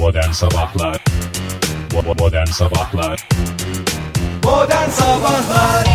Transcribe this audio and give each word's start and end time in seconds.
Modern 0.00 0.30
Sabahlar 0.30 1.04
Modern 2.18 2.46
Sabahlar 2.46 3.28
Modern 4.44 4.90
Sabahlar 4.90 5.86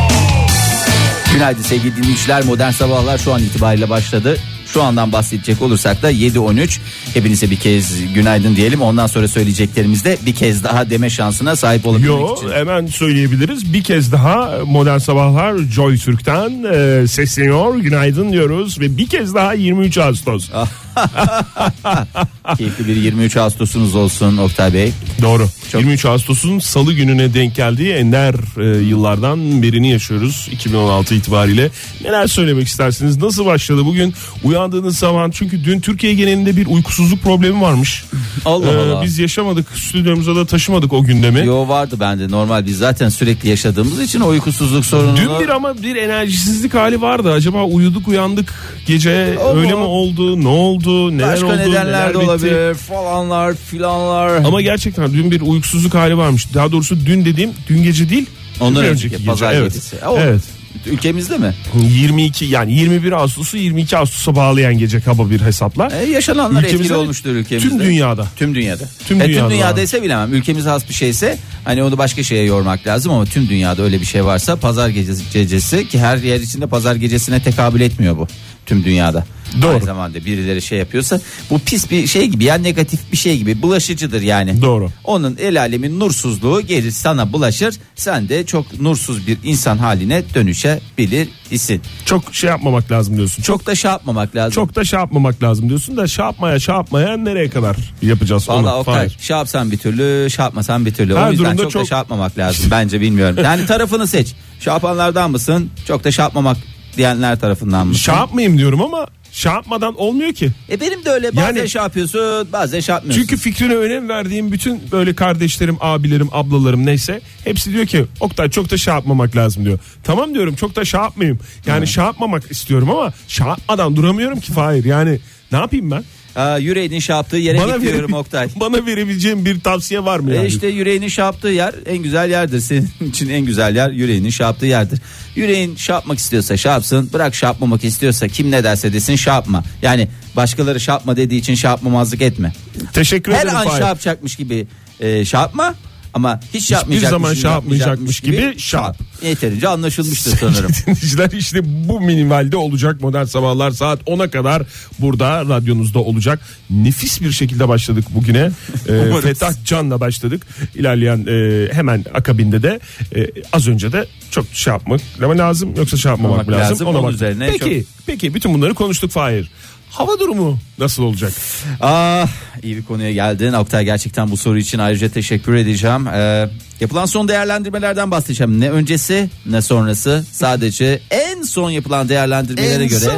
Günaydın 1.33 1.61
sevgili 1.61 1.95
dinleyiciler. 1.95 2.45
Modern 2.45 2.71
Sabahlar 2.71 3.17
şu 3.17 3.33
an 3.33 3.41
itibariyle 3.43 3.89
başladı. 3.89 4.37
Şu 4.73 4.83
andan 4.83 5.11
bahsedecek 5.11 5.61
olursak 5.61 6.01
da 6.01 6.11
7.13. 6.11 6.79
Hepinize 7.13 7.51
bir 7.51 7.55
kez 7.55 8.13
günaydın 8.13 8.55
diyelim. 8.55 8.81
Ondan 8.81 9.07
sonra 9.07 9.27
söyleyeceklerimizde 9.27 10.17
bir 10.25 10.35
kez 10.35 10.63
daha 10.63 10.89
deme 10.89 11.09
şansına 11.09 11.55
sahip 11.55 11.87
olabilmek 11.87 12.19
Yo 12.19 12.35
için. 12.35 12.51
hemen 12.51 12.87
söyleyebiliriz. 12.87 13.73
Bir 13.73 13.83
kez 13.83 14.11
daha 14.11 14.51
Modern 14.65 14.97
Sabahlar 14.97 15.57
Joy 15.57 15.97
Türk'ten 15.97 16.63
e, 16.73 17.07
sesleniyor. 17.07 17.75
Günaydın 17.75 18.31
diyoruz 18.31 18.79
ve 18.79 18.97
bir 18.97 19.07
kez 19.07 19.35
daha 19.35 19.53
23 19.53 19.97
Ağustos. 19.97 20.49
Keyifli 22.57 22.87
bir 22.87 22.95
23 22.95 23.37
Ağustos'unuz 23.37 23.95
olsun 23.95 24.37
Oktay 24.37 24.73
Bey. 24.73 24.91
Doğru. 25.21 25.47
Çok- 25.71 25.81
23 25.81 26.05
Ağustos'un 26.05 26.59
salı 26.59 26.93
gününe 26.93 27.33
denk 27.33 27.55
geldiği 27.55 27.91
ender 27.93 28.35
e, 28.61 28.83
yıllardan 28.83 29.61
birini 29.61 29.91
yaşıyoruz 29.91 30.47
2016 30.51 31.15
itibariyle. 31.15 31.69
Neler 32.03 32.27
söylemek 32.27 32.67
istersiniz? 32.67 33.17
Nasıl 33.21 33.45
başladı 33.45 33.85
bugün 33.85 34.13
uyandığınız 34.43 34.97
zaman? 34.97 35.31
Çünkü 35.31 35.63
dün 35.63 35.79
Türkiye 35.79 36.13
genelinde 36.13 36.57
bir 36.57 36.67
uykusuzluk 36.67 37.21
problemi 37.21 37.61
varmış. 37.61 38.05
Allah 38.45 38.65
Ee, 38.71 38.77
Allah. 38.77 39.03
Biz 39.03 39.19
yaşamadık. 39.19 39.67
Stüdyomuza 39.75 40.35
da 40.35 40.45
taşımadık 40.45 40.93
o 40.93 41.03
gündemi. 41.03 41.45
Yo 41.45 41.67
vardı 41.67 41.95
bende 41.99 42.29
normal 42.31 42.65
biz 42.65 42.77
zaten 42.77 43.09
sürekli 43.09 43.49
yaşadığımız 43.49 43.99
için 44.01 44.19
o 44.21 44.27
uykusuzluk 44.27 44.85
sorununu. 44.85 45.17
Dün 45.17 45.39
bir 45.39 45.49
ama 45.49 45.83
bir 45.83 45.95
enerjisizlik 45.95 46.73
hali 46.73 47.01
vardı. 47.01 47.31
Acaba 47.31 47.63
uyuduk 47.63 48.07
uyandık 48.07 48.53
gece 48.87 49.37
mu? 49.43 49.59
öyle 49.59 49.71
mi 49.71 49.75
oldu? 49.75 50.43
Ne 50.43 50.47
oldu? 50.47 50.84
Neler 50.89 51.31
Başka 51.33 51.45
oldu? 51.45 51.55
nedenler 51.57 51.85
neler 51.85 52.09
de 52.09 52.13
bitti? 52.13 52.25
olabilir 52.25 52.73
falanlar 52.73 53.55
filanlar. 53.55 54.29
Ama 54.45 54.61
gerçekten 54.61 55.13
dün 55.13 55.31
bir 55.31 55.41
uykusuzluk 55.41 55.93
hali 55.93 56.17
varmış. 56.17 56.53
Daha 56.53 56.71
doğrusu 56.71 57.05
dün 57.05 57.25
dediğim 57.25 57.51
dün 57.69 57.83
gece 57.83 58.09
değil. 58.09 58.25
Ondan 58.59 58.83
bir 58.83 58.89
önceki 58.89 59.17
gece. 59.17 59.25
pazar 59.25 59.53
evet. 59.53 59.73
gecesi. 59.73 60.05
O- 60.05 60.17
Evet. 60.19 60.41
Ülkemizde 60.85 61.37
mi? 61.37 61.53
22 61.75 62.45
yani 62.45 62.73
21 62.73 63.11
Ağustos'u 63.11 63.57
22 63.57 63.97
Ağustos'a 63.97 64.35
bağlayan 64.35 64.77
gece 64.77 64.99
kaba 65.01 65.29
bir 65.29 65.41
hesapla. 65.41 65.89
E, 66.01 66.05
yaşananlar 66.09 66.59
Ülkemizde 66.59 66.83
etkili 66.83 66.95
olmuştur 66.97 67.29
ülkemizde. 67.29 67.69
Tüm 67.69 67.79
dünyada. 67.79 68.27
Tüm 68.35 68.55
dünyada. 68.55 68.83
Tüm 69.07 69.21
E, 69.21 69.25
dünyada 69.27 69.47
tüm 69.47 69.57
dünyada 69.57 69.81
ise 69.81 70.03
bilemem. 70.03 70.33
Ülkemize 70.33 70.69
has 70.69 70.89
bir 70.89 70.93
şeyse 70.93 71.37
hani 71.63 71.83
onu 71.83 71.97
başka 71.97 72.23
şeye 72.23 72.43
yormak 72.45 72.87
lazım 72.87 73.11
ama 73.11 73.25
tüm 73.25 73.49
dünyada 73.49 73.81
öyle 73.83 74.01
bir 74.01 74.05
şey 74.05 74.25
varsa 74.25 74.55
pazar 74.55 74.89
gecesi, 74.89 75.23
gecesi 75.33 75.87
ki 75.87 75.99
her 75.99 76.17
yer 76.17 76.39
içinde 76.39 76.67
pazar 76.67 76.95
gecesine 76.95 77.39
tekabül 77.43 77.81
etmiyor 77.81 78.17
bu 78.17 78.27
tüm 78.65 78.83
dünyada. 78.83 79.25
Doğru. 79.61 79.71
Aynı 79.73 79.85
zamanda 79.85 80.25
birileri 80.25 80.61
şey 80.61 80.79
yapıyorsa 80.79 81.19
bu 81.49 81.59
pis 81.59 81.91
bir 81.91 82.07
şey 82.07 82.25
gibi 82.27 82.43
yani 82.43 82.63
negatif 82.63 82.99
bir 83.11 83.17
şey 83.17 83.37
gibi 83.37 83.61
bulaşıcıdır 83.61 84.21
yani. 84.21 84.61
Doğru. 84.61 84.89
Onun 85.03 85.37
el 85.41 85.59
alemin 85.59 85.99
nursuzluğu 85.99 86.61
gelir 86.61 86.91
sana 86.91 87.33
bulaşır 87.33 87.75
sen 87.95 88.29
de 88.29 88.45
çok 88.45 88.79
nursuz 88.81 89.27
bir 89.27 89.37
insan 89.43 89.77
haline 89.77 90.23
dönüşebilir 90.33 91.27
isin. 91.51 91.81
Çok 92.05 92.35
şey 92.35 92.49
yapmamak 92.49 92.91
lazım 92.91 93.17
diyorsun. 93.17 93.43
Çok 93.43 93.55
Çok 93.55 93.65
da 93.67 93.75
şey 93.75 93.91
yapmamak 93.91 94.35
lazım. 94.35 94.51
çok 94.51 94.75
da 94.75 94.83
şey 94.83 94.99
yapmamak 94.99 95.43
lazım 95.43 95.69
diyorsun 95.69 95.97
da 95.97 96.07
şey 96.07 96.25
yapmaya 96.25 96.59
şey 96.59 96.75
yapmaya 96.75 97.17
nereye 97.17 97.49
kadar 97.49 97.75
yapacağız 98.01 98.49
Valla 98.49 98.75
onu? 98.79 98.87
Hayır. 98.87 99.17
şey 99.19 99.37
yapsan 99.37 99.71
bir 99.71 99.77
türlü 99.77 100.29
şey 100.29 100.45
yapmasan 100.45 100.85
bir 100.85 100.93
türlü. 100.93 101.15
Her 101.15 101.27
o 101.27 101.31
yüzden 101.31 101.45
durumda 101.45 101.61
çok, 101.63 101.69
da 101.69 101.73
çok- 101.73 101.87
şey 101.87 101.97
yapmamak 101.97 102.37
lazım 102.37 102.65
bence 102.71 103.01
bilmiyorum. 103.01 103.37
Yani 103.43 103.65
tarafını 103.65 104.07
seç. 104.07 104.33
Şey 104.59 104.73
yapanlardan 104.73 105.31
mısın? 105.31 105.69
Çok 105.87 106.03
da 106.03 106.11
şey 106.11 106.23
yapmamak 106.23 106.57
diyenler 106.97 107.39
tarafından 107.39 107.87
mısın? 107.87 108.01
Şey 108.01 108.15
yapmayayım 108.15 108.57
diyorum 108.57 108.81
ama 108.81 109.07
şey 109.35 109.51
yapmadan 109.51 109.95
olmuyor 109.99 110.33
ki. 110.33 110.51
E 110.69 110.79
benim 110.79 111.05
de 111.05 111.09
öyle 111.09 111.35
bazen 111.35 111.55
Yani- 111.55 111.69
şey 111.69 111.81
yapıyorsun 111.81 112.47
bazen 112.53 112.79
şey 112.79 112.93
yapmıyorsun. 112.95 113.21
Çünkü 113.21 113.37
fikrine 113.37 113.75
önem 113.75 114.09
verdiğim 114.09 114.51
bütün 114.51 114.91
böyle 114.91 115.15
kardeşlerim, 115.15 115.77
abilerim, 115.81 116.29
ablalarım 116.31 116.85
neyse 116.85 117.21
hepsi 117.43 117.73
diyor 117.73 117.85
ki 117.85 118.05
Oktay 118.19 118.49
çok 118.49 118.71
da 118.71 118.77
şey 118.77 118.93
yapmamak 118.93 119.35
lazım 119.35 119.65
diyor. 119.65 119.79
Tamam 120.03 120.33
diyorum 120.33 120.55
çok 120.55 120.75
da 120.75 120.85
şey 120.85 120.99
yapmayayım. 120.99 121.39
Yani 121.65 121.87
şey 121.87 122.03
yapmamak 122.03 122.51
istiyorum 122.51 122.89
ama 122.89 123.13
şey 123.27 123.47
yapmadan 123.47 123.95
duramıyorum 123.95 124.39
ki 124.39 124.51
Fahir. 124.51 124.85
Yani 124.85 125.19
ne 125.51 125.57
yapayım 125.57 125.91
ben? 125.91 126.03
Aa, 126.35 126.57
yüreğinin 126.57 126.99
şey 126.99 127.15
yaptığı 127.15 127.37
yere 127.37 127.57
Bana, 127.59 127.77
gidiyorum 127.77 128.11
vere- 128.11 128.17
Oktay. 128.19 128.47
bana 128.55 128.85
verebileceğin 128.85 129.45
bir 129.45 129.59
tavsiye 129.59 130.03
var 130.05 130.19
mı 130.19 130.31
E 130.31 130.35
yani? 130.35 130.47
işte 130.47 130.67
yüreğinin 130.67 131.07
şey 131.07 131.25
yaptığı 131.25 131.47
yer 131.47 131.73
en 131.85 131.97
güzel 131.97 132.29
yerdir. 132.29 132.59
Senin 132.59 132.89
için 133.09 133.29
en 133.29 133.45
güzel 133.45 133.75
yer 133.75 133.89
yüreğinin 133.91 134.29
şey 134.29 134.45
yaptığı 134.45 134.65
yerdir. 134.65 134.99
Yüreğin 135.35 135.75
şey 135.75 135.93
yapmak 135.95 136.17
istiyorsa 136.19 136.57
şey 136.57 136.71
yapsın. 136.71 137.09
Bırak 137.13 137.35
şey 137.35 137.47
yapmamak 137.47 137.83
istiyorsa 137.83 138.27
kim 138.27 138.51
ne 138.51 138.63
derse 138.63 138.93
desin 138.93 139.15
şey 139.15 139.33
yapma. 139.33 139.63
Yani 139.81 140.07
başkaları 140.35 140.79
şey 140.79 140.93
yapma 140.93 141.17
dediği 141.17 141.37
için 141.39 141.55
şey 141.55 141.69
yapmamazlık 141.69 142.21
etme. 142.21 142.53
Teşekkür 142.93 143.33
Her 143.33 143.41
ederim 143.43 143.57
an 143.57 143.63
Fahir. 143.63 143.77
şey 143.77 143.87
yapacakmış 143.87 144.35
gibi 144.35 144.67
e, 144.99 145.25
şey 145.25 145.39
yapma. 145.39 145.75
Ama 146.15 146.39
hiç 146.53 146.67
şey 146.67 146.75
yapmayacakmış, 146.75 147.09
zaman 147.09 147.33
şey 147.33 147.51
yapmayacakmış 147.51 148.19
gibi 148.19 148.59
şey 148.59 148.79
yap. 148.79 148.97
Yeterince 149.23 149.67
anlaşılmıştır 149.67 150.37
sanırım. 150.37 150.71
Dinleyiciler 150.87 151.31
işte 151.31 151.59
bu 151.63 152.01
minimalde 152.01 152.57
olacak 152.57 153.01
modern 153.01 153.25
sabahlar 153.25 153.71
saat 153.71 154.01
10'a 154.01 154.29
kadar 154.29 154.63
burada 154.99 155.45
radyonuzda 155.45 155.99
olacak. 155.99 156.39
Nefis 156.69 157.21
bir 157.21 157.31
şekilde 157.31 157.67
başladık 157.67 158.05
bugüne. 158.09 158.51
Ee, 158.89 159.21
Fetah 159.21 159.65
Can'la 159.65 159.99
başladık. 159.99 160.47
İlerleyen 160.75 161.25
e, 161.27 161.67
hemen 161.73 162.05
akabinde 162.13 162.63
de 162.63 162.79
e, 163.15 163.27
az 163.53 163.67
önce 163.67 163.91
de 163.91 164.05
çok 164.31 164.45
şey 164.53 164.73
yapmak 164.73 165.01
lazım 165.21 165.75
yoksa 165.77 165.97
şey 165.97 166.11
yapmamak 166.11 166.49
lazım. 166.49 166.71
lazım, 166.71 166.87
Ona 166.87 166.97
onun 166.97 167.07
bak. 167.07 167.13
üzerine 167.13 167.47
Peki, 167.51 167.85
peki 168.05 168.33
bütün 168.33 168.53
bunları 168.53 168.73
konuştuk 168.73 169.11
Fahir. 169.11 169.51
Hava 169.95 170.19
durumu 170.19 170.59
nasıl 170.79 171.03
olacak? 171.03 171.33
Ah 171.81 172.27
iyi 172.63 172.77
bir 172.77 172.83
konuya 172.85 173.11
geldin. 173.11 173.53
Oktay 173.53 173.85
gerçekten 173.85 174.31
bu 174.31 174.37
soru 174.37 174.57
için 174.57 174.79
ayrıca 174.79 175.09
teşekkür 175.09 175.55
edeceğim. 175.55 176.07
Ee, 176.07 176.49
yapılan 176.79 177.05
son 177.05 177.27
değerlendirmelerden 177.27 178.11
bahsedeceğim. 178.11 178.59
Ne 178.61 178.71
öncesi 178.71 179.29
ne 179.45 179.61
sonrası. 179.61 180.25
Sadece 180.31 181.01
en 181.11 181.41
son 181.41 181.69
yapılan 181.69 182.09
değerlendirmelere 182.09 182.85
göre. 182.85 183.11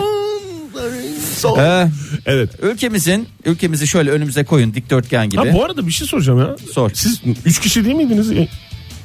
Ee, 1.60 1.88
Evet. 2.26 2.50
ülkemizin 2.62 3.28
ülkemizi 3.46 3.88
şöyle 3.88 4.12
önümüze 4.12 4.44
koyun 4.44 4.74
dikdörtgen 4.74 5.30
gibi. 5.30 5.50
Ha, 5.50 5.54
bu 5.54 5.66
arada 5.66 5.88
bir 5.88 5.92
şey 5.92 6.08
soracağım 6.08 6.40
ya. 6.40 6.56
Sor. 6.74 6.92
Siz 6.94 7.22
3 7.46 7.60
kişi 7.60 7.86
değil 7.86 7.96
miydiniz? 7.96 8.32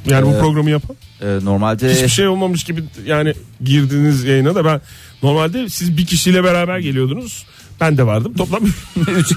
Yani 0.06 0.26
bu 0.26 0.38
programı 0.40 0.70
yapan. 0.70 0.96
Ee, 1.22 1.26
normalde 1.42 1.94
Hiçbir 1.94 2.08
şey 2.08 2.28
olmamış 2.28 2.64
gibi 2.64 2.84
yani 3.06 3.34
girdiniz 3.64 4.24
yayına 4.24 4.54
da 4.54 4.64
ben 4.64 4.80
normalde 5.22 5.68
siz 5.68 5.96
bir 5.96 6.06
kişiyle 6.06 6.44
beraber 6.44 6.78
geliyordunuz. 6.78 7.46
Ben 7.82 7.98
de 7.98 8.06
vardım. 8.06 8.34
Toplam 8.34 8.62
üç. 9.16 9.32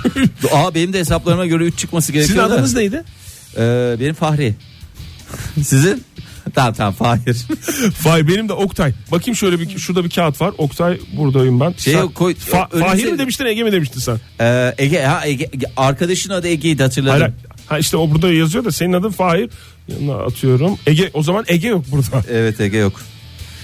Aa 0.54 0.76
benim 0.76 0.94
de 0.94 1.00
hesaplarıma 1.00 1.46
göre 1.46 1.64
3 1.64 1.78
çıkması 1.78 2.06
Sizin 2.08 2.20
gerekiyor. 2.22 2.50
da. 2.50 2.54
adınız 2.54 2.76
neydi? 2.76 3.04
Ee, 3.58 3.96
benim 4.00 4.14
Fahri. 4.14 4.56
Sizin? 5.64 6.04
tamam 6.56 6.74
tamam 6.74 6.94
Fahir. 6.94 7.38
Vay 8.04 8.28
benim 8.28 8.50
de 8.50 8.54
Oktay. 8.54 8.94
Bakayım 9.12 9.36
şöyle 9.36 9.60
bir 9.60 9.78
şurada 9.78 10.04
bir 10.06 10.10
kağıt 10.10 10.42
var. 10.42 10.54
Oktay 10.58 10.98
buradayım 11.18 11.60
ben. 11.60 11.74
Şey 11.78 11.94
Sen- 11.94 12.08
koy- 12.08 12.34
Fa- 12.52 12.70
önümüze- 12.72 12.80
Fahir 12.88 13.12
mi 13.12 13.20
demiştin 13.20 13.46
Ege 13.46 13.64
mi 13.64 13.72
demiştin 13.72 14.00
sen? 14.00 14.20
Ee, 14.42 14.74
Ege, 14.78 15.02
ha, 15.02 15.22
Ege, 15.26 15.50
arkadaşın 15.78 16.30
adı 16.30 16.48
Ege'ydi 16.48 16.84
hatırladım. 16.84 17.20
Hayır, 17.22 17.34
ha 17.68 17.80
işte 17.80 17.98
o 17.98 18.12
burada 18.12 18.34
yazıyor 18.34 18.66
da 18.66 18.72
senin 18.72 18.94
adın 18.94 19.10
Fahir. 19.12 19.50
Yanına 19.88 20.14
atıyorum. 20.16 20.78
Ege 20.88 21.10
o 21.14 21.24
zaman 21.24 21.46
Ege 21.48 21.68
yok 21.68 21.86
burada. 21.92 22.24
Evet 22.32 22.62
Ege 22.62 22.78
yok. 22.78 23.02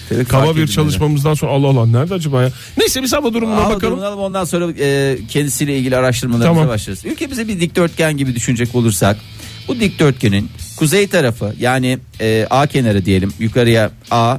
Tabii 0.10 0.26
Kaba 0.26 0.56
bir 0.56 0.68
çalışmamızdan 0.68 1.34
sonra 1.34 1.52
Allah 1.52 1.68
Allah 1.68 1.86
nerede 1.86 2.14
acaba 2.14 2.44
ya? 2.44 2.52
Neyse 2.78 3.04
biz 3.04 3.14
hava 3.14 3.34
durumuna. 3.34 3.56
Hava 3.58 3.64
bakalım. 3.66 3.82
durumunu 3.82 4.06
alalım, 4.06 4.20
ondan 4.20 4.44
sonra 4.44 4.72
e, 4.80 5.18
kendisiyle 5.30 5.78
ilgili 5.78 5.98
araştırmalarımıza 5.98 6.54
Tamam. 6.54 6.68
başlarız. 6.68 7.06
Ülkemize 7.06 7.48
bir 7.48 7.60
dikdörtgen 7.60 8.18
gibi 8.18 8.36
düşünecek 8.36 8.76
olursak 8.76 9.18
bu 9.68 9.80
dikdörtgenin 9.80 10.50
kuzey 10.78 11.08
tarafı 11.08 11.54
yani 11.60 12.00
e, 12.22 12.48
A 12.50 12.68
kenarı 12.68 13.06
diyelim 13.06 13.34
yukarıya 13.40 13.92
A 14.12 14.38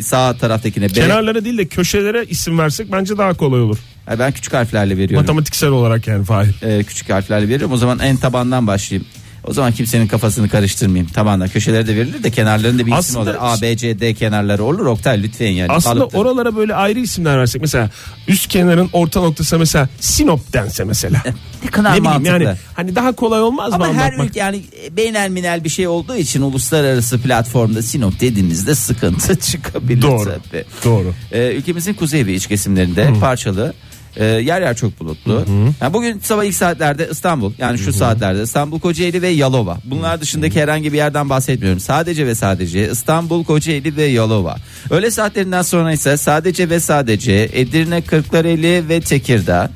sağ 0.00 0.36
taraftakine 0.36 0.88
B. 0.88 0.92
Kenarlara 0.92 1.44
değil 1.44 1.58
de 1.58 1.64
köşelere 1.64 2.24
isim 2.24 2.58
versek 2.58 2.92
bence 2.92 3.18
daha 3.18 3.34
kolay 3.34 3.60
olur. 3.60 3.78
Ha, 4.06 4.18
ben 4.18 4.32
küçük 4.32 4.52
harflerle 4.54 4.96
veriyorum. 4.96 5.16
Matematiksel 5.16 5.70
olarak 5.70 6.06
yani 6.06 6.24
Fahir. 6.24 6.62
E, 6.62 6.84
küçük 6.84 7.10
harflerle 7.10 7.48
veriyorum. 7.48 7.72
O 7.72 7.76
zaman 7.76 7.98
en 7.98 8.16
tabandan 8.16 8.66
başlayayım. 8.66 9.08
O 9.46 9.52
zaman 9.52 9.72
kimsenin 9.72 10.06
kafasını 10.06 10.48
karıştırmayayım. 10.48 11.12
Tabandan 11.12 11.48
köşelere 11.48 11.86
de 11.86 11.96
verilir 11.96 12.22
de 12.22 12.30
kenarlarında 12.30 12.78
bir 12.86 12.92
isim 12.92 12.94
Aslında- 12.94 13.30
olur. 13.30 13.38
A, 13.40 13.62
B, 13.62 13.76
C, 13.76 14.00
D 14.00 14.14
kenarları 14.14 14.64
olur. 14.64 14.86
Oktay 14.86 15.22
lütfen 15.22 15.50
yani. 15.50 15.72
Aslında 15.72 15.94
Kalıptır. 15.94 16.18
oralara 16.18 16.56
böyle 16.56 16.74
ayrı 16.74 16.98
isimler 17.00 17.38
versek 17.38 17.62
mesela 17.62 17.90
üst 18.28 18.48
kenarın 18.48 18.88
orta 18.92 19.20
noktası 19.20 19.58
mesela 19.58 19.88
Sinop 20.00 20.52
dense 20.52 20.84
mesela. 20.84 21.22
ne 21.64 21.70
kadar 21.70 21.94
ne 21.96 22.00
bileyim 22.04 22.24
yani 22.24 22.48
hani 22.74 22.94
daha 22.94 23.12
kolay 23.12 23.42
olmaz 23.42 23.68
mı 23.70 23.74
Ama 23.74 23.94
her 23.94 24.12
ülke 24.12 24.40
yani 24.40 24.62
beynel 24.90 25.30
minel 25.30 25.64
bir 25.64 25.68
şey 25.68 25.88
olduğu 25.88 26.16
için 26.16 26.42
uluslararası 26.42 27.22
platformda 27.22 27.82
Sinop 27.82 28.20
dediğimizde 28.20 28.74
sıkıntı 28.74 29.36
çıkabilir 29.40 30.02
Doğru. 30.02 30.24
tabii. 30.52 30.64
Doğru. 30.84 31.14
Ee, 31.32 31.52
ülkemizin 31.52 31.94
kuzey 31.94 32.26
ve 32.26 32.34
iç 32.34 32.46
kesimlerinde 32.46 33.12
parçalı 33.20 33.74
e, 34.16 34.24
yer 34.24 34.62
yer 34.62 34.76
çok 34.76 35.00
bulutlu. 35.00 35.44
Yani 35.80 35.94
bugün 35.94 36.18
sabah 36.18 36.44
ilk 36.44 36.54
saatlerde 36.54 37.08
İstanbul 37.10 37.52
yani 37.58 37.78
şu 37.78 37.92
saatlerde 37.92 38.42
İstanbul, 38.42 38.80
Kocaeli 38.80 39.22
ve 39.22 39.28
Yalova. 39.28 39.78
Bunlar 39.84 40.20
dışındaki 40.20 40.60
herhangi 40.62 40.92
bir 40.92 40.96
yerden 40.96 41.30
bahsetmiyorum. 41.30 41.80
Sadece 41.80 42.26
ve 42.26 42.34
sadece 42.34 42.90
İstanbul, 42.90 43.44
Kocaeli 43.44 43.96
ve 43.96 44.04
Yalova. 44.04 44.56
Öğle 44.90 45.10
saatlerinden 45.10 45.62
sonra 45.62 45.92
ise 45.92 46.16
sadece 46.16 46.70
ve 46.70 46.80
sadece 46.80 47.50
Edirne, 47.52 48.02
Kırklareli 48.02 48.88
ve 48.88 49.00
Tekirdağ. 49.00 49.70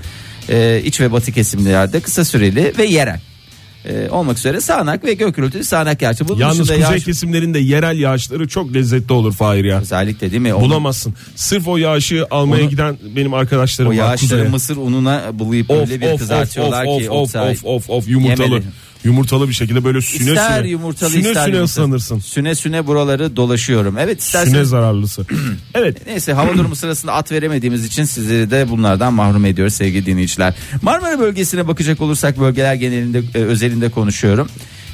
e, 0.49 0.83
iç 0.85 1.00
ve 1.00 1.12
batı 1.12 1.33
kesimlerde 1.33 2.00
kısa 2.00 2.25
süreli 2.25 2.73
ve 2.79 2.85
yerel. 2.85 3.21
E, 3.88 4.11
olmak 4.11 4.38
üzere 4.38 4.61
sağanak 4.61 5.05
ve 5.05 5.15
gök 5.15 5.37
gürültülü 5.37 5.65
sağanak 5.65 6.03
yağışı. 6.03 6.29
Bunun 6.29 6.38
Yalnız 6.41 6.59
kuzey 6.59 6.79
yağış- 6.81 7.05
kesimlerinde 7.05 7.59
yerel 7.59 7.99
yağışları 7.99 8.49
çok 8.49 8.75
lezzetli 8.75 9.12
olur 9.12 9.33
Fahir 9.33 9.65
ya. 9.65 9.81
özellikle 9.81 10.31
değil 10.31 10.43
mi? 10.43 10.55
Onun- 10.55 10.65
Bulamazsın. 10.71 11.15
Sırf 11.37 11.69
o 11.69 11.77
yağışı 11.77 12.27
almaya 12.31 12.62
Onu- 12.62 12.71
giden 12.71 12.97
benim 13.17 13.35
arkadaşlarım 13.35 13.91
o 13.91 13.94
var 13.94 13.97
yağışları 13.97 14.31
kuzeye. 14.31 14.49
mısır 14.49 14.77
ununa 14.77 15.23
bulayıp 15.33 15.71
Of 15.71 15.77
öyle 15.81 16.00
bir 16.00 16.06
of 16.06 16.12
of 16.12 16.19
kızartıyorlar 16.21 16.85
of 16.87 16.99
ki 17.03 17.11
of 17.11 17.35
of 17.37 17.65
of 17.65 17.91
of 17.91 18.09
yumurtalı. 18.09 18.47
yemeli. 18.47 18.62
Yumurtalı 19.06 19.49
bir 19.49 19.55
şekilde 19.55 19.85
böyle 19.85 20.00
süne 20.00 20.31
İster 20.31 20.58
süne. 20.58 20.69
yumurtalı 20.69 21.11
süne 21.11 21.29
ister 21.29 21.44
süne 21.44 21.62
ıslanırsın. 21.62 22.19
Süne 22.19 22.55
süne 22.55 22.87
buraları 22.87 23.37
dolaşıyorum. 23.37 23.99
Evet 23.99 24.23
Süne 24.23 24.41
isterseniz 24.43 24.69
zararlısı. 24.69 25.26
evet. 25.75 26.06
Neyse 26.06 26.32
hava 26.32 26.55
durumu 26.55 26.76
sırasında 26.76 27.12
at 27.12 27.32
veremediğimiz 27.32 27.85
için 27.85 28.05
sizleri 28.05 28.50
de 28.50 28.69
bunlardan 28.70 29.12
mahrum 29.14 29.44
ediyoruz 29.44 29.75
sevgili 29.75 30.06
dinleyiciler. 30.06 30.55
Marmara 30.82 31.19
bölgesine 31.19 31.69
bakacak 31.69 32.00
olursak 32.00 32.41
bölgeler 32.41 32.75
genelinde 32.75 33.23
e, 33.35 33.38
özelinde 33.38 33.88
konuşuyorum. 33.88 34.49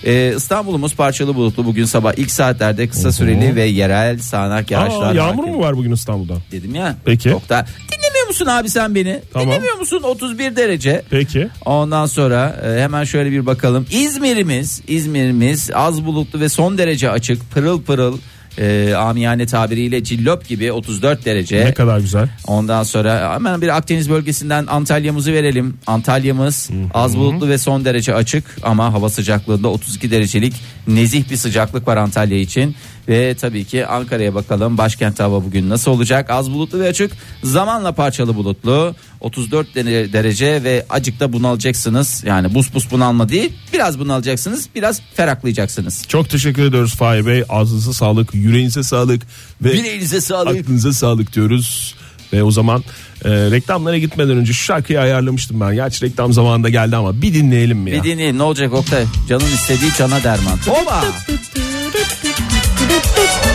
Ee, 0.05 0.35
İstanbul'umuz 0.37 0.95
parçalı 0.95 1.35
bulutlu 1.35 1.65
bugün 1.65 1.85
sabah 1.85 2.13
ilk 2.17 2.31
saatlerde 2.31 2.89
kısa 2.89 3.13
süreli 3.13 3.57
ve 3.57 3.65
yerel 3.65 4.19
sağanak 4.19 4.71
yağışlar. 4.71 5.13
Aa, 5.13 5.15
yağmur 5.15 5.45
mu 5.45 5.61
var 5.61 5.77
bugün 5.77 5.93
İstanbul'da? 5.93 6.35
Dedim 6.53 6.75
ya. 6.75 6.97
Peki. 7.05 7.31
Çok 7.31 7.49
da 7.49 7.67
dinlemiyor 7.93 8.12
musun 8.33 8.47
abi 8.47 8.71
sen 8.71 8.95
beni? 8.95 9.21
Tamam. 9.33 9.49
Dinlemiyor 9.49 9.79
musun 9.79 10.03
31 10.03 10.57
derece. 10.57 11.03
Peki. 11.11 11.49
Ondan 11.65 12.07
sonra 12.07 12.57
e, 12.67 12.83
hemen 12.83 13.05
şöyle 13.05 13.31
bir 13.31 13.47
bakalım. 13.47 13.87
İzmir'imiz, 13.91 14.83
İzmir'imiz 14.89 15.71
az 15.75 16.05
bulutlu 16.05 16.41
ve 16.41 16.49
son 16.49 16.79
derece 16.79 17.11
açık, 17.11 17.51
pırıl 17.51 17.83
pırıl. 17.83 18.19
E, 18.59 18.95
amiyane 18.95 19.47
tabiriyle 19.47 20.05
cillop 20.05 20.49
gibi 20.49 20.73
34 20.73 21.25
derece. 21.25 21.65
Ne 21.65 21.75
kadar 21.75 21.99
güzel. 22.01 22.29
Ondan 22.47 22.83
sonra 22.83 23.35
hemen 23.35 23.63
bir 23.63 23.77
Akdeniz 23.77 24.11
bölgesinden 24.11 24.67
Antalya'mızı 24.67 25.33
verelim. 25.33 25.77
Antalya'mız 25.87 26.71
az 26.95 27.17
bulutlu 27.17 27.49
ve 27.49 27.59
son 27.59 27.85
derece 27.85 28.15
açık 28.15 28.45
ama 28.63 28.93
hava 28.93 29.09
sıcaklığında 29.09 29.69
32 29.69 30.11
derecelik 30.11 30.55
nezih 30.87 31.31
bir 31.31 31.37
sıcaklık 31.37 31.89
var 31.89 31.97
Antalya 31.97 32.39
için. 32.39 32.77
Ve 33.09 33.35
tabii 33.35 33.65
ki 33.65 33.87
Ankara'ya 33.87 34.35
bakalım 34.35 34.79
başkent 34.79 35.21
hava 35.21 35.45
bugün 35.45 35.69
nasıl 35.71 35.91
olacak? 35.91 36.31
Az 36.31 36.51
bulutlu 36.51 36.81
ve 36.81 36.89
açık 36.89 37.13
zamanla 37.45 37.93
parçalı 37.93 38.35
bulutlu 38.37 38.95
34 39.21 39.75
dere- 39.75 40.13
derece 40.13 40.65
ve 40.65 40.87
acık 40.91 41.21
da 41.21 41.33
bunalacaksınız. 41.33 42.25
Yani 42.27 42.55
bus 42.55 42.75
bus 42.75 42.91
bunalma 42.91 43.29
değil 43.29 43.53
biraz 43.73 43.99
bunalacaksınız 43.99 44.69
biraz 44.75 45.01
ferahlayacaksınız. 45.15 46.05
Çok 46.09 46.31
teşekkür 46.31 46.63
ediyoruz 46.65 46.95
Fahir 46.95 47.27
Bey. 47.27 47.45
Ağzınıza 47.49 47.93
sağlık, 47.93 48.35
yüreğinize 48.35 48.83
sağlık 48.83 49.23
ve 49.63 49.73
Bileğinize 49.73 50.21
sağlık. 50.21 50.61
aklınıza 50.61 50.93
sağlık 50.93 51.33
diyoruz. 51.33 51.95
Ve 52.33 52.43
o 52.43 52.51
zaman 52.51 52.85
e, 53.25 53.31
reklamlara 53.31 53.99
gitmeden 53.99 54.37
önce 54.37 54.53
şu 54.53 54.65
şarkıyı 54.65 55.01
ayarlamıştım 55.01 55.61
ben. 55.61 55.75
Gerçi 55.75 56.05
reklam 56.07 56.33
zamanında 56.33 56.69
geldi 56.69 56.97
ama 56.97 57.23
bir 57.23 57.35
dinleyelim 57.35 57.79
mi 57.79 57.91
ya? 57.91 57.97
Bir 58.05 58.11
dinleyin 58.11 58.39
ne 58.39 58.43
olacak 58.43 58.73
Oktay? 58.73 59.05
Canın 59.29 59.45
istediği 59.45 59.91
cana 59.99 60.23
derman. 60.25 60.59
Oba! 60.83 61.05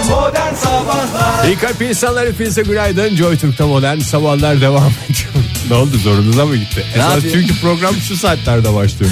Modern 0.10 0.54
Sabahlar 0.56 1.48
İyi 1.48 1.56
kalp 1.58 1.82
insanlar 1.82 2.28
hepinize 2.28 2.62
günaydın. 2.62 3.16
Joy 3.16 3.38
Türk'te 3.38 3.64
modern 3.64 4.00
sabahlar 4.00 4.62
devam 4.62 4.92
ediyor. 5.10 5.30
ne 5.70 5.76
oldu 5.76 5.98
zorunuza 6.04 6.46
mı 6.46 6.56
gitti? 6.56 6.86
Esas 6.96 7.16
yapıyor? 7.16 7.34
çünkü 7.34 7.62
program 7.62 7.96
şu 7.96 8.18
saatlerde 8.18 8.74
başlıyor. 8.76 9.12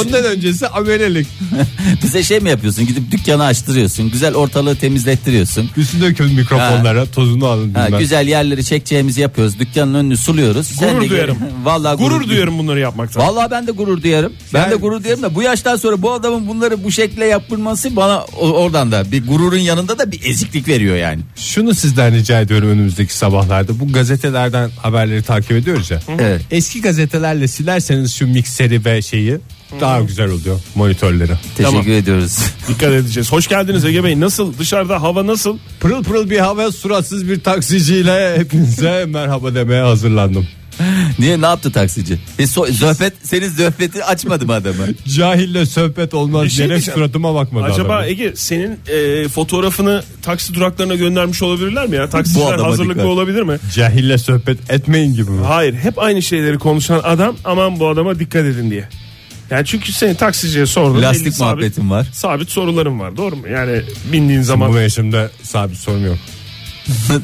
Ondan 0.00 0.24
öncesi 0.24 0.68
amelelik. 0.68 1.26
Bize 2.02 2.22
şey 2.22 2.40
mi 2.40 2.50
yapıyorsun 2.50 2.86
gidip 2.86 3.10
dükkanı 3.12 3.44
açtırıyorsun 3.44 4.10
güzel 4.10 4.34
ortalığı 4.34 4.76
temizlettiriyorsun. 4.76 5.70
Üstüne 5.76 6.02
dökün 6.02 6.26
mikrofonlara 6.34 7.06
tozunu 7.06 7.46
alın. 7.46 7.74
Ha, 7.74 7.86
bilmem. 7.86 8.00
güzel 8.00 8.28
yerleri 8.28 8.64
çekeceğimizi 8.64 9.20
yapıyoruz 9.20 9.58
dükkanın 9.58 9.94
önünü 9.94 10.16
suluyoruz. 10.16 10.66
Sen 10.66 10.90
Gurur 10.94 11.04
de- 11.04 11.08
duyarım. 11.10 11.38
Vallahi 11.64 11.96
Gurur 11.96 12.20
duy- 12.22 12.28
duyuyorum 12.28 12.58
bunları 12.58 12.80
yapmaktan. 12.80 13.22
Vallahi 13.26 13.50
ben 13.50 13.66
de 13.66 13.70
gurur 13.72 14.02
duyarım. 14.02 14.32
Ben 14.54 14.60
Yani- 14.60 14.70
de 14.70 14.74
gurur 14.76 15.04
duyarım 15.04 15.22
da 15.22 15.34
bu 15.34 15.42
yaştan 15.42 15.76
sonra 15.76 16.02
bu 16.02 16.12
adamın 16.12 16.48
bunları 16.48 16.84
bu 16.84 16.90
şekilde 16.92 17.24
yapılması 17.24 17.96
bana 17.96 18.18
o- 18.40 18.50
oradan 18.50 18.92
da 18.92 19.12
bir 19.12 19.26
gururun 19.54 19.66
yanında 19.66 19.98
da 19.98 20.12
bir 20.12 20.20
eziklik 20.24 20.68
veriyor 20.68 20.96
yani. 20.96 21.20
Şunu 21.36 21.74
sizden 21.74 22.14
rica 22.14 22.40
ediyorum 22.40 22.68
önümüzdeki 22.68 23.14
sabahlarda. 23.16 23.80
Bu 23.80 23.92
gazetelerden 23.92 24.70
haberleri 24.82 25.22
takip 25.22 25.52
ediyoruz 25.52 25.90
ya. 25.90 26.00
Evet. 26.18 26.42
Eski 26.50 26.80
gazetelerle 26.80 27.48
silerseniz 27.48 28.14
şu 28.14 28.26
mikseri 28.26 28.84
ve 28.84 29.02
şeyi 29.02 29.38
daha 29.80 30.00
güzel 30.00 30.28
oluyor 30.28 30.60
monitörleri. 30.74 31.32
Teşekkür 31.56 31.64
Tamam. 31.64 31.88
ediyoruz. 31.88 32.38
Dikkat 32.68 32.92
edeceğiz. 32.92 33.32
Hoş 33.32 33.48
geldiniz 33.48 33.84
Ege 33.84 34.04
Bey. 34.04 34.20
Nasıl? 34.20 34.58
Dışarıda 34.58 35.02
hava 35.02 35.26
nasıl? 35.26 35.58
Pırıl 35.80 36.04
pırıl 36.04 36.30
bir 36.30 36.38
hava 36.38 36.72
suratsız 36.72 37.28
bir 37.28 37.40
taksiciyle 37.40 38.38
hepinize 38.38 39.04
merhaba 39.08 39.54
demeye 39.54 39.82
hazırlandım. 39.82 40.48
Niye 41.18 41.40
ne 41.40 41.46
yaptı 41.46 41.72
taksici? 41.72 42.18
E, 42.38 42.42
so- 42.42 42.72
zöhbet 42.72 43.12
senin 43.22 43.48
zöhbeti 43.48 44.04
açmadı 44.04 44.46
mı 44.46 44.52
adamı? 44.52 44.86
Cahille 45.16 45.66
sohbet 45.66 46.14
olmaz 46.14 46.44
Bir 46.44 46.50
şey 46.50 46.68
diyeceğim. 46.68 46.98
suratıma 46.98 47.34
bakmadı 47.34 47.64
Acaba 47.72 47.94
adam. 47.96 48.04
Ege 48.08 48.32
senin 48.36 48.78
e, 48.88 49.28
fotoğrafını 49.28 50.02
taksi 50.22 50.54
duraklarına 50.54 50.94
göndermiş 50.94 51.42
olabilirler 51.42 51.86
mi 51.86 51.96
ya? 51.96 52.08
Taksiciler 52.08 52.52
adama 52.52 52.68
hazırlıklı 52.68 52.94
dikkat. 52.94 53.06
olabilir 53.06 53.42
mi? 53.42 53.58
Cahille 53.74 54.18
sohbet 54.18 54.70
etmeyin 54.70 55.14
gibi 55.14 55.30
mi? 55.30 55.44
Hayır. 55.46 55.74
Hep 55.74 55.98
aynı 55.98 56.22
şeyleri 56.22 56.58
konuşan 56.58 57.00
adam 57.04 57.36
aman 57.44 57.80
bu 57.80 57.88
adama 57.88 58.18
dikkat 58.18 58.44
edin 58.44 58.70
diye. 58.70 58.88
Yani 59.50 59.66
çünkü 59.66 59.92
senin 59.92 60.14
taksiciye 60.14 60.66
sordun. 60.66 61.02
Lastik 61.02 61.40
muhabbetin 61.40 61.90
var. 61.90 62.06
Sabit 62.12 62.50
sorularım 62.50 63.00
var 63.00 63.16
doğru 63.16 63.36
mu? 63.36 63.48
Yani 63.48 63.82
bindiğin 64.12 64.42
zaman 64.42 64.68
Bu 64.70 64.74
mevsimde 64.74 65.30
sabit 65.42 65.76
sorun 65.78 66.04
yok. 66.06 66.16
Bir 67.10 67.20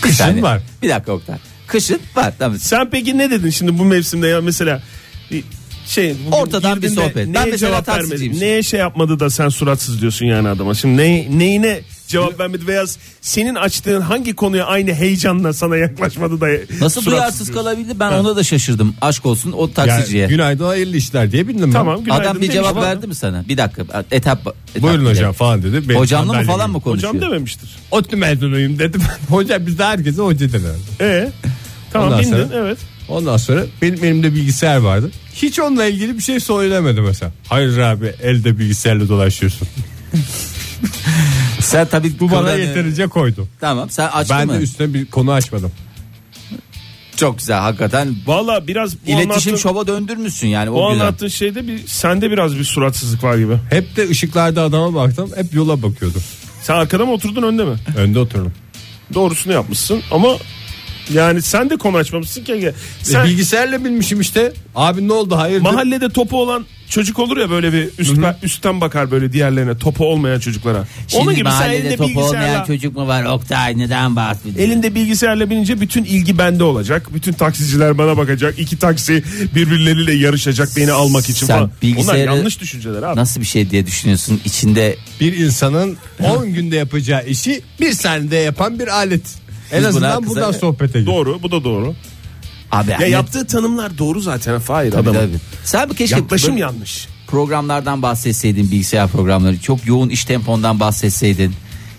Kışın 0.00 0.14
saniye. 0.16 0.42
var. 0.42 0.60
Bir 0.82 0.88
dakika 0.88 1.12
Oktay. 1.12 1.36
Kışın 1.72 2.00
var 2.16 2.32
tamam. 2.38 2.58
Sen 2.58 2.90
peki 2.90 3.18
ne 3.18 3.30
dedin 3.30 3.50
şimdi 3.50 3.78
bu 3.78 3.84
mevsimde 3.84 4.28
ya 4.28 4.40
mesela 4.40 4.82
bir 5.30 5.44
şey 5.86 6.16
Ortadan 6.32 6.76
bir 6.78 6.82
de 6.82 6.88
sohbet. 6.88 7.16
Ben 7.16 7.32
neye 7.32 7.44
mesela 7.50 7.56
cevap 7.56 7.86
taksiciyim. 7.86 8.32
vermedi? 8.32 8.44
Neye 8.44 8.62
şey 8.62 8.80
yapmadı 8.80 9.20
da 9.20 9.30
sen 9.30 9.48
suratsız 9.48 10.00
diyorsun 10.00 10.26
yani 10.26 10.48
adama. 10.48 10.74
Şimdi 10.74 10.96
ne, 10.96 11.38
neyine 11.38 11.80
cevap 12.08 12.40
vermedi 12.40 12.66
veya 12.66 12.84
senin 13.20 13.54
açtığın 13.54 14.00
hangi 14.00 14.34
konuya 14.34 14.66
aynı 14.66 14.92
heyecanla 14.94 15.52
sana 15.52 15.76
yaklaşmadı 15.76 16.40
da 16.40 16.46
Nasıl 16.46 16.70
suratsız 16.78 17.06
duyarsız 17.06 17.46
diyorsun? 17.46 17.54
kalabildi 17.54 18.00
ben 18.00 18.12
ona 18.12 18.36
da 18.36 18.42
şaşırdım. 18.42 18.94
Aşk 19.00 19.26
olsun 19.26 19.52
o 19.52 19.72
taksiciye. 19.72 20.22
Yani, 20.22 20.30
günaydın 20.30 20.64
hayırlı 20.64 20.96
işler 20.96 21.32
diye 21.32 21.48
bildim 21.48 21.66
ben. 21.66 21.72
Tamam 21.72 22.04
günaydın 22.04 22.24
Adam 22.24 22.40
bir 22.40 22.50
cevap 22.50 22.70
ama 22.70 22.82
verdi 22.82 23.06
mi 23.06 23.14
sana? 23.14 23.44
Bir 23.48 23.56
dakika 23.56 23.82
etap. 23.82 24.06
etap 24.10 24.56
Buyurun 24.82 25.06
hocam 25.06 25.32
falan 25.32 25.62
dedi. 25.62 25.88
Benim 25.88 26.00
Hocamla 26.00 26.32
mı 26.32 26.44
falan 26.44 26.70
mı 26.70 26.80
konuşuyor? 26.80 27.14
Hocam 27.14 27.30
dememiştir. 27.30 27.70
Otlu 27.90 28.16
mezunuyum 28.16 28.78
dedim. 28.78 29.02
Hoca 29.28 29.66
bizde 29.66 29.84
herkese 29.84 30.22
hoca 30.22 30.52
derler. 30.52 30.74
E 31.00 31.32
tamam 31.92 32.08
Ondan 32.08 32.20
bindin 32.20 32.30
sonra- 32.30 32.48
evet. 32.54 32.78
Ondan 33.08 33.36
sonra 33.36 33.62
benim 33.82 34.04
elimde 34.04 34.34
bilgisayar 34.34 34.76
vardı. 34.76 35.10
Hiç 35.34 35.58
onunla 35.58 35.84
ilgili 35.86 36.16
bir 36.18 36.22
şey 36.22 36.40
söylemedi 36.40 37.00
mesela. 37.00 37.32
Hayır 37.48 37.78
abi 37.78 38.06
elde 38.22 38.58
bilgisayarla 38.58 39.08
dolaşıyorsun. 39.08 39.68
Sen 41.60 41.86
tabii 41.86 42.20
Bu 42.20 42.30
bana 42.30 42.52
yeterince 42.54 43.06
koydu. 43.06 43.48
Tamam 43.60 43.90
sen 43.90 44.08
açtın 44.08 44.36
Ben 44.38 44.46
mı? 44.46 44.54
de 44.54 44.58
üstüne 44.58 44.94
bir 44.94 45.06
konu 45.06 45.32
açmadım. 45.32 45.72
Çok 47.16 47.38
güzel 47.38 47.58
hakikaten. 47.60 48.16
Valla 48.26 48.66
biraz 48.66 48.96
bu 49.06 49.10
İletişim 49.10 49.58
şova 49.58 49.86
döndürmüşsün 49.86 50.48
yani 50.48 50.70
o 50.70 50.74
o 50.86 50.90
güzel. 50.92 51.06
anlattığın 51.06 51.28
şeyde 51.28 51.66
bir 51.66 51.86
sende 51.86 52.30
biraz 52.30 52.56
bir 52.58 52.64
suratsızlık 52.64 53.24
var 53.24 53.36
gibi. 53.38 53.56
Hep 53.70 53.96
de 53.96 54.08
ışıklarda 54.08 54.62
adama 54.62 54.94
baktım. 54.94 55.30
Hep 55.36 55.54
yola 55.54 55.82
bakıyordum. 55.82 56.22
Sen 56.62 56.74
arkada 56.74 57.06
mı 57.06 57.12
oturdun 57.12 57.42
önde 57.42 57.64
mi? 57.64 57.74
Önde 57.96 58.18
oturdum. 58.18 58.52
Doğrusunu 59.14 59.52
yapmışsın 59.52 60.02
ama 60.10 60.28
yani 61.14 61.42
sen 61.42 61.70
de 61.70 61.76
konu 61.76 61.96
açmamışsın 61.96 62.44
ki. 62.44 62.52
Ege. 62.52 62.74
Sen 63.02 63.20
E, 63.20 63.24
bilgisayarla 63.24 63.84
bilmişim 63.84 64.20
işte. 64.20 64.52
Abi 64.74 65.08
ne 65.08 65.12
oldu 65.12 65.36
hayırdır? 65.36 65.62
mahallede 65.70 66.08
topu 66.08 66.42
olan 66.42 66.66
çocuk 66.88 67.18
olur 67.18 67.36
ya 67.36 67.50
böyle 67.50 67.72
bir 67.72 67.88
üst, 67.98 68.12
üstten 68.42 68.80
bakar 68.80 69.10
böyle 69.10 69.32
diğerlerine 69.32 69.78
topu 69.78 70.04
olmayan 70.06 70.40
çocuklara. 70.40 70.84
Şimdi 71.08 71.22
Onun 71.24 71.34
gibi 71.34 71.44
sen 71.48 71.52
mahallede 71.58 71.76
elinde 71.78 71.96
top 71.96 72.06
olmayan 72.06 72.22
bilgisayarla 72.30 72.64
çocuk 72.66 72.96
mu 72.96 73.06
var 73.06 73.24
Oktay 73.24 73.78
neden 73.78 74.16
bahsediyorsun? 74.16 74.62
elinde 74.62 74.94
bilgisayarla 74.94 75.50
binince 75.50 75.80
bütün 75.80 76.04
ilgi 76.04 76.38
bende 76.38 76.64
olacak. 76.64 77.14
Bütün 77.14 77.32
taksiciler 77.32 77.98
bana 77.98 78.16
bakacak. 78.16 78.58
İki 78.58 78.78
taksi 78.78 79.22
birbirleriyle 79.54 80.12
yarışacak 80.14 80.68
beni 80.76 80.92
almak 80.92 81.28
için 81.28 81.46
Sen 81.46 81.56
falan. 81.56 81.60
Onlar 81.62 81.82
bilgisayarı- 81.82 82.26
yanlış 82.36 82.60
düşünceler 82.60 83.02
abi. 83.02 83.20
Nasıl 83.20 83.40
bir 83.40 83.46
şey 83.46 83.70
diye 83.70 83.86
düşünüyorsun 83.86 84.40
içinde 84.44 84.96
Bir 85.20 85.36
insanın 85.36 85.96
10 86.24 86.52
günde 86.54 86.76
yapacağı 86.76 87.26
işi 87.26 87.62
bir 87.80 87.92
saniyede 87.92 88.36
yapan 88.36 88.78
bir 88.78 88.88
alet. 88.88 89.41
En 89.72 89.78
Biz 89.78 89.86
azından 89.86 90.26
buradan 90.26 90.52
sohbete 90.52 91.00
gir. 91.00 91.06
Doğru 91.06 91.42
bu 91.42 91.50
da 91.50 91.64
doğru. 91.64 91.94
abi 92.72 92.90
Ya 92.90 92.98
ne- 92.98 93.08
yaptığı 93.08 93.46
tanımlar 93.46 93.98
doğru 93.98 94.20
zaten. 94.20 94.60
Hayır 94.68 94.92
Tabii, 94.92 95.10
adamın. 95.10 95.26
tabii. 95.26 95.38
Sen 95.64 95.90
bir 95.90 95.96
keşke 95.96 96.16
Yaklaşım 96.16 96.50
böyle 96.50 96.60
yanlış. 96.60 97.08
programlardan 97.26 98.02
bahsetseydin 98.02 98.70
bilgisayar 98.70 99.08
programları 99.08 99.60
çok 99.60 99.86
yoğun 99.86 100.08
iş 100.08 100.24
tempondan 100.24 100.80
bahsetseydin. 100.80 101.52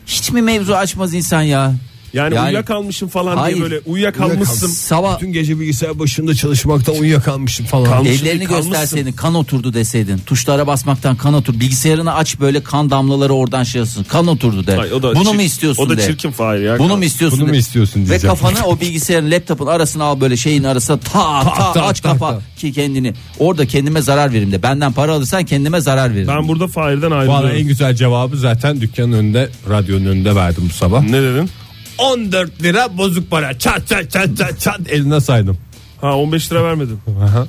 Hiç 0.06 0.32
mi 0.32 0.42
mevzu 0.42 0.74
açmaz 0.74 1.14
insan 1.14 1.42
ya? 1.42 1.74
Yani, 2.14 2.36
Yani- 2.36 2.48
uyuyakalmışım 2.48 3.10
falan 3.10 3.38
Hayır. 3.38 3.56
diye 3.56 3.64
böyle 3.64 3.80
uyuyakalmışsın. 3.86 4.68
Sabah 4.68 5.20
Bütün 5.20 5.34
gece 5.34 5.60
bilgisayar 5.60 6.00
başında 6.00 6.36
çalışmaktan 6.36 6.96
uyuyakalmışım 6.96 7.66
falan. 7.66 7.86
Kalmışsın, 7.86 8.26
ellerini 8.26 8.44
kalmışsın. 8.46 8.72
gösterseydin 8.72 9.12
kan 9.12 9.36
oturdu 9.36 9.74
deseydin. 9.74 10.18
Tuşlara 10.18 10.68
basmaktan 10.68 11.16
kan 11.16 11.34
otur. 11.34 11.54
Bilgisayarını 11.60 12.14
aç 12.16 12.40
böyle 12.40 12.64
kan 12.64 12.90
damlaları 12.90 13.34
oradan 13.34 13.64
şey 13.64 13.80
yapsın. 13.80 14.04
Kan 14.04 14.28
oturdu 14.28 14.68
de. 14.68 14.78
Ay, 14.78 14.94
o 14.94 15.04
da 15.04 15.16
Bunu 15.16 15.30
çir- 15.30 15.36
mu 15.36 15.42
istiyorsun 15.42 15.84
O 15.84 15.90
da 15.90 15.98
de. 15.98 16.06
çirkin 16.08 16.32
Fahir 16.32 16.60
ya. 16.62 16.80
Bunu 16.80 16.98
mu 16.98 17.04
istiyorsun? 17.04 17.40
Bunu 17.40 17.48
mu 17.48 17.54
de. 17.54 17.58
istiyorsun 17.58 18.02
Ve 18.02 18.10
diyeceğim. 18.10 18.36
kafanı 18.36 18.66
o 18.68 18.80
bilgisayarın 18.80 19.32
laptopun 19.32 19.68
arasına 19.68 20.04
al 20.04 20.22
böyle 20.22 20.38
şeyin 20.38 20.64
arasına 20.64 20.98
ta 21.00 21.44
ta 21.56 21.74
tak, 21.74 21.84
aç 21.90 22.00
tak, 22.00 22.12
kapa 22.14 22.30
tak. 22.32 22.58
ki 22.58 22.74
kendini. 22.74 23.14
Orada 23.40 23.66
kendime 23.68 24.02
zarar 24.02 24.34
veririm 24.34 24.52
de. 24.52 24.64
Benden 24.64 24.92
para 24.94 25.14
alırsan 25.14 25.46
kendime 25.46 25.82
zarar 25.82 26.12
veririm. 26.12 26.28
Ben 26.28 26.48
burada 26.48 26.68
Fahir'den 26.68 27.12
Bana 27.12 27.20
ayrılıyorum. 27.20 27.58
en 27.58 27.68
güzel 27.68 27.96
cevabı 27.96 28.38
zaten 28.38 28.82
dükkanın 28.82 29.12
önünde, 29.14 29.50
radyonun 29.70 30.06
önünde 30.06 30.36
verdim 30.36 30.64
bu 30.70 30.74
sabah. 30.74 31.02
Ne 31.04 31.22
dedin? 31.22 31.50
14 31.98 32.64
lira 32.64 32.98
bozuk 32.98 33.32
para. 33.32 33.60
Çat 33.60 33.88
çat 33.88 34.12
çat 34.12 34.38
çat 34.38 34.60
çat 34.60 34.80
eline 34.90 35.22
saydım. 35.22 35.58
Ha 36.02 36.18
15 36.18 36.52
lira 36.52 36.64
vermedin. 36.64 37.00
Aha. 37.24 37.48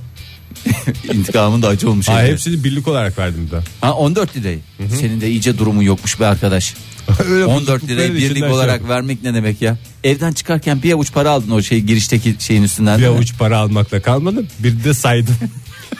İntikamın 1.12 1.62
da 1.62 1.68
acı 1.68 1.90
olmuş. 1.90 2.08
Ha, 2.08 2.22
evde. 2.22 2.32
hepsini 2.32 2.64
birlik 2.64 2.88
olarak 2.88 3.18
verdim 3.18 3.48
de. 3.50 3.60
Ha 3.80 3.92
14 3.92 4.36
lirayı. 4.36 4.58
Senin 5.00 5.20
de 5.20 5.30
iyice 5.30 5.58
durumun 5.58 5.82
yokmuş 5.82 6.20
be 6.20 6.26
arkadaş. 6.26 6.74
Öyle 7.30 7.44
14 7.44 7.60
bozuklukların 7.60 7.88
lirayı 7.88 8.14
birlik 8.14 8.38
şey 8.38 8.52
olarak 8.52 8.72
yaptım. 8.72 8.88
vermek 8.88 9.22
ne 9.22 9.34
demek 9.34 9.62
ya? 9.62 9.76
Evden 10.04 10.32
çıkarken 10.32 10.82
bir 10.82 10.92
avuç 10.92 11.12
para 11.12 11.30
aldın 11.30 11.50
o 11.50 11.62
şey 11.62 11.80
girişteki 11.80 12.36
şeyin 12.38 12.62
üstünden. 12.62 12.98
Bir 12.98 13.06
avuç 13.06 13.38
para 13.38 13.58
almakla 13.58 14.02
kalmadım. 14.02 14.46
Bir 14.58 14.84
de 14.84 14.94
saydım. 14.94 15.36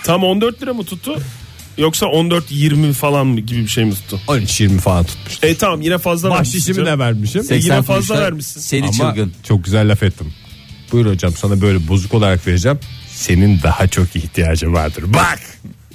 Tam 0.04 0.24
14 0.24 0.62
lira 0.62 0.74
mı 0.74 0.84
tuttu? 0.84 1.20
Yoksa 1.78 2.06
14-20 2.06 2.92
falan 2.92 3.26
mı 3.26 3.40
gibi 3.40 3.60
bir 3.62 3.68
şey 3.68 3.84
mi 3.84 3.94
tuttu? 3.94 4.20
13-20 4.28 4.78
falan 4.78 5.04
tutmuş. 5.04 5.38
E 5.42 5.54
tamam 5.56 5.80
yine 5.80 5.98
fazla. 5.98 6.30
Bahşişimi 6.30 6.86
de 6.86 6.98
vermişim. 6.98 7.42
80 7.44 7.56
yine 7.74 7.82
fazla 7.82 7.94
kuruşlar 7.94 8.22
vermişsin. 8.22 8.60
Seni 8.60 8.82
Ama 8.82 8.92
çılgın. 8.92 9.32
çok 9.42 9.64
güzel 9.64 9.90
laf 9.90 10.02
ettim. 10.02 10.32
Buyur 10.92 11.06
hocam 11.06 11.32
sana 11.32 11.60
böyle 11.60 11.88
bozuk 11.88 12.14
olarak 12.14 12.46
vereceğim. 12.46 12.78
Senin 13.14 13.62
daha 13.62 13.86
çok 13.86 14.16
ihtiyacın 14.16 14.72
vardır. 14.74 15.04
Bak. 15.14 15.40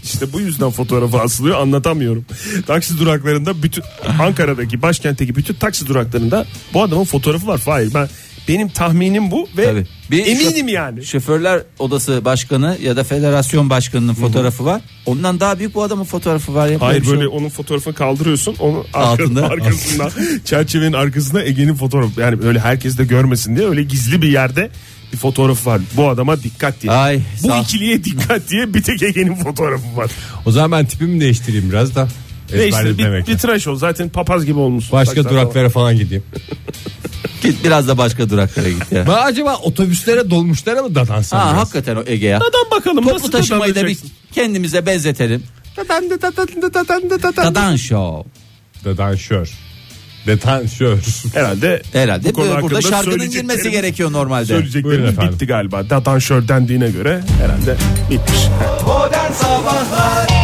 İşte 0.03 0.33
bu 0.33 0.39
yüzden 0.39 0.69
fotoğrafı 0.71 1.19
asılıyor 1.21 1.59
anlatamıyorum. 1.61 2.25
Taksi 2.67 2.97
duraklarında 2.97 3.63
bütün 3.63 3.83
Ankara'daki 4.19 4.81
başkentteki 4.81 5.35
bütün 5.35 5.53
taksi 5.53 5.87
duraklarında 5.87 6.45
bu 6.73 6.83
adamın 6.83 7.03
fotoğrafı 7.05 7.47
var. 7.47 7.61
Hayır 7.65 7.93
ben 7.93 8.09
benim 8.49 8.69
tahminim 8.69 9.31
bu 9.31 9.47
ve 9.57 9.65
Tabii. 9.65 9.85
Bir 10.11 10.25
eminim 10.25 10.67
şoför- 10.67 10.71
yani. 10.71 11.05
Şoförler 11.05 11.61
odası 11.79 12.25
başkanı 12.25 12.77
ya 12.83 12.95
da 12.95 13.03
federasyon 13.03 13.69
başkanının 13.69 14.13
fotoğrafı 14.13 14.65
var. 14.65 14.81
Ondan 15.05 15.39
daha 15.39 15.59
büyük 15.59 15.75
bu 15.75 15.83
adamın 15.83 16.03
fotoğrafı 16.03 16.53
var. 16.55 16.67
Ya. 16.67 16.81
Hayır 16.81 16.99
bir 17.01 17.05
şey 17.05 17.13
böyle 17.13 17.23
yok. 17.23 17.33
onun 17.33 17.49
fotoğrafını 17.49 17.93
kaldırıyorsun. 17.93 18.55
Onun 18.59 18.83
Altında. 18.93 19.47
arkasında, 19.47 20.03
arkasında 20.03 20.39
çerçevenin 20.45 20.93
arkasında 20.93 21.43
Ege'nin 21.45 21.75
fotoğrafı. 21.75 22.21
Yani 22.21 22.37
öyle 22.43 22.59
herkes 22.59 22.97
de 22.97 23.05
görmesin 23.05 23.55
diye 23.55 23.67
öyle 23.67 23.83
gizli 23.83 24.21
bir 24.21 24.27
yerde 24.31 24.69
bir 25.13 25.17
fotoğrafı 25.17 25.69
var. 25.69 25.81
Bu 25.97 26.09
adama 26.09 26.43
dikkat 26.43 26.81
diye. 26.81 26.91
Ay, 26.91 27.19
Bu 27.43 27.47
sağ- 27.47 27.59
ikiliye 27.61 28.03
dikkat 28.03 28.49
diye 28.49 28.73
bir 28.73 28.83
tek 28.83 29.03
Ege'nin 29.03 29.35
fotoğrafı 29.35 29.97
var. 29.97 30.11
O 30.45 30.51
zaman 30.51 30.71
ben 30.79 30.85
tipimi 30.85 31.19
değiştireyim 31.21 31.69
biraz 31.69 31.95
da. 31.95 32.07
Neyse 32.53 32.97
bir, 32.97 33.27
bir 33.27 33.37
tıraş 33.37 33.67
ol. 33.67 33.75
Zaten 33.75 34.09
papaz 34.09 34.45
gibi 34.45 34.59
olmuşsun. 34.59 34.91
Başka 34.91 35.15
Saçlar 35.15 35.31
duraklara 35.33 35.69
falan 35.69 35.97
gideyim. 35.97 36.23
Git 37.43 37.63
biraz 37.63 37.87
da 37.87 37.97
başka 37.97 38.29
duraklara 38.29 38.69
git 38.69 38.91
ya. 38.91 39.07
Ben 39.07 39.11
acaba 39.27 39.55
otobüslere 39.55 40.29
dolmuşlara 40.29 40.81
mı 40.81 40.95
dadansam? 40.95 41.39
Ha 41.39 41.53
biraz? 41.53 41.61
hakikaten 41.61 41.95
o 41.95 42.03
Ege 42.07 42.27
ya. 42.27 42.37
Adam 42.37 42.71
bakalım 42.79 43.03
Toplu 43.03 43.15
nasıl 43.15 43.31
taşımayı 43.31 43.75
da 43.75 43.87
bir 43.87 43.97
kendimize 44.31 44.85
benzetelim. 44.85 45.43
Dadan 47.37 47.75
Show. 47.75 48.29
Dadanşör. 48.85 49.51
Detanşör. 50.27 50.97
Herhalde 51.33 51.81
Herhalde 51.93 52.29
bu 52.29 52.33
konu 52.33 52.45
burada 52.47 52.55
hakkında 52.57 52.81
şarkının 52.81 53.11
söyleyeceklerim- 53.17 53.31
girmesi 53.41 53.71
gerekiyor 53.71 54.11
normalde. 54.11 54.83
Buyurun 54.83 55.07
efendim. 55.07 55.33
bitti 55.33 55.47
galiba. 55.47 55.89
Datanşör 55.89 56.47
dendiğine 56.47 56.91
göre 56.91 57.21
herhalde 57.41 57.75
bitmiş. 58.09 58.39
Modern 58.87 59.31
Sabahlar 59.31 60.38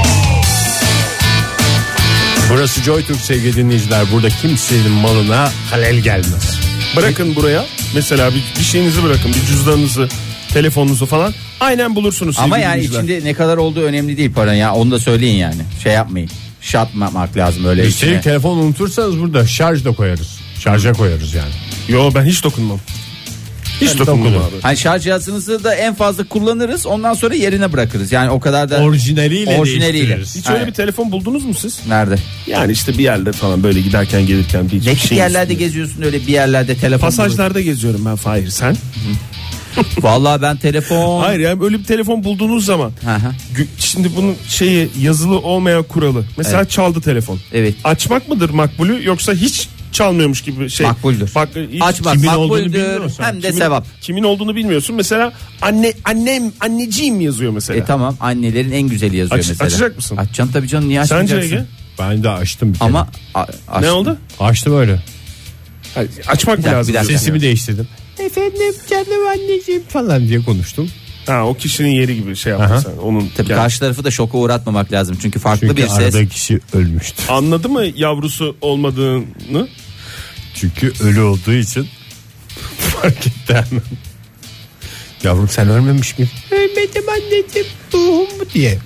Burası 2.50 2.82
JoyTürk 2.84 3.18
sevgili 3.22 3.56
dinleyiciler. 3.56 4.06
Burada 4.14 4.30
kimsenin 4.30 4.92
malına 4.92 5.52
halel 5.72 5.96
gelmez. 5.96 6.60
Bırakın 6.96 7.36
buraya 7.36 7.66
mesela 7.96 8.32
bir, 8.32 8.44
bir 8.60 8.64
şeyinizi 8.64 9.04
bırakın 9.04 9.32
bir 9.34 9.46
cüzdanınızı 9.48 10.10
telefonunuzu 10.54 11.06
falan 11.06 11.34
aynen 11.60 11.96
bulursunuz. 11.96 12.40
Ama 12.40 12.56
sevgili 12.56 12.64
yani 12.64 12.74
dinleyiciler. 12.76 13.04
içinde 13.04 13.30
ne 13.30 13.34
kadar 13.34 13.58
olduğu 13.58 13.82
önemli 13.82 14.18
değil 14.18 14.34
paranın 14.34 14.56
ya. 14.56 14.74
Onu 14.74 14.92
da 14.92 15.00
söyleyin 15.00 15.36
yani. 15.38 15.62
Şey 15.84 15.94
yapmayın. 15.94 16.30
Şatmamak 16.62 17.38
lazım 17.38 17.66
öyle 17.66 17.88
içine. 17.88 18.10
Üstelik 18.10 18.24
telefon 18.24 18.58
unutursanız 18.58 19.20
burada 19.20 19.48
şarj 19.48 19.86
da 19.86 19.92
koyarız. 19.92 20.40
Şarja 20.60 20.94
koyarız 20.94 21.34
yani. 21.34 21.52
Yo 21.88 22.12
ben 22.16 22.24
hiç 22.26 22.44
dokunmam. 22.44 22.80
Hiç 23.82 24.00
dokunmam. 24.00 24.28
abi. 24.34 24.62
Hani 24.62 24.78
şarj 24.78 25.04
cihazınızı 25.04 25.64
da 25.64 25.76
en 25.76 25.96
fazla 25.96 26.24
kullanırız. 26.24 26.86
Ondan 26.86 27.14
sonra 27.14 27.36
yerine 27.36 27.74
bırakırız. 27.74 28.12
Yani 28.12 28.30
o 28.30 28.40
kadar 28.40 28.70
da 28.70 28.78
Orijinaliyle 28.82 29.58
Orijinaliyle. 29.58 29.94
değiştiririz. 29.94 30.36
Hiç 30.36 30.50
öyle 30.50 30.68
bir 30.68 30.74
telefon 30.74 31.12
buldunuz 31.12 31.46
mu 31.46 31.54
siz? 31.54 31.80
nerede? 31.88 32.16
Yani 32.48 32.72
işte 32.72 32.98
bir 32.98 33.04
yerde 33.04 33.32
falan 33.32 33.64
böyle 33.64 33.82
giderken 33.82 34.26
gelirken 34.28 34.72
bir 34.72 34.86
Ne 34.86 34.96
şeyin 34.96 35.22
yerlerde 35.22 35.54
üstünde. 35.54 35.66
geziyorsun 35.68 36.02
öyle 36.02 36.20
bir 36.28 36.34
yerlerde 36.34 36.76
telefon. 36.78 37.08
Pasajlarda 37.08 37.62
geziyorum 37.62 38.06
ben 38.06 38.16
Fahir 38.16 38.50
sen. 38.50 38.72
bulup- 38.76 40.04
Vallahi 40.04 40.42
ben 40.42 40.58
telefon. 40.58 41.22
Hayır 41.24 41.40
yani 41.40 41.64
öyle 41.64 41.80
bir 41.80 41.84
telefon 41.84 42.24
bulduğunuz 42.24 42.66
zaman 42.66 42.92
Hı 43.06 43.16
hı. 43.16 43.32
şimdi 43.78 44.16
bunun 44.16 44.36
şeyi 44.48 44.90
yazılı 45.02 45.40
olmayan 45.40 45.84
kuralı. 45.84 46.26
Mesela 46.38 46.60
Evet. 46.60 46.70
çaldı 46.72 47.02
telefon. 47.02 47.40
Evet. 47.54 47.76
Açmak 47.84 48.30
mıdır 48.30 48.50
makbulü 48.50 49.06
yoksa 49.06 49.34
hiç 49.34 49.68
çalmıyormuş 49.96 50.42
gibi 50.42 50.70
şey. 50.70 50.86
Makbuldür. 50.88 51.32
Bak, 51.36 51.50
Açmak 51.82 52.14
kimin 52.14 52.28
olduğunu 52.28 52.62
makbuldür 52.62 53.12
hem 53.20 53.36
de 53.44 53.48
kimin, 53.48 53.58
sevap. 53.60 53.86
Kimin 54.02 54.24
olduğunu 54.24 54.56
bilmiyorsun. 54.56 54.96
Mesela 54.96 55.34
anne 55.62 55.94
annem 56.06 56.52
anneciğim 56.60 57.22
yazıyor 57.22 57.52
mesela. 57.52 57.80
E 57.80 57.86
tamam 57.86 58.18
annelerin 58.20 58.72
en 58.72 58.82
güzeli 58.88 59.16
yazıyor 59.18 59.40
Aç- 59.40 59.48
mesela. 59.48 59.68
açacak 59.68 59.96
mısın? 59.96 60.18
Açacaksın 60.18 60.54
tabii 60.54 60.68
canım 60.68 60.90
niye 60.90 61.06
Sence 61.06 61.16
açmayacaksın? 61.16 61.56
Ege? 61.56 61.66
Ben 62.00 62.24
de 62.24 62.30
açtım 62.30 62.74
bir 62.74 62.80
kere. 62.80 62.88
Ama 62.90 63.08
a- 63.68 63.80
Ne 63.82 63.92
oldu? 63.92 64.18
Açtım 64.40 64.78
öyle. 64.78 65.00
Hayır, 65.96 66.10
açmak 66.28 66.58
Bir 66.58 66.64
dakika, 66.64 66.78
lazım. 66.78 66.94
bir 66.94 67.00
dakika. 67.00 67.18
Sesimi 67.18 67.42
değiştirdim. 67.42 67.88
Efendim 68.20 68.76
canım 68.90 69.28
anneciğim 69.28 69.84
falan 69.84 70.28
diye 70.28 70.42
konuştum. 70.44 70.90
Ha 71.26 71.46
o 71.48 71.54
kişinin 71.54 71.90
yeri 71.90 72.16
gibi 72.16 72.36
şey 72.36 72.54
sen. 72.54 72.98
Onun 73.04 73.30
Tabii 73.38 73.52
yani- 73.52 73.60
karşı 73.60 73.80
tarafı 73.80 74.04
da 74.04 74.12
şoka 74.12 74.38
uğratmamak 74.38 74.92
lazım. 74.92 75.18
Çünkü 75.22 75.40
farklı 75.40 75.68
Çünkü 75.68 75.82
bir 75.82 75.88
ses. 75.88 76.16
arada 76.16 76.26
kişi 76.28 76.60
ölmüştü. 76.74 77.24
Anladı 77.30 77.70
mı 77.70 77.84
yavrusu 77.96 78.56
olmadığını? 78.62 79.68
Çünkü 80.56 80.94
ölü 81.04 81.22
olduğu 81.22 81.54
için 81.54 81.88
fark 82.80 83.28
etti 83.28 83.54
hemen. 83.54 83.84
Yavrum 85.24 85.50
sen 85.50 85.70
ölmemiş 85.70 86.20
mi? 86.20 86.30
Ölmedim 86.52 87.04
anneciğim 87.10 87.68
ruhum 87.94 88.28
bu 88.40 88.50
diye. 88.54 88.78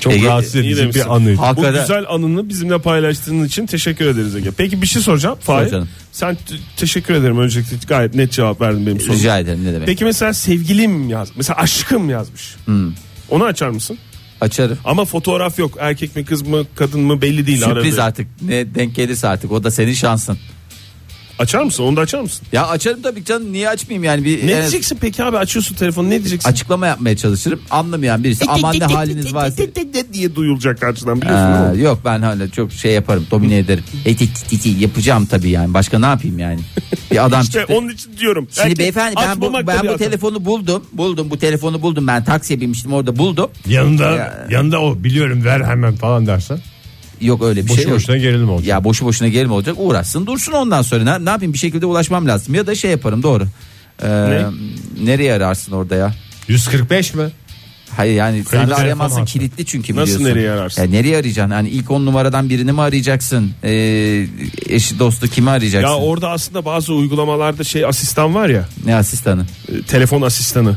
Çok 0.00 0.12
Ege, 0.12 0.26
rahatsız 0.26 0.56
edici 0.56 0.76
demişsin. 0.76 1.04
bir 1.04 1.14
anıydı. 1.14 1.40
Hakikaten- 1.40 1.74
Bu 1.74 1.80
güzel 1.80 2.04
anını 2.08 2.48
bizimle 2.48 2.78
paylaştığın 2.78 3.44
için 3.44 3.66
teşekkür 3.66 4.06
ederiz 4.06 4.36
Ege. 4.36 4.50
Peki 4.50 4.82
bir 4.82 4.86
şey 4.86 5.02
soracağım. 5.02 5.38
Fahir. 5.40 5.70
canım. 5.70 5.88
Sen 6.12 6.34
t- 6.34 6.54
teşekkür 6.76 7.14
ederim. 7.14 7.38
Öncelikle 7.38 7.76
gayet 7.88 8.14
net 8.14 8.32
cevap 8.32 8.60
verdin 8.60 8.86
benim 8.86 9.00
soruma. 9.00 9.14
Rica 9.18 9.38
ederim 9.38 9.64
ne 9.64 9.72
demek. 9.72 9.86
Peki 9.86 10.04
mesela 10.04 10.34
sevgilim 10.34 11.08
yaz. 11.08 11.28
Mesela 11.36 11.56
aşkım 11.58 12.10
yazmış. 12.10 12.54
Hmm. 12.64 12.92
Onu 13.30 13.44
açar 13.44 13.68
mısın? 13.68 13.98
Açarım. 14.40 14.78
Ama 14.84 15.04
fotoğraf 15.04 15.58
yok. 15.58 15.76
Erkek 15.80 16.16
mi 16.16 16.24
kız 16.24 16.42
mı 16.42 16.66
kadın 16.74 17.00
mı 17.00 17.22
belli 17.22 17.46
değil. 17.46 17.58
Sürpriz 17.58 17.94
arada. 17.94 18.04
artık 18.04 18.26
ne 18.42 18.74
denk 18.74 18.94
gelirse 18.94 19.28
artık 19.28 19.52
o 19.52 19.64
da 19.64 19.70
senin 19.70 19.92
şansın. 19.92 20.38
Açar 21.38 21.62
mısın? 21.62 21.82
Onu 21.84 21.96
da 21.96 22.00
açar 22.00 22.20
mısın? 22.20 22.46
Ya 22.52 22.66
açarım 22.66 23.02
tabii 23.02 23.24
canım 23.24 23.52
niye 23.52 23.68
açmayayım 23.68 24.04
yani 24.04 24.24
bir 24.24 24.46
Ne 24.46 24.52
en- 24.52 24.58
diyeceksin 24.60 24.98
peki 25.00 25.24
abi 25.24 25.38
açıyorsun 25.38 25.74
telefonu 25.74 26.06
ne 26.06 26.18
diyeceksin? 26.18 26.48
açıklama 26.50 26.86
yapmaya 26.86 27.16
çalışırım. 27.16 27.60
Anlamayan 27.70 28.24
birisi 28.24 28.44
aman 28.48 28.78
ne 28.80 28.84
haliniz 28.84 29.34
varsa. 29.34 29.62
diye 30.12 30.34
duyulacak 30.36 30.80
karşıdan 30.80 31.22
biliyorsun 31.22 31.44
Aa, 31.44 31.68
değil 31.68 31.78
mi? 31.78 31.84
yok 31.84 32.00
ben 32.04 32.22
hala 32.22 32.48
çok 32.50 32.72
şey 32.72 32.92
yaparım 32.92 33.26
domine 33.30 33.58
ederim. 33.58 33.84
E, 34.04 34.16
ti, 34.16 34.34
ti, 34.34 34.46
ti, 34.48 34.60
ti, 34.60 34.68
yapacağım 34.82 35.26
tabii 35.26 35.50
yani 35.50 35.74
başka 35.74 35.98
ne 35.98 36.06
yapayım 36.06 36.38
yani. 36.38 36.60
Bir 37.10 37.24
adam 37.24 37.42
İşte 37.42 37.58
çıktı. 37.58 37.74
onun 37.74 37.88
için 37.88 38.16
diyorum. 38.18 38.48
Şimdi 38.62 38.78
beyefendi 38.78 39.16
ben 39.16 39.40
bu, 39.40 39.52
ben 39.52 39.60
bir 39.66 39.66
bu 39.66 39.72
hata. 39.72 39.96
telefonu 39.96 40.44
buldum. 40.44 40.84
Buldum 40.92 41.30
bu 41.30 41.38
telefonu 41.38 41.82
buldum. 41.82 42.06
Ben 42.06 42.24
taksiye 42.24 42.60
binmiştim 42.60 42.92
orada 42.92 43.16
buldum. 43.16 43.50
Yanında 43.66 44.10
Ya. 44.10 44.46
yanında 44.50 44.80
o 44.82 45.04
biliyorum 45.04 45.44
ver 45.44 45.60
hemen 45.60 45.96
falan 45.96 46.26
dersen. 46.26 46.58
Yok 47.20 47.42
öyle 47.42 47.64
bir 47.64 47.68
Boşu 47.68 47.80
şey 47.80 47.84
yok. 47.90 47.94
boşuna 47.96 48.16
gerilim 48.16 48.50
olacak. 48.50 48.68
Ya 48.68 48.84
boşu 48.84 49.04
boşuna 49.04 49.28
gelim 49.28 49.52
olacak 49.52 49.74
uğraşsın 49.78 50.26
dursun 50.26 50.52
ondan 50.52 50.82
sonra 50.82 51.04
ne, 51.18 51.24
ne 51.24 51.30
yapayım 51.30 51.52
bir 51.52 51.58
şekilde 51.58 51.86
ulaşmam 51.86 52.26
lazım 52.28 52.54
ya 52.54 52.66
da 52.66 52.74
şey 52.74 52.90
yaparım 52.90 53.22
doğru. 53.22 53.44
Ee, 54.02 54.42
nereye 55.04 55.32
ararsın 55.32 55.72
orada 55.72 55.94
ya? 55.94 56.14
145 56.48 57.14
mi? 57.14 57.24
Hayır 57.96 58.14
yani 58.14 58.44
sen 58.50 58.70
de 58.70 58.74
arayamazsın 58.74 59.24
kilitli 59.24 59.66
çünkü 59.66 59.96
Nasıl 59.96 60.14
biliyorsun. 60.14 60.36
nereye 60.36 60.50
ararsın? 60.50 60.82
Ya 60.82 60.88
nereye 60.88 61.16
arayacaksın? 61.16 61.52
Yani 61.52 61.68
ilk 61.68 61.90
on 61.90 62.06
numaradan 62.06 62.48
birini 62.50 62.72
mi 62.72 62.80
arayacaksın? 62.80 63.50
Ee, 63.64 64.26
eşi 64.68 64.98
dostu 64.98 65.28
kimi 65.28 65.50
arayacaksın? 65.50 65.88
Ya 65.88 65.96
orada 65.96 66.30
aslında 66.30 66.64
bazı 66.64 66.94
uygulamalarda 66.94 67.64
şey 67.64 67.84
asistan 67.84 68.34
var 68.34 68.48
ya. 68.48 68.68
Ne 68.84 68.94
asistanı? 68.96 69.46
e, 69.68 69.82
telefon 69.82 70.22
asistanı. 70.22 70.76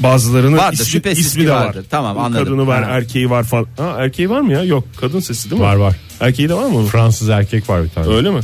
Bazılarının. 0.00 0.56
Vardır, 0.58 0.72
ismi, 0.74 0.86
şüphesiz 0.86 1.26
ismi 1.26 1.46
de 1.46 1.52
vardır. 1.52 1.78
var. 1.78 1.84
Tamam, 1.90 2.18
anladım. 2.18 2.44
Kadını 2.44 2.66
var, 2.66 2.84
Ha. 2.84 2.90
erkeği 2.90 3.30
var 3.30 3.44
falan. 3.44 3.66
Ha, 3.76 3.94
erkeği 3.98 4.30
var 4.30 4.40
mı 4.40 4.52
ya? 4.52 4.64
Yok, 4.64 4.84
kadın 5.00 5.20
sesi 5.20 5.50
değil 5.50 5.62
mi? 5.62 5.66
Var 5.68 5.76
var. 5.76 5.96
Erkeği 6.20 6.48
de 6.48 6.54
var 6.54 6.66
mı? 6.66 6.86
Fransız 6.86 7.28
erkek 7.28 7.70
var 7.70 7.84
bir 7.84 7.88
tane. 7.90 8.14
Öyle 8.14 8.30
mi? 8.30 8.40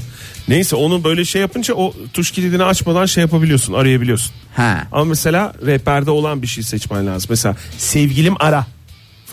Neyse 0.48 0.76
onu 0.76 1.04
böyle 1.04 1.24
şey 1.24 1.40
yapınca 1.40 1.74
o 1.74 1.94
tuş 2.12 2.30
kilidini 2.30 2.64
açmadan 2.64 3.06
şey 3.06 3.20
yapabiliyorsun 3.22 3.72
arayabiliyorsun. 3.72 4.32
Ha. 4.56 4.86
Ama 4.92 5.04
mesela 5.04 5.52
rehberde 5.66 6.10
olan 6.10 6.42
bir 6.42 6.46
şey 6.46 6.64
seçmen 6.64 7.06
lazım. 7.06 7.26
Mesela 7.30 7.56
sevgilim 7.78 8.34
ara 8.40 8.66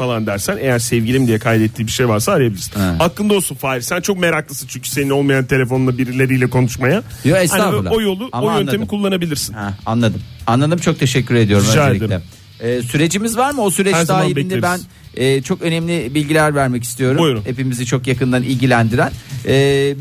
falan 0.01 0.25
dersen 0.27 0.57
eğer 0.61 0.79
sevgilim 0.79 1.27
diye 1.27 1.39
kaydettiği 1.39 1.87
bir 1.87 1.91
şey 1.91 2.07
varsa 2.07 2.31
arayabilirsin. 2.31 2.79
Ha. 2.79 2.95
Aklında 2.99 3.33
olsun 3.33 3.55
Fahir. 3.55 3.81
Sen 3.81 4.01
çok 4.01 4.19
meraklısın 4.19 4.67
çünkü 4.67 4.89
senin 4.89 5.09
olmayan 5.09 5.45
telefonla 5.45 5.97
birileriyle 5.97 6.49
konuşmaya. 6.49 7.03
Yo. 7.25 7.35
Hani 7.49 7.89
o 7.89 8.01
yolu 8.01 8.29
Ama 8.31 8.47
o 8.47 8.49
yöntemi 8.49 8.69
anladım. 8.69 8.87
kullanabilirsin. 8.87 9.53
Ha, 9.53 9.73
anladım. 9.85 10.21
Anladım 10.47 10.79
çok 10.79 10.99
teşekkür 10.99 11.35
ediyorum 11.35 11.67
Rica 11.71 11.83
öncelikle. 11.85 12.05
ederim. 12.05 12.21
Ee, 12.61 12.81
sürecimiz 12.81 13.37
var 13.37 13.51
mı? 13.51 13.61
O 13.61 13.69
süreç 13.71 13.95
Her 13.95 14.07
dahilinde 14.07 14.61
ben 14.61 14.79
e, 15.15 15.41
çok 15.41 15.61
önemli 15.61 16.15
bilgiler 16.15 16.55
vermek 16.55 16.83
istiyorum. 16.83 17.17
Buyurun. 17.17 17.41
Hepimizi 17.45 17.85
çok 17.85 18.07
yakından 18.07 18.43
ilgilendiren. 18.43 19.11
E, 19.47 19.53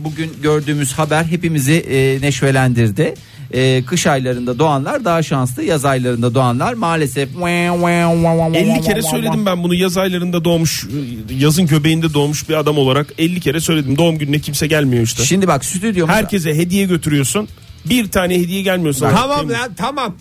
bugün 0.04 0.33
gördüğümüz 0.42 0.92
haber 0.92 1.25
hepimizi 1.25 1.75
e, 1.75 2.21
neşvelendirdi. 2.21 3.14
E, 3.52 3.83
kış 3.87 4.07
aylarında 4.07 4.59
doğanlar 4.59 5.04
daha 5.04 5.23
şanslı, 5.23 5.64
yaz 5.64 5.85
aylarında 5.85 6.35
doğanlar 6.35 6.75
maalesef 6.75 7.28
50 7.28 8.80
kere 8.80 9.02
söyledim 9.02 9.47
ben 9.47 9.62
bunu 9.62 9.75
yaz 9.75 9.97
aylarında 9.97 10.45
doğmuş 10.45 10.87
yazın 11.38 11.66
göbeğinde 11.66 12.14
doğmuş 12.14 12.49
bir 12.49 12.54
adam 12.54 12.78
olarak 12.78 13.07
50 13.19 13.40
kere 13.40 13.61
söyledim 13.61 13.99
doğum 13.99 14.19
gününe 14.19 14.38
kimse 14.38 14.66
gelmiyor 14.66 15.02
işte. 15.02 15.25
Şimdi 15.25 15.49
bak 15.49 15.64
stüdyomuzda 15.64 16.16
Herkese 16.16 16.54
hediye 16.54 16.87
götürüyorsun. 16.87 17.49
Bir 17.85 18.11
tane 18.11 18.35
hediye 18.35 18.62
gelmiyorsa 18.62 19.11
Tamam 19.11 19.50
lan 19.50 19.75
tamam. 19.76 20.16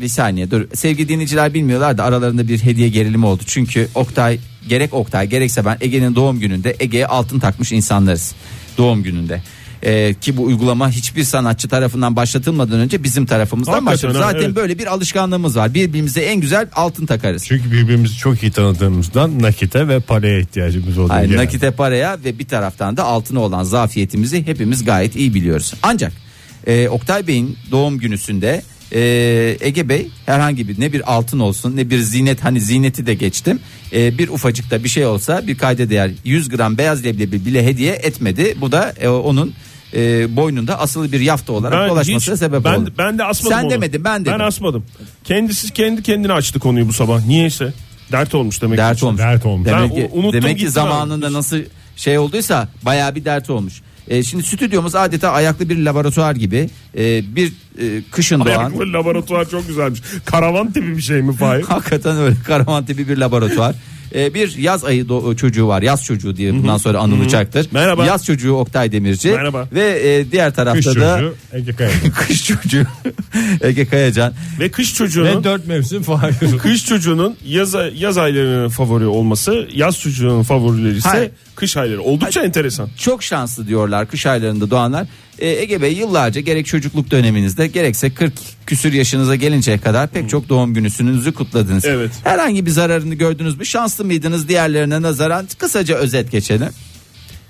bir 0.00 0.08
saniye 0.08 0.50
dur. 0.50 0.68
Sevgili 0.74 1.08
dinleyiciler 1.08 1.54
bilmiyorlar 1.54 1.98
da 1.98 2.04
aralarında 2.04 2.48
bir 2.48 2.58
hediye 2.58 2.88
gerilimi 2.88 3.26
oldu. 3.26 3.42
Çünkü 3.46 3.88
Oktay 3.94 4.38
gerek 4.68 4.94
Oktay 4.94 5.28
gerekse 5.28 5.64
ben 5.64 5.76
Ege'nin 5.80 6.14
doğum 6.14 6.40
gününde 6.40 6.76
Ege'ye 6.80 7.06
altın 7.06 7.38
takmış 7.38 7.72
insanlarız. 7.72 8.34
Doğum 8.78 9.02
gününde. 9.02 9.42
Ee, 9.82 10.14
ki 10.20 10.36
bu 10.36 10.42
uygulama 10.44 10.90
hiçbir 10.90 11.24
sanatçı 11.24 11.68
tarafından 11.68 12.16
başlatılmadan 12.16 12.80
önce 12.80 13.02
bizim 13.02 13.26
tarafımızdan 13.26 13.72
Hakikaten 13.72 13.94
başladı. 13.94 14.18
ha, 14.24 14.32
Zaten 14.32 14.46
evet. 14.46 14.56
böyle 14.56 14.78
bir 14.78 14.86
alışkanlığımız 14.86 15.56
var. 15.56 15.74
Birbirimize 15.74 16.20
en 16.20 16.40
güzel 16.40 16.68
altın 16.72 17.06
takarız. 17.06 17.44
Çünkü 17.46 17.72
birbirimizi 17.72 18.16
çok 18.16 18.42
iyi 18.42 18.52
tanıdığımızdan 18.52 19.42
nakite 19.42 19.88
ve 19.88 20.00
paraya 20.00 20.38
ihtiyacımız 20.40 20.98
oluyor. 20.98 21.10
Hayır, 21.10 21.30
yani. 21.30 21.44
nakite 21.44 21.70
paraya 21.70 22.18
ve 22.24 22.38
bir 22.38 22.48
taraftan 22.48 22.96
da 22.96 23.04
altına 23.04 23.40
olan 23.40 23.62
zafiyetimizi 23.62 24.46
hepimiz 24.46 24.84
gayet 24.84 25.16
iyi 25.16 25.34
biliyoruz. 25.34 25.74
Ancak 25.82 26.12
e, 26.66 26.88
Oktay 26.88 27.26
Bey'in 27.26 27.58
doğum 27.70 27.98
günüsünde 27.98 28.62
e, 28.92 29.00
Ege 29.60 29.88
Bey 29.88 30.08
herhangi 30.26 30.68
bir 30.68 30.80
ne 30.80 30.92
bir 30.92 31.14
altın 31.14 31.38
olsun 31.38 31.76
ne 31.76 31.90
bir 31.90 31.98
zinet 31.98 32.44
hani 32.44 32.60
zineti 32.60 33.06
de 33.06 33.14
geçtim 33.14 33.60
E, 33.92 34.18
bir 34.18 34.28
ufacık 34.28 34.70
da 34.70 34.84
bir 34.84 34.88
şey 34.88 35.06
olsa 35.06 35.46
bir 35.46 35.58
kayda 35.58 35.90
değer 35.90 36.10
100 36.24 36.48
gram 36.48 36.78
beyaz 36.78 37.04
leblebi 37.04 37.44
bile 37.44 37.66
hediye 37.66 37.92
etmedi. 37.92 38.54
Bu 38.60 38.72
da 38.72 38.94
e, 39.00 39.08
onun 39.08 39.52
e, 39.94 40.36
boynunda 40.36 40.80
asılı 40.80 41.12
bir 41.12 41.20
yafta 41.20 41.52
olarak 41.52 41.80
Ben 41.82 41.88
dolaşmasına 41.88 42.34
hiç- 42.34 42.38
sebep 42.40 42.64
ben, 42.64 42.74
oldu. 42.74 42.92
Ben 42.98 43.18
de 43.18 43.24
asmadım 43.24 43.56
Sen 43.58 43.64
onu. 43.64 43.70
demedin 43.70 44.04
ben 44.04 44.20
dedim. 44.24 44.32
Ben 44.38 44.44
asmadım. 44.44 44.84
Kendisi 45.24 45.72
kendi 45.72 46.02
kendine 46.02 46.32
açtı 46.32 46.58
konuyu 46.58 46.88
bu 46.88 46.92
sabah. 46.92 47.26
Niyeyse. 47.26 47.72
Dert 48.12 48.34
olmuş 48.34 48.62
demek. 48.62 48.78
Dert 48.78 48.98
ki. 48.98 49.06
olmuş. 49.06 49.20
Dert 49.20 49.46
olmuş. 49.46 49.68
Demek 49.68 49.90
Ben 49.90 49.96
ki, 49.96 50.08
unuttum 50.12 50.32
demek 50.42 50.58
ki 50.58 50.70
zamanında 50.70 51.26
abi. 51.26 51.34
nasıl 51.34 51.58
şey 51.96 52.18
olduysa 52.18 52.68
baya 52.82 53.14
bir 53.14 53.24
dert 53.24 53.50
olmuş. 53.50 53.80
E, 54.08 54.22
şimdi 54.22 54.42
stüdyomuz 54.44 54.94
adeta 54.94 55.30
ayaklı 55.30 55.68
bir 55.68 55.78
laboratuvar 55.84 56.34
gibi. 56.34 56.70
E, 56.98 57.36
bir 57.36 57.52
e, 57.80 58.02
kışın 58.10 58.40
doğan. 58.40 58.46
Ayaklı 58.58 58.92
laboratuvar 58.92 59.48
çok 59.50 59.66
güzelmiş. 59.68 60.02
Karavan 60.24 60.72
tipi 60.72 60.96
bir 60.96 61.02
şey 61.02 61.22
mi 61.22 61.36
Fahir? 61.36 61.62
Hakikaten 61.68 62.16
öyle 62.16 62.36
karavan 62.46 62.84
tipi 62.84 63.08
bir 63.08 63.16
laboratuvar. 63.16 63.74
E, 64.14 64.34
bir 64.34 64.56
yaz 64.56 64.84
ayı 64.84 65.04
do- 65.04 65.36
çocuğu 65.36 65.68
var. 65.68 65.82
Yaz 65.82 66.04
çocuğu 66.04 66.36
diye 66.36 66.52
bundan 66.52 66.78
sonra 66.78 66.98
anılacaktır. 66.98 67.66
Merhaba. 67.72 68.06
Yaz 68.06 68.24
çocuğu 68.24 68.52
Oktay 68.52 68.92
Demirci. 68.92 69.30
Merhaba. 69.30 69.68
Ve 69.72 70.00
e, 70.04 70.32
diğer 70.32 70.54
tarafta 70.54 70.90
Kış 70.90 71.00
da 71.00 71.18
çocuğu 71.18 71.34
Ege 71.52 71.72
kış 72.14 72.46
çocuğu 72.46 72.86
Ege 73.60 73.86
Kayacan. 73.86 74.32
Ve 74.60 74.70
kış 74.70 74.94
çocuğunun 74.94 75.40
Ve 75.40 75.44
dört 75.44 75.66
mevsim 75.66 76.02
Fahir. 76.02 76.58
kış 76.58 76.86
çocuğunun 76.86 77.36
yaz, 77.46 77.74
yaz 77.94 78.18
aylarının 78.18 78.68
favori 78.68 79.06
olması, 79.06 79.68
yaz 79.74 79.98
çocuğunun 80.00 80.42
favorileri 80.42 80.96
ise 80.96 81.08
Hayır. 81.08 81.30
kış 81.54 81.76
ayları. 81.76 82.02
Oldukça 82.02 82.42
enteresan. 82.42 82.88
Çok 82.98 83.22
şanslı 83.22 83.66
diyorlar 83.66 84.08
kış 84.08 84.26
aylarında 84.26 84.70
doğanlar. 84.70 85.06
E, 85.38 85.48
Ege 85.48 85.82
Bey 85.82 85.92
yıllarca 85.92 86.40
gerek 86.40 86.66
çocukluk 86.66 87.10
döneminizde 87.10 87.66
gerekse 87.66 88.14
40 88.14 88.32
küsür 88.66 88.92
yaşınıza 88.92 89.34
gelinceye 89.34 89.78
kadar 89.78 90.08
pek 90.08 90.28
çok 90.30 90.48
doğum 90.48 90.74
gününüzü 90.74 91.32
kutladınız. 91.32 91.84
Evet. 91.84 92.10
Herhangi 92.24 92.66
bir 92.66 92.70
zararını 92.70 93.14
gördünüz 93.14 93.58
mü? 93.58 93.66
Şanslı 93.66 94.04
mıydınız 94.04 94.48
diğerlerine 94.48 95.02
nazaran? 95.02 95.48
Kısaca 95.58 95.96
özet 95.96 96.30
geçelim. 96.30 96.68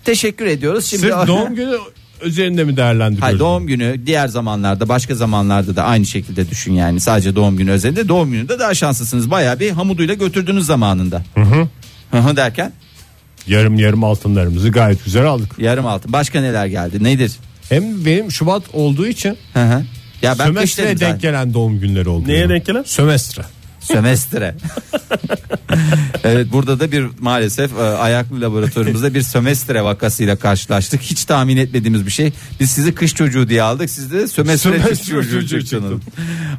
Teşekkür 0.04 0.46
ediyoruz. 0.46 0.84
Şimdi 0.84 1.02
Sırf 1.02 1.12
doğum 1.26 1.54
günü 1.54 1.78
üzerinde 2.24 2.64
mi 2.64 2.76
değerlendiriyoruz? 2.76 3.22
Hayır, 3.22 3.38
doğum 3.38 3.66
günü 3.66 4.00
diğer 4.06 4.28
zamanlarda 4.28 4.88
başka 4.88 5.14
zamanlarda 5.14 5.76
da 5.76 5.84
aynı 5.84 6.06
şekilde 6.06 6.50
düşün 6.50 6.72
yani 6.72 7.00
sadece 7.00 7.36
doğum 7.36 7.56
günü 7.56 7.70
özelinde 7.70 8.08
doğum 8.08 8.30
gününde 8.30 8.58
daha 8.58 8.74
şanslısınız 8.74 9.30
bayağı 9.30 9.60
bir 9.60 9.70
hamuduyla 9.70 10.14
götürdünüz 10.14 10.66
zamanında. 10.66 11.22
Hı 11.34 11.40
hı 12.18 12.36
derken 12.36 12.72
Yarım 13.46 13.78
yarım 13.78 14.04
altınlarımızı 14.04 14.68
gayet 14.70 15.04
güzel 15.04 15.24
aldık. 15.26 15.58
yarım 15.58 15.86
altın 15.86 16.12
başka 16.12 16.40
neler 16.40 16.66
geldi 16.66 17.04
nedir? 17.04 17.32
Hem 17.68 18.04
benim 18.04 18.30
Şubat 18.32 18.62
olduğu 18.72 19.06
için 19.06 19.36
Hı 19.54 19.62
hı. 19.64 19.84
Ya 20.22 20.38
ben 20.38 20.44
sömestre 20.46 20.82
zaten. 20.82 21.00
denk 21.00 21.22
gelen 21.22 21.54
doğum 21.54 21.80
günleri 21.80 22.08
oldu. 22.08 22.28
Neye 22.28 22.48
denk 22.48 22.66
gelen? 22.66 22.82
Sömestre. 22.82 23.42
Sömestre. 23.80 24.54
evet 26.24 26.46
burada 26.52 26.80
da 26.80 26.92
bir 26.92 27.06
maalesef 27.20 27.72
e, 27.72 27.82
ayaklı 27.82 28.40
laboratuvarımızda 28.40 29.14
bir 29.14 29.22
sömestre 29.22 29.84
vakasıyla 29.84 30.36
karşılaştık. 30.36 31.02
Hiç 31.02 31.24
tahmin 31.24 31.56
etmediğimiz 31.56 32.06
bir 32.06 32.10
şey. 32.10 32.32
Biz 32.60 32.70
sizi 32.70 32.94
kış 32.94 33.14
çocuğu 33.14 33.48
diye 33.48 33.62
aldık. 33.62 33.90
Siz 33.90 34.12
de 34.12 34.28
sömestre, 34.28 34.70
Sömestre 34.70 34.90
kış 34.90 35.08
çocuğu 35.08 35.40
çocuğu 35.40 35.60
çıktınız. 35.60 36.00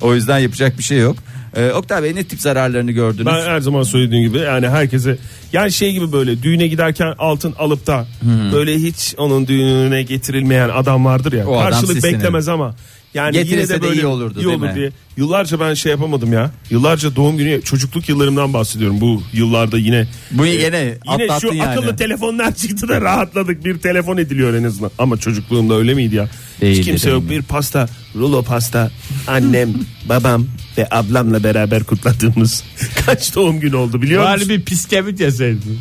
O 0.02 0.16
yüzden 0.16 0.40
yapacak 0.40 0.78
bir 0.78 0.84
şey 0.84 1.00
yok. 1.00 1.16
Ee, 1.56 1.72
Oktay 1.72 2.04
Bey 2.04 2.16
ne 2.16 2.24
tip 2.24 2.42
zararlarını 2.42 2.92
gördünüz? 2.92 3.26
Ben 3.26 3.42
her 3.42 3.60
zaman 3.60 3.84
söylediğim 3.84 4.28
gibi 4.28 4.38
yani 4.38 4.70
herkese 4.70 5.18
yani 5.54 5.72
şey 5.72 5.92
gibi 5.92 6.12
böyle 6.12 6.44
düğüne 6.44 6.68
giderken 6.68 7.14
altın 7.18 7.54
alıp 7.60 7.88
da 7.88 8.08
böyle 8.54 8.76
hiç 8.76 9.16
onun 9.18 9.48
düğününe 9.48 10.04
getirilmeyen 10.04 10.70
adam 10.70 11.06
vardır 11.06 11.34
ya. 11.34 11.48
O 11.48 11.58
adam 11.58 11.72
karşılık 11.72 11.94
sizsiniz. 11.94 12.14
beklemez 12.14 12.48
ama 12.48 12.76
yani 13.14 13.38
yine 13.38 13.44
Getirirse 13.44 13.74
de 13.74 13.78
de 13.78 13.82
böyle 13.82 14.02
iyi 14.02 14.06
olurdu, 14.06 14.40
iyi 14.40 14.48
olur 14.48 14.76
diye. 14.76 14.92
Yıllarca 15.18 15.60
ben 15.60 15.74
şey 15.74 15.92
yapamadım 15.92 16.34
ya. 16.34 16.52
Yıllarca 16.70 17.16
doğum 17.16 17.38
günü 17.38 17.62
çocukluk 17.62 18.10
yıllarımdan 18.10 18.54
bahsediyorum. 18.54 19.02
Bu 19.02 19.24
yıllarda 19.34 19.78
yine 19.78 20.08
Bu 20.32 20.46
e, 20.46 20.50
yine 20.50 20.98
şu 21.42 21.48
yani. 21.48 21.64
akıllı 21.64 21.96
telefonlar 21.96 22.56
çıktı 22.56 22.88
da 22.88 23.02
rahatladık. 23.02 23.66
Bir 23.66 23.78
telefon 23.80 24.18
ediliyor 24.18 24.54
en 24.54 24.64
azından. 24.64 24.92
Ama 25.00 25.18
çocukluğumda 25.18 25.76
öyle 25.76 25.94
miydi 25.94 26.16
ya? 26.16 26.30
Değildi, 26.62 26.80
Hiç 26.80 26.86
kimse 26.86 27.04
değil 27.06 27.14
yok. 27.16 27.24
mi? 27.24 27.30
Bir 27.30 27.42
pasta, 27.42 27.88
rulo 28.16 28.44
pasta. 28.44 28.92
Annem, 29.28 29.70
babam 30.10 30.46
ve 30.78 30.88
ablamla 30.92 31.44
beraber 31.44 31.84
kutladığımız 31.84 32.64
kaç 33.06 33.36
doğum 33.36 33.60
günü 33.60 33.76
oldu 33.76 34.02
biliyor 34.02 34.24
musun? 34.34 34.50
Bari 34.50 34.60
bir 34.60 34.66
piskevit 34.66 35.20
yeseydin. 35.20 35.80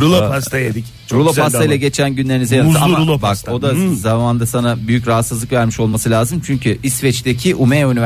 Rulo 0.00 0.28
pasta 0.28 0.58
yedik. 0.58 0.84
Çok 1.06 1.18
rulo 1.20 1.32
pasta 1.34 1.64
ile 1.64 1.76
geçen 1.76 2.14
günlerinize 2.14 2.62
Muzlu 2.62 2.78
ama 2.78 2.98
rulo 2.98 3.12
bak 3.14 3.20
pasta. 3.20 3.52
o 3.52 3.62
da 3.62 3.72
Hmm. 3.72 3.94
zamanda 3.96 4.46
sana 4.46 4.88
büyük 4.88 5.08
rahatsızlık 5.08 5.52
vermiş 5.52 5.80
olması 5.80 6.10
lazım. 6.10 6.42
Çünkü 6.46 6.78
İsveç'teki 6.82 7.54
Umeå 7.54 7.96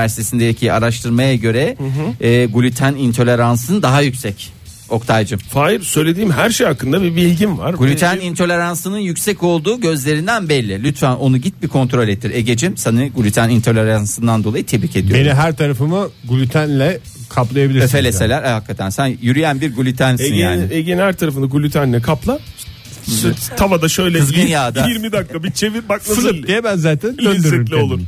Üniversitesi'ndeki 0.50 0.72
araştırmaya 0.72 1.34
göre 1.34 1.76
e, 2.20 2.46
gluten 2.46 2.94
intoleransın 2.94 3.82
daha 3.82 4.00
yüksek. 4.02 4.52
Oktaycım. 4.88 5.38
Fahir 5.38 5.80
söylediğim 5.82 6.30
her 6.30 6.50
şey 6.50 6.66
hakkında 6.66 7.02
bir 7.02 7.16
bilgim 7.16 7.58
var. 7.58 7.74
Gluten 7.74 8.18
Ve- 8.18 8.22
intoleransının 8.24 8.98
yüksek 8.98 9.42
olduğu 9.42 9.80
gözlerinden 9.80 10.48
belli. 10.48 10.82
Lütfen 10.82 11.12
onu 11.12 11.36
git 11.38 11.62
bir 11.62 11.68
kontrol 11.68 12.08
ettir. 12.08 12.30
Egecim 12.30 12.76
sana 12.76 13.06
gluten 13.06 13.50
intoleransından 13.50 14.44
dolayı 14.44 14.66
tebrik 14.66 14.96
ediyorum. 14.96 15.24
Beni 15.24 15.34
her 15.34 15.56
tarafımı 15.56 16.08
glutenle 16.28 16.98
kaplayabilirsin. 17.28 17.86
Öfeleseler 17.88 18.42
e, 18.42 18.48
hakikaten 18.48 18.90
sen 18.90 19.16
yürüyen 19.22 19.60
bir 19.60 19.74
glutensin 19.74 20.24
Ege'nin 20.24 20.40
yani. 20.40 20.74
Ege'nin 20.74 21.00
her 21.00 21.12
tarafını 21.16 21.46
glutenle 21.48 22.02
kapla. 22.02 22.38
Tavada 23.56 23.88
şöyle 23.88 24.18
Kızgın 24.18 24.40
yirmi- 24.40 24.50
yağda. 24.50 24.86
20 24.88 25.12
dakika 25.12 25.42
bir 25.42 25.50
çevir 25.50 25.82
bak 25.88 26.02
nasıl 26.08 26.42
diye 26.46 26.64
ben 26.64 26.76
zaten 26.76 27.18
döndürürüm 27.18 27.82
olur. 27.82 28.00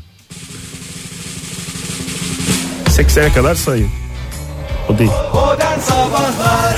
Kendimi. 3.08 3.26
80'e 3.26 3.32
kadar 3.34 3.54
sayın. 3.54 3.88
O 4.88 4.98
değil. 4.98 5.10
Modern 5.34 5.78
Sabahlar 5.80 6.76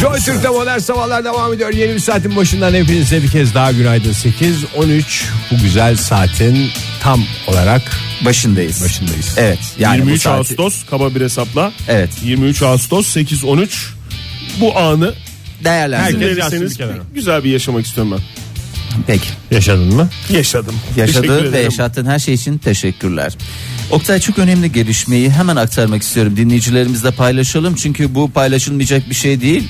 Joy 0.00 0.18
Türk'te 0.18 0.48
modern 0.48 0.78
sabahlar 0.78 1.24
devam 1.24 1.52
ediyor. 1.52 1.72
Yeni 1.72 1.94
bir 1.94 1.98
saatin 1.98 2.36
başından 2.36 2.74
hepinize 2.74 3.22
bir 3.22 3.28
kez 3.28 3.54
daha 3.54 3.72
günaydın. 3.72 4.12
8.13 4.12 5.24
bu 5.50 5.56
güzel 5.62 5.96
saatin 5.96 6.70
tam 7.02 7.24
olarak 7.46 7.82
Başındayız. 8.24 8.84
başındayız. 8.84 9.34
Evet. 9.36 9.58
Yani 9.78 9.96
23 9.96 10.14
bu 10.26 10.28
saati- 10.28 10.36
Ağustos 10.38 10.84
kaba 10.90 11.14
bir 11.14 11.20
hesapla. 11.20 11.72
Evet. 11.88 12.10
23 12.24 12.62
Ağustos 12.62 13.16
8-13 13.16 13.68
bu 14.60 14.78
anı 14.78 15.14
kenara. 16.76 17.02
güzel 17.14 17.44
bir 17.44 17.50
yaşamak 17.50 17.86
istiyorum 17.86 18.12
ben. 18.12 18.20
Peki. 19.06 19.28
Yaşadın 19.50 19.94
mı? 19.94 20.08
Yaşadım. 20.30 20.74
Teşekkür 20.94 21.00
Yaşadığın 21.14 21.44
ve 21.44 21.48
ederim. 21.48 21.64
yaşattığın 21.64 22.06
her 22.06 22.18
şey 22.18 22.34
için 22.34 22.58
teşekkürler. 22.58 23.32
Oktay 23.90 24.20
çok 24.20 24.38
önemli 24.38 24.72
gelişmeyi 24.72 25.30
hemen 25.30 25.56
aktarmak 25.56 26.02
istiyorum. 26.02 26.36
Dinleyicilerimizle 26.36 27.10
paylaşalım. 27.10 27.74
Çünkü 27.74 28.14
bu 28.14 28.30
paylaşılmayacak 28.30 29.10
bir 29.10 29.14
şey 29.14 29.40
değil. 29.40 29.68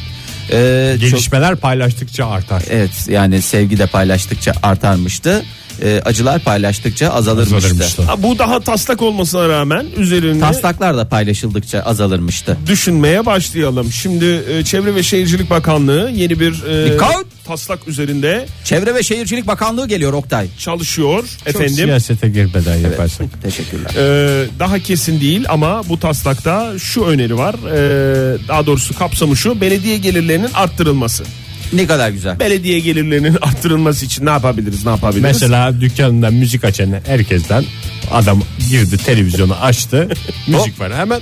Ee, 0.53 0.97
çok- 1.01 1.11
Gelişmeler 1.11 1.57
paylaştıkça 1.57 2.27
artar. 2.27 2.63
evet 2.71 2.91
yani 3.09 3.43
sevgi 3.43 3.79
de 3.79 3.87
paylaştıkça 3.87 4.53
artarmıştı. 4.63 5.45
Ee, 5.83 6.03
acılar 6.05 6.41
paylaştıkça 6.41 7.09
azalırmıştı. 7.11 7.57
Azalırmıştı. 7.57 8.03
Ha, 8.03 8.23
bu 8.23 8.39
daha 8.39 8.61
taslak 8.61 9.03
olmasına 9.03 9.49
rağmen 9.49 9.87
üzerinde 9.97 10.41
Taslaklar 10.41 10.97
da 10.97 11.09
paylaşıldıkça 11.09 11.81
azalırmıştı. 11.81 12.57
düşünmeye 12.67 13.27
başlayalım. 13.27 13.93
Şimdi 13.93 14.25
e, 14.51 14.65
Çevre 14.65 14.95
ve 14.95 15.03
Şehircilik 15.03 15.51
Bakanlığı 15.51 16.11
yeni 16.15 16.41
bir 16.41 16.63
e, 16.65 16.93
Dikkat! 16.93 17.25
Taslak 17.49 17.89
üzerinde 17.89 18.47
Çevre 18.65 18.95
ve 18.95 19.03
Şehircilik 19.03 19.47
Bakanlığı 19.47 19.89
geliyor 19.89 20.13
Oktay. 20.13 20.47
çalışıyor 20.59 21.25
Çok 21.39 21.49
efendim. 21.49 21.75
siyasete 21.75 22.29
girmeden 22.29 22.77
yaparsak. 22.77 23.27
Teşekkürler. 23.43 23.91
Ee, 23.97 24.47
daha 24.59 24.79
kesin 24.79 25.21
değil 25.21 25.45
ama 25.49 25.89
bu 25.89 26.01
taslakta 26.01 26.79
şu 26.79 27.05
öneri 27.05 27.39
var. 27.39 27.55
Ee, 27.55 28.39
daha 28.49 28.67
doğrusu 28.67 28.99
kapsamı 28.99 29.37
şu. 29.37 29.61
Belediye 29.61 29.99
gelirlerinin 29.99 30.51
arttırılması. 30.55 31.25
Ne 31.73 31.87
kadar 31.87 32.11
güzel. 32.11 32.41
Belediye 32.41 32.81
gelirlerinin 32.81 33.37
arttırılması 33.43 34.07
için 34.07 34.27
ne 34.27 34.31
yapabiliriz? 34.31 34.85
Ne 34.85 34.91
yapabiliriz? 34.91 35.23
Mesela 35.23 35.81
dükkanından 35.81 36.35
müzik 36.35 36.65
açan 36.65 36.95
herkesten 37.07 37.65
adam 38.13 38.43
girdi 38.71 38.97
televizyonu 38.97 39.55
açtı. 39.55 40.09
müzik 40.47 40.81
var 40.81 40.95
hemen 40.95 41.21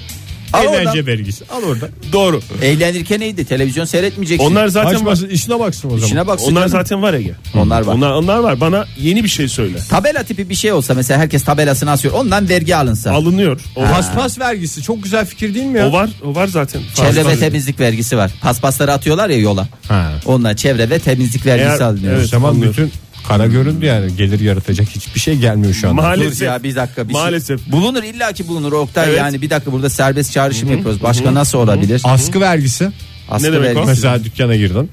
Al 0.53 0.65
eğlence 0.65 0.89
oradan. 0.89 1.07
vergisi. 1.07 1.45
Al 1.51 1.63
orada. 1.63 1.89
doğru. 2.13 2.41
Eğlenirken 2.63 3.21
neydi? 3.21 3.45
Televizyon 3.45 3.85
seyretmeyeceksin. 3.85 4.47
Onlar 4.47 4.69
zaten 4.69 4.91
var. 4.93 4.97
Açmasın 4.97 5.29
işine 5.29 5.59
baksın 5.61 5.89
o 5.89 5.91
zaman. 5.91 6.07
İşine 6.07 6.27
baksın. 6.27 6.47
Onlar 6.51 6.61
canım. 6.61 6.71
zaten 6.71 7.03
var 7.03 7.15
Ege. 7.15 7.35
Onlar 7.55 7.83
var. 7.83 7.95
Onlar, 7.95 8.11
onlar 8.11 8.39
var. 8.39 8.61
Bana 8.61 8.85
yeni 8.99 9.25
bir 9.25 9.29
şey 9.29 9.49
söyle. 9.49 9.79
Tabela 9.91 10.23
tipi 10.23 10.49
bir 10.49 10.55
şey 10.55 10.73
olsa 10.73 10.95
mesela 10.95 11.21
herkes 11.21 11.45
tabelasını 11.45 11.91
asıyor. 11.91 12.15
Ondan 12.15 12.49
vergi 12.49 12.77
alınsa. 12.77 13.13
Alınıyor. 13.13 13.61
O 13.77 13.83
var. 13.83 13.93
Paspas 13.93 14.39
vergisi 14.39 14.83
çok 14.83 15.03
güzel 15.03 15.27
fikir 15.27 15.55
değil 15.55 15.67
mi 15.67 15.79
ya? 15.79 15.89
O 15.89 15.93
var. 15.93 16.11
O 16.25 16.35
var 16.35 16.47
zaten. 16.47 16.83
Çevre 16.95 17.27
ve 17.27 17.39
temizlik 17.39 17.81
vergisi 17.81 18.17
var. 18.17 18.31
Paspasları 18.43 18.93
atıyorlar 18.93 19.29
ya 19.31 19.39
yola. 19.39 19.69
Ha. 19.89 20.13
Onunla 20.27 20.57
çevre 20.57 20.91
ve 20.91 20.99
temizlik 20.99 21.47
vergisi 21.47 21.69
Eğer- 21.71 21.81
alınıyor. 21.81 22.15
evet. 22.17 22.29
Zaman 22.29 22.63
bütün 22.63 22.93
kara 23.29 23.47
göründü 23.47 23.87
yani 23.87 24.17
gelir 24.17 24.41
yaratacak 24.41 24.89
hiçbir 24.89 25.21
şey 25.21 25.35
gelmiyor 25.37 25.75
şu 25.75 25.89
anda. 25.91 26.03
Maalesef. 26.03 26.41
Dur 26.41 26.45
ya 26.45 26.63
bir 26.63 26.75
dakika 26.77 27.09
bir 27.09 27.13
Maalesef. 27.13 27.63
şey. 27.65 27.73
Bulunur 27.73 28.03
illaki 28.03 28.49
bulunur 28.49 28.73
Oktay 28.73 29.09
Evet. 29.09 29.19
yani 29.19 29.43
bir 29.43 29.51
dakika 29.51 29.73
burada 29.73 29.91
serbest 29.91 30.33
çağrışım 30.33 30.71
yapıyoruz. 30.73 31.03
Başka 31.03 31.35
nasıl 31.35 31.59
olabilir? 31.59 32.01
Askı 32.05 32.41
vergisi. 32.41 32.91
Askı 33.31 33.49
Ne 33.49 33.53
demek 33.53 33.65
o? 33.71 33.75
vergisi. 33.75 33.87
Mesela 33.87 34.25
dükkana 34.25 34.57
girdin. 34.57 34.91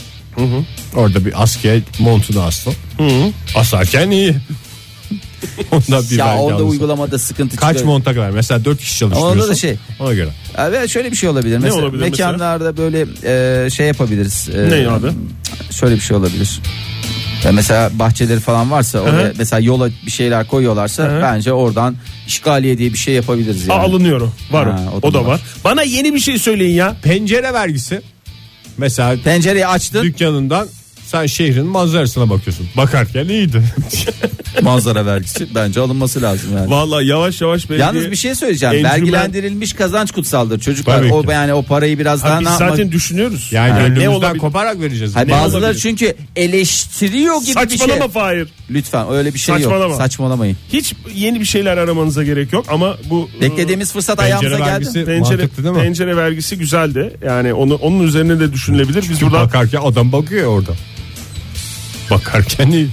Orada 0.96 1.26
bir 1.26 1.44
askıya 1.44 1.76
montunu 2.00 2.42
astın. 2.42 2.74
Asarken 3.56 4.10
iyi. 4.12 4.36
Ondan 5.72 6.04
bir 6.12 6.18
Ya 6.18 6.38
onda 6.38 6.64
uygulamada 6.64 7.20
sıkıntı 7.20 7.56
Kaç 7.58 7.70
çıkıyor. 7.70 7.86
monta 7.94 8.14
kadar? 8.14 8.30
Mesela 8.30 8.66
4 8.66 8.80
kişi 8.80 8.98
çalıştırıyorsun. 9.00 9.40
Onda 9.40 9.50
da 9.50 9.56
şey. 9.56 9.76
Ona 10.00 10.14
göre. 10.14 10.30
Evet 10.58 10.90
şöyle 10.90 11.12
bir 11.12 11.16
şey 11.18 11.30
olabilir. 11.30 11.58
Mesela 11.58 11.82
olabilir 11.86 12.10
mesela? 12.10 12.32
mekanlarda 12.32 12.78
böyle 12.78 13.06
e, 13.66 13.70
şey 13.70 13.88
yapabiliriz. 13.88 14.50
E, 14.56 14.70
Ne 14.84 14.90
abi? 14.90 15.08
Şöyle 15.72 15.96
bir 15.96 16.00
şey 16.02 16.18
olabilir. 16.18 16.60
Mesela 17.52 18.00
bahçeleri 18.00 18.40
falan 18.40 18.72
varsa 18.72 19.00
oraya 19.00 19.34
mesela 19.38 19.60
yola 19.60 19.90
bir 20.06 20.12
şeyler 20.12 20.48
koyuyorlarsa 20.48 21.04
Hı. 21.04 21.20
bence 21.22 21.54
oradan 21.54 21.96
işgaliye 22.28 22.78
diye 22.78 22.94
bir 22.94 22.98
şey 22.98 23.14
yapabiliriz 23.14 23.68
yani. 23.68 23.80
Aa, 23.80 23.84
alınıyor 23.84 24.22
o. 24.22 24.30
Var 24.52 24.72
Ha, 24.72 24.80
o. 25.02 25.08
O 25.08 25.14
da 25.14 25.26
var. 25.26 25.42
Bana 25.64 25.84
yeni 25.84 26.14
bir 26.14 26.20
şey 26.20 26.38
söyleyin 26.38 26.76
ya. 26.76 26.96
Pencere 27.04 27.54
vergisi. 27.54 28.02
Mesela 28.78 29.16
Pencereyi 29.24 29.68
açtın 29.68 30.04
dükkanından 30.04 30.68
sen 31.06 31.26
şehrin 31.26 31.66
manzarasına 31.66 32.30
bakıyorsun. 32.30 32.68
Bakarken 32.78 33.26
iyiydi. 33.30 33.64
manzara 34.62 35.06
vergisi 35.06 35.48
bence 35.56 35.80
alınması 35.80 36.22
lazım 36.22 36.50
yani. 36.58 36.70
Vallahi 36.72 37.08
yavaş 37.08 37.42
yavaş 37.42 37.70
belediye... 37.70 37.88
Yalnız 37.88 38.12
bir 38.12 38.16
şey 38.16 38.36
söyleyeceğim. 38.36 38.76
Encümen- 38.76 38.84
Vergilendirilmiş 38.92 39.74
kazanç 39.74 40.12
kutsaldır. 40.12 40.60
Çocuklar 40.60 40.98
Tabii 40.98 41.14
o 41.14 41.22
ki. 41.22 41.32
yani 41.32 41.54
o 41.54 41.64
parayı 41.64 42.00
biraz 42.00 42.24
Ha, 42.24 42.28
daha 42.30 42.40
biz 42.40 42.46
ne 42.48 42.52
yapmak? 42.52 42.70
zaten 42.70 42.92
düşünüyoruz. 42.92 43.50
Yani 43.52 43.72
Ha, 43.72 43.80
ne 43.88 44.10
olabilir? 44.10 44.40
koparak 44.40 44.80
vereceğiz. 44.80 45.16
Hayır, 45.16 45.30
bazıları 45.30 45.64
olabilir? 45.66 45.80
çünkü 45.82 46.16
eleştiriyor 46.36 47.38
gibi 47.42 47.48
bir 47.50 47.54
Saçmalama 47.54 48.00
şey. 48.04 48.08
Fahir. 48.12 48.48
Lütfen 48.70 49.12
öyle 49.12 49.34
bir 49.34 49.40
şey 49.40 49.56
Saçmalama. 49.56 49.84
yok. 49.94 49.98
Saçmalamayın. 49.98 50.58
Hiç 50.74 50.94
yeni 51.16 51.40
bir 51.40 51.46
şeyler 51.46 51.78
aramanıza 51.78 52.24
gerek 52.24 52.54
yok 52.54 52.66
ama 52.70 52.98
bu 53.10 53.30
Beklediğimiz 53.42 53.94
fırsat 53.94 54.18
Pencere 54.18 54.36
ayağımıza 54.36 54.58
geldi. 54.66 54.70
vergisi- 54.86 55.06
pencere 55.06 55.38
Mantıklı 55.38 55.64
değil 55.64 55.76
mi? 55.76 55.82
pencere 55.82 56.18
vergisi 56.18 56.58
güzeldi. 56.58 57.14
Yani 57.26 57.54
onu 57.54 57.76
onun 57.76 58.04
üzerine 58.04 58.40
de 58.40 58.54
düşünülebilir. 58.54 59.02
Biz 59.02 59.08
Çünkü 59.08 59.22
burada 59.32 59.40
bakarken 59.46 59.82
adam 59.84 60.12
bakıyor 60.12 60.48
orada. 60.48 60.72
Bakarken 62.14 62.72
iyi. 62.72 62.88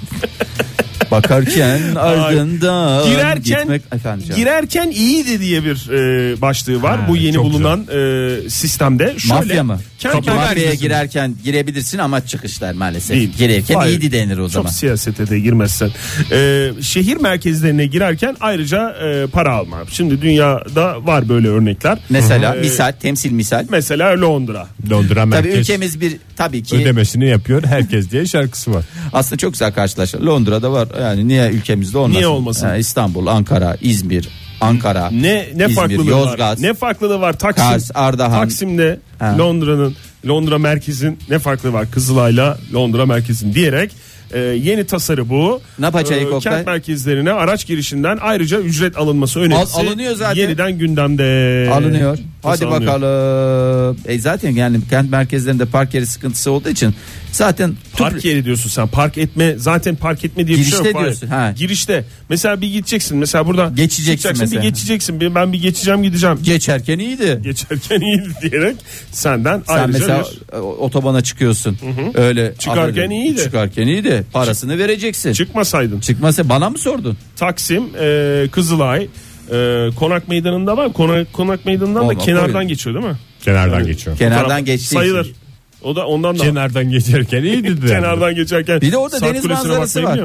Bakarken 1.11 1.95
ardından 1.95 3.07
girerken 3.07 3.61
gitmek 3.61 3.83
efendim. 3.93 4.27
canım. 4.27 4.41
girerken 4.41 4.91
iyiydi 4.91 5.41
diye 5.41 5.65
bir 5.65 5.91
e, 5.91 6.41
başlığı 6.41 6.83
var. 6.83 7.01
Ha, 7.01 7.09
bu 7.09 7.17
yeni 7.17 7.35
çok 7.35 7.45
bulunan 7.45 7.81
e, 7.81 8.51
sistemde. 8.51 9.15
Şöyle, 9.19 9.35
Mafya 9.35 9.65
mı? 9.65 9.79
Kendi 10.01 10.27
vergisi- 10.31 10.79
girerken 10.79 11.35
girebilirsin 11.45 11.99
ama 11.99 12.27
çıkışlar 12.27 12.73
maalesef. 12.73 13.17
Değil. 13.17 13.33
Girerken 13.39 13.75
Hayır. 13.75 13.93
iyiydi 14.01 14.13
denir 14.13 14.39
o 14.39 14.49
zaman. 14.49 14.67
Çok 14.69 14.73
siyasete 14.79 15.27
de 15.29 15.41
girmezsen. 15.41 15.91
Ee, 16.33 16.71
şehir 16.83 17.17
merkezlerine 17.17 17.87
girerken 17.87 18.37
ayrıca 18.41 18.91
e, 18.91 19.27
para 19.27 19.55
alma. 19.55 19.79
Şimdi 19.91 20.23
dünyada 20.23 21.07
var 21.07 21.29
böyle 21.29 21.49
örnekler. 21.49 21.99
Mesela 22.11 22.57
Ee, 22.57 22.61
misal, 22.61 22.93
temsil 23.01 23.31
misal. 23.33 23.67
Mesela 23.71 24.21
Londra. 24.21 24.67
Londra 24.91 25.15
Tabii 25.15 25.31
merkez 25.31 25.59
ülkemiz 25.59 26.01
bir 26.01 26.17
tabii 26.37 26.63
ki 26.63 26.77
ödemesini 26.77 27.29
yapıyor 27.29 27.65
herkes 27.65 28.11
diye 28.11 28.27
şarkısı 28.27 28.75
var. 28.75 28.85
aslında 29.13 29.37
çok 29.37 29.53
güzel 29.53 29.73
karşılaşır. 29.73 30.21
Londra'da 30.21 30.73
var. 30.73 30.89
Yani 31.01 31.29
niye 31.29 31.51
ülkemizde 31.51 31.99
olmasın? 31.99 32.17
Niye 32.19 32.27
olmasın? 32.27 32.67
Ha, 32.67 32.77
İstanbul, 32.77 33.27
Ankara, 33.27 33.77
İzmir, 33.81 34.29
Ankara. 34.61 35.11
Ne 35.11 35.35
ne 35.55 35.63
İzmir, 35.63 35.75
farklılığı 35.75 36.11
Yozgat. 36.11 36.39
var? 36.41 36.57
Ne 36.61 36.75
farklılığı 36.75 37.21
var? 37.21 37.33
Taksim, 37.39 37.65
Kars, 37.69 37.91
Ardahan. 37.95 38.41
Taksim'de 38.43 38.99
Ha. 39.19 39.37
Londra'nın 39.39 39.97
Londra 40.29 40.59
merkezin 40.59 41.19
ne 41.31 41.39
farklı 41.39 41.73
var? 41.73 41.91
Kızılay'la 41.91 42.59
Londra 42.75 43.07
merkezin 43.07 43.55
diyerek 43.55 43.93
e, 44.33 44.39
yeni 44.39 44.87
tasarı 44.87 45.29
bu. 45.29 45.61
Yapacak 45.83 46.23
E? 46.23 46.39
Kent 46.57 46.67
merkezlerine 46.67 47.33
araç 47.33 47.67
girişinden 47.67 48.19
ayrıca 48.21 48.59
ücret 48.61 48.99
alınması 48.99 49.41
önerisi. 49.41 49.79
Al- 49.79 49.87
alınıyor 49.87 50.15
zaten. 50.15 50.41
Yeniden 50.43 50.79
gündemde. 50.79 51.69
alınıyor. 51.73 52.19
Hadi 52.43 52.67
bakalım. 52.67 53.97
E 54.07 54.19
zaten 54.19 54.51
yani 54.51 54.79
kent 54.91 55.11
merkezlerinde 55.11 55.65
park 55.65 55.95
yeri 55.95 56.07
sıkıntısı 56.07 56.51
olduğu 56.51 56.69
için 56.69 56.95
zaten 57.33 57.75
Park 57.99 58.25
yeri 58.25 58.45
diyorsun 58.45 58.71
sen. 58.71 58.89
Park 58.89 59.19
etme 59.19 59.55
zaten 59.57 59.97
park 59.97 60.25
etme 60.25 60.47
diye 60.47 60.59
bir 60.59 60.63
şey 60.65 60.71
Girişte 60.73 60.89
yok. 60.99 61.01
Diyorsun, 61.05 61.27
ha. 61.27 61.53
Girişte. 61.57 62.05
Mesela 62.29 62.61
bir 62.61 62.73
gideceksin. 62.73 63.19
Mesela 63.19 63.47
burada 63.47 63.73
Geçeceksin 63.77 64.33
mesela. 64.39 64.63
Bir 64.63 64.69
geçeceksin. 64.69 65.21
Bir, 65.21 65.35
ben 65.35 65.53
bir 65.53 65.63
geçeceğim 65.63 66.03
gideceğim. 66.03 66.39
geçerken 66.43 66.99
iyiydi. 66.99 67.41
Geçerken 67.43 68.01
iyiydi 68.01 68.29
diyerek 68.43 68.77
senden 69.13 69.63
Sen 69.67 69.75
ayrıca 69.75 69.99
mesela 69.99 70.25
bir- 70.53 70.59
otobana 70.59 71.21
çıkıyorsun. 71.21 71.79
Öyle 72.15 72.55
Çıkarken 72.59 72.83
affedersin, 72.89 73.11
iyiydi. 73.11 73.43
Çıkarken 73.43 73.87
iyiydi. 73.87 74.25
Parasını 74.33 74.79
vereceksin. 74.79 75.33
çıkmasaydın. 75.33 76.01
Çıkmasa 76.01 76.49
bana 76.49 76.71
mı 76.71 76.79
sordun? 76.79 77.17
Taksim, 77.37 77.85
e, 78.01 78.47
Kızılay, 78.53 79.09
e, 79.53 79.89
Konak 79.97 80.29
Meydanı'nda 80.29 80.77
var. 80.77 80.93
Konak, 80.93 81.33
Konak 81.33 81.67
Meydanı'ndan 81.67 81.95
da 82.03 82.09
Olmaz, 82.09 82.25
kenardan 82.25 82.53
koyun. 82.53 82.69
geçiyor 82.69 82.95
değil 82.97 83.07
mi? 83.07 83.17
Kenardan 83.45 83.87
geçiyor. 83.87 84.19
Kenardan 84.19 84.65
geçtiği 84.65 84.87
Sayılır. 84.95 85.25
için. 85.25 85.35
O 85.83 85.97
da 85.97 86.07
ondan 86.07 86.39
da. 86.39 86.43
Kenardan 86.43 86.91
geçerken 86.91 87.43
iyiydi. 87.45 87.83
de. 87.83 87.87
Kenardan 87.87 88.35
geçerken. 88.35 88.81
Bir 88.81 88.93
de 88.93 88.97
orada 88.97 89.21
deniz 89.21 89.45
manzarası 89.45 90.03
var. 90.03 90.21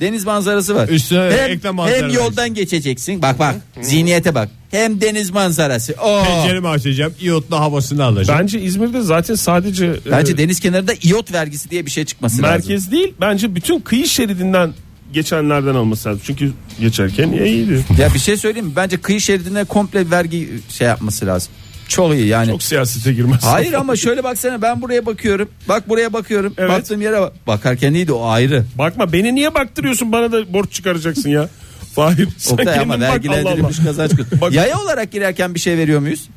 Deniz 0.00 0.24
manzarası 0.24 0.74
var. 0.74 0.88
Üstüne 0.88 1.20
hem, 1.30 1.50
ekle 1.50 1.70
manzara 1.70 1.96
hem 1.96 2.10
yoldan 2.10 2.54
geçeceksin. 2.54 3.22
Bak 3.22 3.38
bak 3.38 3.54
zihniyete 3.80 4.34
bak. 4.34 4.48
Hem 4.70 5.00
deniz 5.00 5.30
manzarası. 5.30 5.94
Oo. 6.02 6.22
Penceremi 6.24 6.68
açacağım. 6.68 7.12
iyotlu 7.20 7.56
havasını 7.60 8.04
alacağım. 8.04 8.40
Bence 8.40 8.60
İzmir'de 8.60 9.00
zaten 9.00 9.34
sadece 9.34 9.86
e, 9.86 10.10
Bence 10.10 10.38
deniz 10.38 10.60
kenarında 10.60 10.92
iyot 11.02 11.32
vergisi 11.32 11.70
diye 11.70 11.86
bir 11.86 11.90
şey 11.90 12.04
çıkması 12.04 12.42
lazım. 12.42 12.50
merkez 12.50 12.92
değil. 12.92 13.14
Bence 13.20 13.54
bütün 13.54 13.80
kıyı 13.80 14.06
şeridinden 14.08 14.72
geçenlerden 15.12 15.74
olması 15.74 16.08
lazım. 16.08 16.22
Çünkü 16.24 16.52
geçerken 16.80 17.32
iyiydi. 17.32 17.84
Ya 17.98 18.14
bir 18.14 18.18
şey 18.18 18.36
söyleyeyim 18.36 18.66
mi? 18.66 18.76
Bence 18.76 18.96
kıyı 18.96 19.20
şeridine 19.20 19.64
komple 19.64 20.10
vergi 20.10 20.48
şey 20.68 20.86
yapması 20.86 21.26
lazım. 21.26 21.52
Çok 21.88 22.14
iyi 22.14 22.26
yani. 22.26 22.50
Çok 22.50 22.62
siyasete 22.62 23.12
girmez. 23.12 23.44
Hayır 23.44 23.72
ama 23.78 23.96
şöyle 23.96 24.24
baksana 24.24 24.62
ben 24.62 24.82
buraya 24.82 25.06
bakıyorum. 25.06 25.48
Bak 25.68 25.88
buraya 25.88 26.12
bakıyorum. 26.12 26.54
Evet. 26.58 26.70
Baktığım 26.70 27.00
yere 27.00 27.20
bak. 27.20 27.46
Bakarken 27.46 27.94
iyiydi 27.94 28.12
o 28.12 28.26
ayrı. 28.26 28.64
Bakma 28.78 29.12
beni 29.12 29.34
niye 29.34 29.54
baktırıyorsun 29.54 30.12
bana 30.12 30.32
da 30.32 30.52
borç 30.52 30.72
çıkaracaksın 30.72 31.30
ya. 31.30 31.48
Fahir 31.94 32.28
sen 32.38 32.52
Oktay 32.52 32.74
kendin 32.74 32.90
ama 32.90 33.08
bak 33.08 33.20
Allah 33.28 33.50
Allah. 33.50 33.84
kazanç. 33.84 34.10
Yaya 34.50 34.78
olarak 34.78 35.12
girerken 35.12 35.54
bir 35.54 35.60
şey 35.60 35.78
veriyor 35.78 36.00
muyuz? 36.00 36.28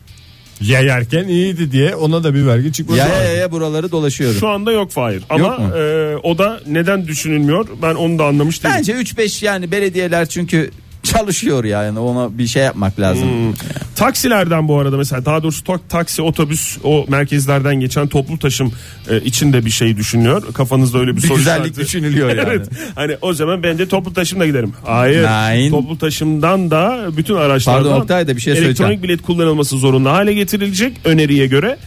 Yayarken 0.67 1.27
iyiydi 1.27 1.71
diye 1.71 1.95
ona 1.95 2.23
da 2.23 2.33
bir 2.33 2.45
vergi 2.45 2.71
çıkması 2.73 2.99
Yaya 2.99 3.23
yaya 3.23 3.51
buraları 3.51 3.91
dolaşıyorum. 3.91 4.39
Şu 4.39 4.47
anda 4.49 4.71
yok 4.71 4.91
Fahir. 4.91 5.23
Ama 5.29 5.39
Yok 5.47 5.59
mu? 5.59 5.77
e, 5.77 6.15
o 6.23 6.37
da 6.37 6.59
neden 6.67 7.07
düşünülmüyor 7.07 7.67
ben 7.81 7.95
onu 7.95 8.19
da 8.19 8.25
anlamış 8.25 8.63
değilim. 8.63 8.75
Bence 8.77 8.93
3-5 8.93 9.45
yani 9.45 9.71
belediyeler 9.71 10.25
çünkü 10.25 10.71
çalışıyor 11.17 11.63
yani 11.63 11.99
ona 11.99 12.37
bir 12.37 12.47
şey 12.47 12.63
yapmak 12.63 12.99
lazım. 12.99 13.23
Hmm. 13.29 13.53
Taksilerden 13.95 14.67
bu 14.67 14.79
arada 14.79 14.97
mesela 14.97 15.25
daha 15.25 15.43
doğrusu 15.43 15.63
tok- 15.65 15.79
taksi 15.89 16.21
otobüs 16.21 16.77
o 16.83 17.05
merkezlerden 17.07 17.75
geçen 17.79 18.07
toplu 18.07 18.39
taşım 18.39 18.71
e, 19.09 19.17
içinde 19.21 19.65
bir 19.65 19.69
şey 19.69 19.97
düşünüyor. 19.97 20.53
Kafanızda 20.53 20.99
öyle 20.99 21.11
bir, 21.11 21.23
Bir 21.23 21.27
soru 21.27 21.37
güzellik 21.37 21.73
işareti- 21.73 21.81
düşünülüyor 21.81 22.29
yani. 22.35 22.41
evet. 22.45 22.67
Hani 22.95 23.17
o 23.21 23.33
zaman 23.33 23.63
ben 23.63 23.77
de 23.77 23.87
toplu 23.87 24.13
taşımla 24.13 24.45
giderim. 24.45 24.73
Hayır. 24.85 25.23
Nein. 25.23 25.71
Toplu 25.71 25.97
taşımdan 25.97 26.71
da 26.71 27.05
bütün 27.17 27.35
araçlardan 27.35 27.83
Pardon 27.83 28.01
Oktay 28.01 28.27
da 28.27 28.35
bir 28.35 28.41
şey 28.41 28.53
elektronik 28.53 29.03
bilet 29.03 29.21
kullanılması 29.21 29.77
zorunlu 29.77 30.09
hale 30.09 30.33
getirilecek 30.33 30.93
öneriye 31.05 31.47
göre. 31.47 31.77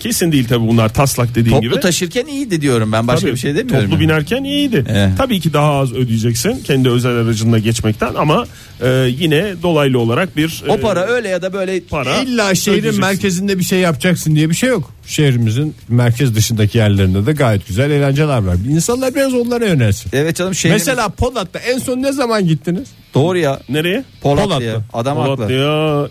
Kesin 0.00 0.32
değil 0.32 0.48
tabii 0.48 0.66
bunlar 0.68 0.88
taslak 0.88 1.34
dediğin 1.34 1.54
Toplu 1.56 1.68
gibi. 1.70 1.80
taşırken 1.80 2.26
iyiydi 2.26 2.60
diyorum 2.60 2.92
ben 2.92 3.06
başka 3.08 3.20
Tabii, 3.20 3.32
bir 3.32 3.36
şey 3.36 3.56
demiyorum. 3.56 3.80
Toplu 3.90 3.94
yani. 3.94 4.00
binerken 4.00 4.44
iyiydi. 4.44 4.84
Evet. 4.88 5.10
Tabii 5.18 5.40
ki 5.40 5.52
daha 5.52 5.72
az 5.72 5.92
ödeyeceksin 5.92 6.62
kendi 6.64 6.88
özel 6.90 7.12
aracınla 7.12 7.58
geçmekten 7.58 8.14
ama 8.14 8.46
e, 8.82 8.88
yine 9.18 9.44
dolaylı 9.62 9.98
olarak 9.98 10.36
bir 10.36 10.62
O 10.68 10.74
e, 10.74 10.80
para 10.80 11.06
öyle 11.06 11.28
ya 11.28 11.42
da 11.42 11.52
böyle 11.52 11.80
para 11.80 12.22
İlla 12.22 12.54
şehrin 12.54 12.72
ödeyeceksin. 12.78 13.00
merkezinde 13.00 13.58
bir 13.58 13.64
şey 13.64 13.78
yapacaksın 13.78 14.36
diye 14.36 14.50
bir 14.50 14.54
şey 14.54 14.68
yok. 14.68 14.92
Şehrimizin 15.06 15.74
merkez 15.88 16.34
dışındaki 16.34 16.78
yerlerinde 16.78 17.26
de 17.26 17.32
gayet 17.32 17.68
güzel 17.68 17.90
eğlenceler 17.90 18.38
var. 18.42 18.56
İnsanlar 18.70 19.14
biraz 19.14 19.34
onlara 19.34 19.66
yönelsin. 19.66 20.10
Evet 20.12 20.36
canım 20.36 20.54
şehrimiz 20.54 20.86
Mesela 20.86 21.08
Polat'ta 21.08 21.58
en 21.58 21.78
son 21.78 22.02
ne 22.02 22.12
zaman 22.12 22.46
gittiniz? 22.46 22.88
doğru 23.14 23.38
ya. 23.38 23.60
Nereye? 23.68 24.04
Polatlı'ya. 24.20 24.72
Polatlı. 24.74 24.84
Adam 24.92 25.16
haklı. 25.16 25.36
Polatlı'ya 25.36 26.08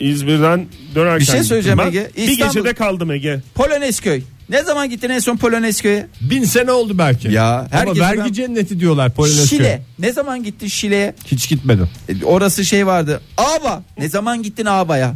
İzmir'den 0.00 0.66
dönerken 0.94 1.20
Bir 1.20 1.24
şey 1.24 1.42
söyleyeceğim 1.44 1.78
ben. 1.78 1.86
Ege. 1.86 2.10
Bir 2.16 2.22
İstanbul- 2.22 2.54
gecede 2.54 2.74
kaldım 2.74 3.10
Ege. 3.10 3.40
Polonezköy. 3.54 4.22
Ne 4.48 4.62
zaman 4.62 4.90
gittin 4.90 5.10
en 5.10 5.18
son 5.18 5.36
Polonezköy'e? 5.36 6.06
Bin 6.20 6.44
sene 6.44 6.70
oldu 6.72 6.98
belki. 6.98 7.28
Ya, 7.28 7.68
Ama 7.82 7.96
vergi 7.96 8.20
ben- 8.24 8.32
cenneti 8.32 8.80
diyorlar 8.80 9.10
Polonezköy. 9.14 9.58
Şile. 9.58 9.82
Ne 9.98 10.12
zaman 10.12 10.44
gittin 10.44 10.66
Şile'ye? 10.68 11.14
Hiç 11.26 11.48
gitmedim. 11.48 11.88
E, 12.08 12.24
Orası 12.24 12.64
şey 12.64 12.86
vardı. 12.86 13.20
Aba. 13.36 13.82
Ne 13.98 14.08
zaman 14.08 14.42
gittin 14.42 14.64
Aba'ya? 14.66 15.14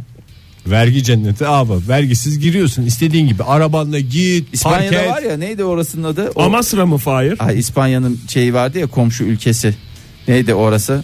Vergi 0.67 1.03
cenneti 1.03 1.47
abi. 1.47 1.87
Vergisiz 1.87 2.39
giriyorsun 2.39 2.83
istediğin 2.85 3.27
gibi. 3.27 3.43
Arabanla 3.43 3.99
git. 3.99 4.53
İspanya'da 4.53 4.95
park 4.97 5.07
et. 5.07 5.11
var 5.11 5.21
ya 5.31 5.37
neydi 5.37 5.63
orasının 5.63 6.03
adı? 6.03 6.31
O, 6.35 6.41
Amasra 6.43 6.85
mı 6.85 6.97
Fahir? 6.97 7.35
Ay, 7.39 7.59
İspanya'nın 7.59 8.19
şeyi 8.27 8.53
vardı 8.53 8.79
ya 8.79 8.87
komşu 8.87 9.23
ülkesi. 9.23 9.75
Neydi 10.27 10.53
orası? 10.53 11.03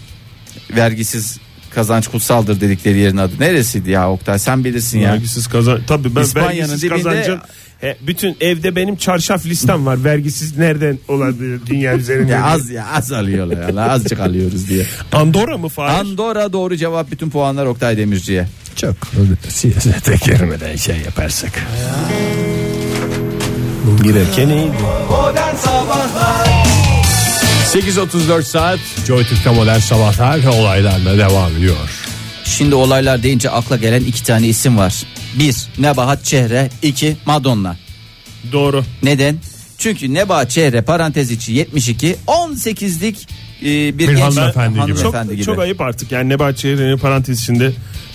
Vergisiz 0.75 1.39
kazanç 1.77 2.07
kutsaldır 2.07 2.61
dedikleri 2.61 2.97
yerin 2.97 3.17
adı. 3.17 3.33
Neresiydi 3.39 3.91
ya 3.91 4.11
Oktay 4.11 4.39
sen 4.39 4.63
bilirsin 4.63 4.99
ya. 4.99 5.11
Vergisiz 5.11 5.47
kazan. 5.47 5.79
Tabii 5.87 6.15
ben 6.15 6.21
İspanya'nın 6.21 6.69
vergisiz 6.69 6.83
dibinde- 6.83 7.03
kazancın 7.03 7.39
He, 7.81 7.97
bütün 8.01 8.37
evde 8.41 8.75
benim 8.75 8.95
çarşaf 8.95 9.45
listem 9.45 9.85
var. 9.85 10.03
Vergisiz 10.03 10.57
nereden 10.57 10.99
olabilir 11.07 11.59
dünya 11.65 11.95
üzerinde? 11.95 12.31
Ya 12.31 12.43
az 12.45 12.69
ya 12.69 12.85
az 12.95 13.11
alıyorlar 13.11 13.69
ya 13.73 13.89
azıcık 13.89 14.19
alıyoruz 14.19 14.69
diye. 14.69 14.85
Andorra 15.13 15.57
mı 15.57 15.69
Fahir? 15.69 15.99
Andorra 15.99 16.53
doğru 16.53 16.77
cevap 16.77 17.11
bütün 17.11 17.29
puanlar 17.29 17.65
Oktay 17.65 17.97
Demirci'ye. 17.97 18.47
Çok 18.75 18.95
siyasete 19.49 20.15
girmeden 20.25 20.75
şey 20.75 20.97
yaparsak. 21.05 21.51
Girerken 24.03 24.49
iyiydi. 24.49 24.71
Modern 25.09 25.55
Sabahlar 25.55 26.46
8.34 27.77 28.43
saat 28.43 28.79
Joy 29.07 29.23
Türk'te 29.23 29.49
modern 29.49 29.79
sabahlar 29.79 30.43
olaylarla 30.43 31.17
devam 31.17 31.57
ediyor. 31.57 31.89
Şimdi 32.45 32.75
olaylar 32.75 33.23
deyince 33.23 33.49
akla 33.49 33.77
gelen 33.77 34.01
iki 34.01 34.23
tane 34.23 34.47
isim 34.47 34.77
var. 34.77 35.03
Bir 35.39 35.55
Nebahat 35.77 36.25
Çehre, 36.25 36.69
iki 36.81 37.17
Madonna. 37.25 37.77
Doğru. 38.51 38.83
Neden? 39.03 39.37
Çünkü 39.77 40.13
Nebahat 40.13 40.51
Çehre 40.51 40.81
parantez 40.81 41.31
içi 41.31 41.53
72 41.53 42.15
18'lik 42.27 43.27
e, 43.62 43.65
bir, 43.65 43.98
Bir 43.98 44.08
genç 44.08 44.20
hanımefendi 44.20 44.74
gibi. 44.74 44.88
Çok, 44.88 44.98
hanımefendi 44.98 45.36
gibi. 45.36 45.46
çok 45.46 45.60
ayıp 45.60 45.82
artık 45.82 46.12
yani 46.12 46.30
Nebahat 46.30 46.58
Çehre'nin 46.58 46.98
parantez 46.98 47.41
içinde 47.41 47.72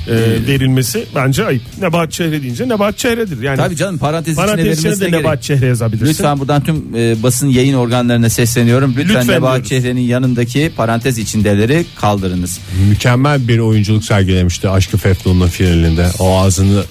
e, 0.09 0.15
verilmesi 0.47 1.07
bence 1.15 1.47
ayıp. 1.47 1.63
Nebahat 1.81 2.13
Çehre 2.13 2.43
deyince 2.43 2.69
Nebahat 2.69 2.99
Çehre'dir. 2.99 3.43
Yani 3.43 3.57
Tabii 3.57 3.77
canım 3.77 3.99
parantez 3.99 4.37
parantez 4.37 4.59
içine 4.59 4.71
verilmesine 4.71 5.07
de 5.07 5.11
gerek. 5.11 5.21
Nebahat 5.25 5.43
Çehre 5.43 5.67
yazabilirsin. 5.67 6.07
Lütfen 6.13 6.39
buradan 6.41 6.65
tüm 6.65 6.97
e, 6.97 7.23
basın 7.23 7.49
yayın 7.49 7.75
organlarına 7.75 8.29
sesleniyorum. 8.29 8.95
Lütfen, 8.97 9.21
Lütfen 9.21 9.37
Nebahat 9.37 9.55
diyoruz. 9.55 9.69
Çehre'nin 9.69 10.01
yanındaki 10.01 10.73
parantez 10.77 11.19
içindeleri 11.19 11.85
kaldırınız. 11.97 12.61
Mükemmel 12.89 13.49
bir 13.49 13.59
oyunculuk 13.59 14.05
sergilemişti 14.05 14.69
Aşkı 14.69 14.97
Fefnun'un 14.97 15.49
finalinde. 15.49 16.07
O 16.19 16.39
ağzını 16.39 16.85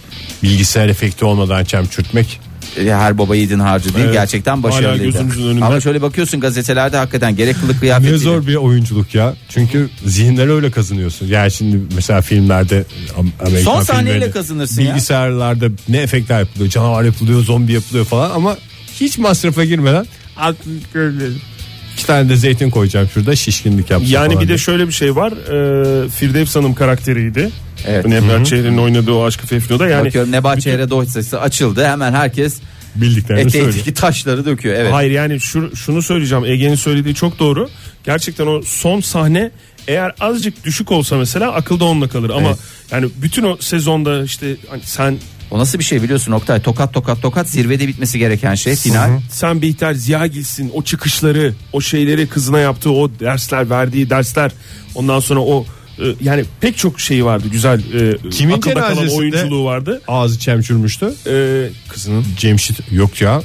bilgisayar 0.43 0.87
efekti 0.87 1.25
olmadan 1.25 1.63
çemçürtmek. 1.63 2.39
Her 2.77 3.17
baba 3.17 3.35
yiğidin 3.35 3.59
harcı 3.59 3.93
değil 3.93 4.05
Evet. 4.05 4.13
gerçekten 4.13 4.63
başarılıydı. 4.63 5.19
Ama 5.65 5.79
şöyle 5.81 6.01
bakıyorsun 6.01 6.39
gazetelerde 6.39 6.97
hakikaten 6.97 7.35
gerek 7.35 7.55
kılık 7.61 7.79
kıyafet 7.79 8.11
Ne 8.11 8.17
zor 8.17 8.47
bir 8.47 8.55
oyunculuk 8.55 9.15
ya. 9.15 9.33
Çünkü 9.49 9.89
zihinleri 10.05 10.51
öyle 10.51 10.71
kazanıyorsun. 10.71 11.27
Yani 11.27 11.51
şimdi 11.51 11.79
mesela 11.95 12.21
filmlerde 12.21 12.85
Am- 13.19 13.47
Amerikan 13.47 13.73
Son 13.75 13.83
sahneyle 13.83 14.31
kazanırsın 14.31 14.81
ya. 14.81 14.89
Bilgisayarlarda 14.89 15.65
ne 15.89 15.97
efektler 15.97 16.39
yapılıyor. 16.39 16.69
Canavar 16.69 17.03
yapılıyor, 17.03 17.41
zombi 17.43 17.71
yapılıyor 17.73 18.05
falan 18.05 18.31
ama 18.31 18.57
hiç 19.01 19.17
masrafa 19.17 19.65
girmeden 19.65 20.05
iki 21.93 22.05
tane 22.05 22.29
de 22.29 22.35
zeytin 22.35 22.69
koyacağım 22.69 23.09
şurada 23.13 23.35
şişkinlik 23.35 23.89
yapsın 23.91 24.07
Yani 24.11 24.27
falan 24.27 24.39
bir 24.39 24.45
de 24.45 24.47
diye. 24.47 24.57
şöyle 24.57 24.87
bir 24.87 24.93
şey 24.93 25.15
var. 25.15 25.31
E, 26.05 26.09
Firdevs 26.09 26.55
Hanım 26.55 26.73
karakteriydi. 26.73 27.49
Evet. 27.87 28.05
Nebahat 28.05 28.45
Çehre'nin 28.45 28.77
oynadığı 28.77 29.11
o 29.11 29.25
Aşkı 29.25 29.47
Fefnu'da 29.47 29.87
yani 29.87 30.05
Bakıyorum 30.05 30.31
Nebahat 30.31 30.57
bütün- 30.57 30.89
dosyası 30.89 31.41
açıldı. 31.41 31.85
Hemen 31.85 32.13
herkes 32.13 32.57
bildiklerini 32.95 33.51
söylüyor. 33.51 33.95
taşları 33.95 34.45
döküyor. 34.45 34.75
Evet. 34.75 34.93
Hayır 34.93 35.11
yani 35.11 35.39
şu, 35.39 35.75
şunu 35.75 36.01
söyleyeceğim 36.01 36.45
Ege'nin 36.45 36.75
söylediği 36.75 37.15
çok 37.15 37.39
doğru. 37.39 37.69
Gerçekten 38.03 38.47
o 38.47 38.61
son 38.61 39.01
sahne 39.01 39.51
eğer 39.87 40.13
azıcık 40.19 40.63
düşük 40.65 40.91
olsa 40.91 41.17
mesela 41.17 41.51
akılda 41.51 41.85
onunla 41.85 42.07
kalır 42.07 42.29
ama 42.29 42.47
Evet. 42.47 42.57
yani 42.91 43.09
bütün 43.21 43.43
o 43.43 43.57
sezonda 43.59 44.23
işte 44.23 44.55
hani 44.69 44.81
sen 44.83 45.17
O 45.51 45.59
nasıl 45.59 45.79
bir 45.79 45.83
şey 45.83 46.03
biliyorsun 46.03 46.31
Oktay? 46.31 46.61
Tokat 46.61 46.93
tokat 46.93 47.21
tokat 47.21 47.49
zirvede 47.49 47.87
bitmesi 47.87 48.19
gereken 48.19 48.55
şey 48.55 48.75
final. 48.75 49.19
sen 49.29 49.61
Bihter 49.61 49.93
Ziya 49.93 50.27
Gilsin 50.27 50.71
o 50.73 50.83
çıkışları 50.83 51.53
o 51.73 51.81
şeyleri 51.81 52.27
kızına 52.27 52.59
yaptığı 52.59 52.91
o 52.91 53.11
dersler 53.19 53.69
verdiği 53.69 54.09
dersler 54.09 54.51
ondan 54.95 55.19
sonra 55.19 55.39
o 55.39 55.65
yani 56.21 56.43
pek 56.61 56.77
çok 56.77 56.99
şeyi 56.99 57.25
vardı 57.25 57.47
güzel 57.51 57.79
e, 57.93 58.29
Kimin 58.29 58.53
akılda 58.53 58.73
kalan 58.73 58.93
cenazesinde? 58.95 59.19
oyunculuğu 59.19 59.65
vardı. 59.65 60.01
Ağzı 60.07 60.39
çemçürmüştü. 60.39 61.13
E, 61.27 61.67
kızının 61.89 62.25
Cemşit 62.37 62.91
yok 62.91 63.21
ya. 63.21 63.41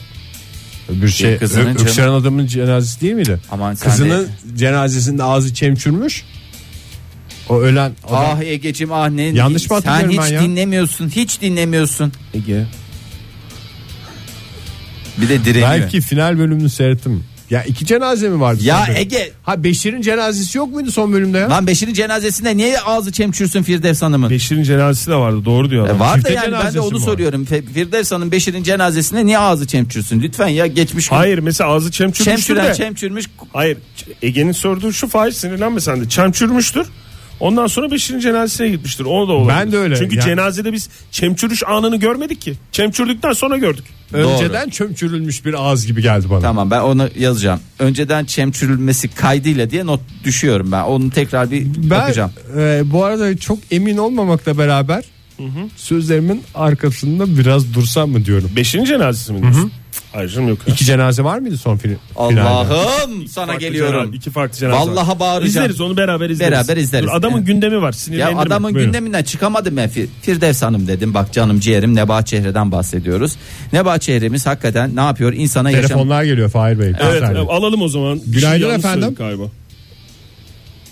Bir 0.91 1.09
şey 1.09 1.37
kızının 1.39 1.67
Ö- 1.77 1.83
öksüren 1.83 2.09
adamın 2.09 2.47
cenazesi 2.47 3.01
değil 3.01 3.13
miydi? 3.15 3.39
Aman 3.51 3.75
sen 3.75 3.91
Kızının 3.91 4.29
cenazesinde 4.57 5.23
ağzı 5.23 5.55
çemçürmüş. 5.55 6.25
O 7.49 7.61
ölen 7.61 7.93
adam. 8.09 8.25
Ah 8.25 8.41
Ege'cim 8.41 8.93
ah 8.93 9.09
ne 9.11 9.23
Yanlış 9.23 9.71
mı 9.71 9.81
Sen 9.83 9.91
hatırlıyorum 9.91 10.25
hiç 10.25 10.31
ben 10.33 10.37
ya? 10.37 10.43
dinlemiyorsun. 10.43 11.09
Hiç 11.09 11.41
dinlemiyorsun. 11.41 12.13
Ege 12.35 12.67
Bir 15.19 15.29
de 15.29 15.45
direniyor. 15.45 15.71
Belki 15.71 16.01
final 16.01 16.39
bölümünü 16.39 16.71
seyrettim. 16.71 17.25
Ya 17.51 17.63
iki 17.65 17.87
cenaze 17.87 18.29
mi 18.29 18.41
vardı? 18.41 18.61
Ya? 18.65 18.87
Ege 18.97 19.31
Ha 19.43 19.65
Beşir'in 19.65 20.03
cenazesi 20.03 20.59
yok 20.59 20.73
muydu 20.73 20.91
son 20.91 21.13
bölümde 21.13 21.39
ya? 21.39 21.51
lan 21.51 21.67
Beşir'in 21.67 21.95
cenazesinde 21.95 22.57
niye 22.57 22.81
ağzı 22.81 23.13
çemçürsün 23.13 23.63
Firdevs 23.63 24.03
Hanım'ın? 24.03 24.31
Beşir'in 24.31 24.63
cenazesi 24.63 25.11
de 25.11 25.15
vardı 25.15 25.45
doğru 25.45 25.71
diyor. 25.71 25.87
E, 25.87 25.91
adam. 25.91 26.01
var 26.01 26.25
da 26.25 26.31
yani 26.31 26.55
ben 26.65 26.75
de 26.75 26.81
onu 26.81 26.95
var? 26.97 27.01
soruyorum. 27.01 27.45
Firdevs 27.45 28.13
Hanım 28.13 28.31
Beşir'in 28.33 28.63
cenazesinde 28.63 29.27
niye 29.27 29.39
ağzı 29.39 29.67
çemçürsün? 29.67 30.21
Lütfen 30.21 30.49
ya 30.49 30.67
geçmiş 30.67 31.09
gün. 31.09 31.17
Hayır 31.17 31.39
mesela 31.39 31.71
ağzı 31.71 31.91
çemçürmüştür 31.91 32.25
Çemçüren 32.55 32.71
de. 32.71 32.75
çemçürmüş. 32.75 33.27
Hayır 33.53 33.79
Ege'nin 34.23 34.53
sorduğu 34.53 34.93
şu 34.93 35.09
faiz 35.09 35.37
sinirlenme 35.37 35.81
sen 35.81 36.01
de 36.01 36.09
çemçürmüştür. 36.09 36.87
Ondan 37.41 37.67
sonra 37.67 37.91
Beşir'in 37.91 38.19
cenazesine 38.21 38.69
gitmiştir. 38.69 39.05
O 39.05 39.29
da 39.29 39.33
olabilir. 39.33 39.59
Ben 39.61 39.73
de 39.73 39.77
öyle. 39.79 39.97
Çünkü 39.97 40.17
Yani- 40.17 40.25
cenazede 40.25 40.73
biz 40.73 40.89
çemçürüş 41.11 41.63
anını 41.67 41.97
görmedik 41.97 42.41
ki. 42.41 42.55
Çemçürdükten 42.73 43.33
sonra 43.33 43.57
gördük. 43.57 43.85
Önceden 44.13 44.69
çömçürülmüş 44.71 45.45
bir 45.45 45.55
ağız 45.55 45.87
gibi 45.87 46.03
geldi 46.03 46.27
bana. 46.31 46.41
Tamam 46.41 46.71
ben 46.71 46.81
onu 46.81 47.09
yazacağım. 47.19 47.61
Önceden 47.79 48.25
çemçürülmesi 48.25 49.09
kaydıyla 49.09 49.71
diye 49.71 49.87
not 49.87 50.01
düşüyorum 50.25 50.73
ben. 50.73 50.83
Onu 50.83 51.11
tekrar 51.11 51.51
bir 51.51 51.65
Ben 51.77 51.91
bakacağım. 51.91 52.31
e, 52.59 52.83
bu 52.85 53.05
arada 53.05 53.37
çok 53.37 53.59
emin 53.71 53.97
olmamakla 53.97 54.59
beraber 54.59 55.05
sözlerimin 55.77 56.43
arkasında 56.55 57.39
biraz 57.39 57.75
dursam 57.75 58.11
mı 58.11 58.25
diyorum. 58.25 58.51
Beşir'in 58.57 58.85
cenazesi 58.85 59.33
mi 59.33 59.43
diyorsun? 59.43 59.61
Hayır 59.61 59.73
canım 60.29 60.49
yok. 60.49 60.59
ya. 60.67 60.75
İki 60.75 60.85
cenaze 60.85 61.25
var 61.25 61.39
mıydı 61.39 61.57
son 61.59 61.77
film? 61.77 61.99
Allah'ım 62.17 63.27
sana 63.29 63.47
Farklı 63.47 63.61
geliyorum. 63.61 64.05
cenaze- 64.11 64.17
iki 64.17 64.31
farklı 64.31 64.59
cenaze 64.59 64.77
var. 64.79 64.87
Vallahi 64.87 65.19
bağıracağım. 65.19 65.49
İzleriz 65.49 65.81
onu 65.81 65.97
beraber 65.97 66.31
izleriz. 66.31 66.53
Beraber 66.53 66.77
izleriz. 66.77 67.07
Dur, 67.09 67.13
adamın 67.15 67.37
Evet. 67.37 67.47
gündemi 67.47 67.83
var 67.83 67.95
Ya 68.19 68.39
adamın 68.39 68.75
Buyurun. 68.75 68.85
gündeminden 68.93 69.23
çıkamadım 69.23 69.77
ben 69.77 69.89
Fir- 69.89 70.07
Firdevs 70.23 70.63
Hanım 70.63 70.87
dedim. 70.89 71.15
Bak 71.15 71.33
canım 71.33 71.61
ciğerim 71.61 71.95
Nebahat 71.95 72.27
Çehre'den 72.27 72.73
bahsediyoruz. 72.73 73.37
Nebahat 73.73 74.03
Çehre'miz 74.03 74.47
hakikaten 74.47 74.97
ne 74.97 75.01
yapıyor? 75.01 75.33
İnsana 75.33 75.71
yaşam 75.71 75.89
Telefonlar 75.89 76.23
geliyor 76.25 76.51
Fahir 76.51 76.79
Bey. 76.79 76.93
Evet 77.01 77.23
Efendim. 77.23 77.45
alalım 77.49 77.83
o 77.83 77.89
zaman. 77.89 78.21
Günaydın 78.27 78.67
yanlış 78.67 78.85
efendim. 78.85 79.15
Galiba. 79.19 79.45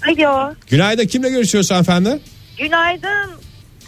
Alo, 0.09 0.55
Günaydın 0.71 1.07
kimle 1.07 1.31
görüşüyoruz 1.31 1.71
efendim? 1.73 2.21
günaydın. 2.59 3.31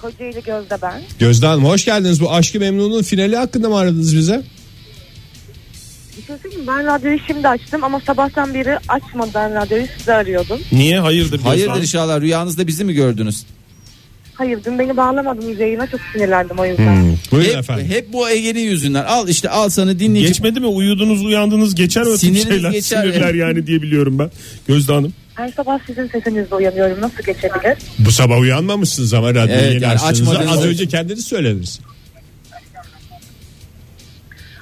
Kocaeli 0.02 0.42
Gözde 0.46 0.78
ben. 0.82 1.02
Gözde 1.18 1.46
Hanım 1.46 1.64
hoş 1.64 1.84
geldiniz. 1.84 2.20
Bu 2.20 2.32
Aşkı 2.32 2.60
Memnun'un 2.60 3.02
finali 3.02 3.36
hakkında 3.36 3.68
mı 3.68 3.76
aradınız 3.78 4.16
bize? 4.16 4.42
Şey 6.26 6.36
mi? 6.36 6.66
Ben 6.66 6.86
radyoyu 6.86 7.18
şimdi 7.26 7.48
açtım 7.48 7.84
ama 7.84 8.00
sabahtan 8.00 8.54
beri 8.54 8.78
açmadan 8.88 9.54
radyoyu 9.54 9.86
size 9.98 10.14
arıyordum. 10.14 10.60
Niye 10.72 11.00
hayırdır? 11.00 11.40
Hayırdır 11.40 11.80
inşallah 11.80 12.20
rüyanızda 12.20 12.66
bizi 12.66 12.84
mi 12.84 12.94
gördünüz? 12.94 13.44
Hayır 14.34 14.58
dün 14.64 14.78
beni 14.78 14.96
bağlamadınız 14.96 15.60
yayına 15.60 15.86
çok 15.86 16.00
sinirlendim 16.12 16.58
o 16.58 16.66
yüzden. 16.66 17.16
Buyurun 17.32 17.48
Hep, 17.48 17.56
efendim. 17.58 17.86
hep 17.88 18.12
bu 18.12 18.30
Ege'nin 18.30 18.60
yüzünden. 18.60 19.04
Al 19.04 19.28
işte 19.28 19.50
al 19.50 19.68
sana 19.68 19.98
dinleyici. 19.98 20.28
Geçmedi 20.28 20.60
mi? 20.60 20.66
Uyudunuz 20.66 21.24
uyandınız 21.24 21.74
geçer 21.74 22.04
Siniriniz 22.04 22.48
şeyler. 22.48 22.70
geçer. 22.70 23.02
Sinirler 23.02 23.34
yani 23.34 23.66
diye 23.66 23.82
biliyorum 23.82 24.18
ben. 24.18 24.30
Gözde 24.68 24.92
Hanım. 24.92 25.12
Her 25.34 25.48
sabah 25.48 25.78
sizin 25.86 26.06
sesinizle 26.08 26.54
uyanıyorum. 26.54 27.00
Nasıl 27.00 27.16
geçebilir? 27.16 27.78
Bu 27.98 28.10
sabah 28.10 28.38
uyanmamışsınız 28.38 29.14
ama 29.14 29.30
radyoyu 29.30 29.50
Evet, 29.50 29.72
yeni 29.72 29.82
yani 29.82 29.98
açtığınızda 29.98 30.50
az 30.50 30.64
önce 30.64 30.88
kendiniz 30.88 31.24
söylediniz. 31.26 31.80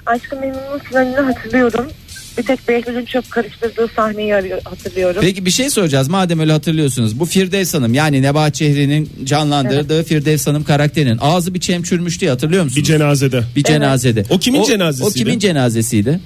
Aşkı 0.06 0.36
Memnun'un 0.36 0.78
finalini 0.78 1.16
hatırlıyorum. 1.16 1.90
Bir 2.38 2.42
tek 2.42 2.68
Behlül'ün 2.68 3.04
çok 3.04 3.30
karıştırdığı 3.30 3.88
sahneyi 3.96 4.34
arıyor, 4.34 4.60
hatırlıyorum. 4.64 5.20
Peki 5.20 5.46
bir 5.46 5.50
şey 5.50 5.70
soracağız 5.70 6.08
madem 6.08 6.40
öyle 6.40 6.52
hatırlıyorsunuz. 6.52 7.20
Bu 7.20 7.24
Firdevs 7.26 7.74
Hanım 7.74 7.94
yani 7.94 8.22
Nebahat 8.22 8.54
Çehri'nin 8.54 9.10
canlandırdığı 9.24 10.04
Firdevs 10.04 10.46
Hanım 10.46 10.64
karakterinin 10.64 11.18
ağzı 11.20 11.54
bir 11.54 11.60
çemçürmüş 11.60 12.20
diye 12.20 12.30
hatırlıyor 12.30 12.64
musunuz? 12.64 12.76
Bir 12.82 12.84
cenazede. 12.84 13.42
Bir 13.56 13.62
cenazede. 13.62 14.24
O 14.30 14.38
kimin 14.38 14.60
O 14.60 14.66
cenazesiydi? 14.66 15.14
kimin 15.18 15.38
cenazesiydi? 15.38 16.20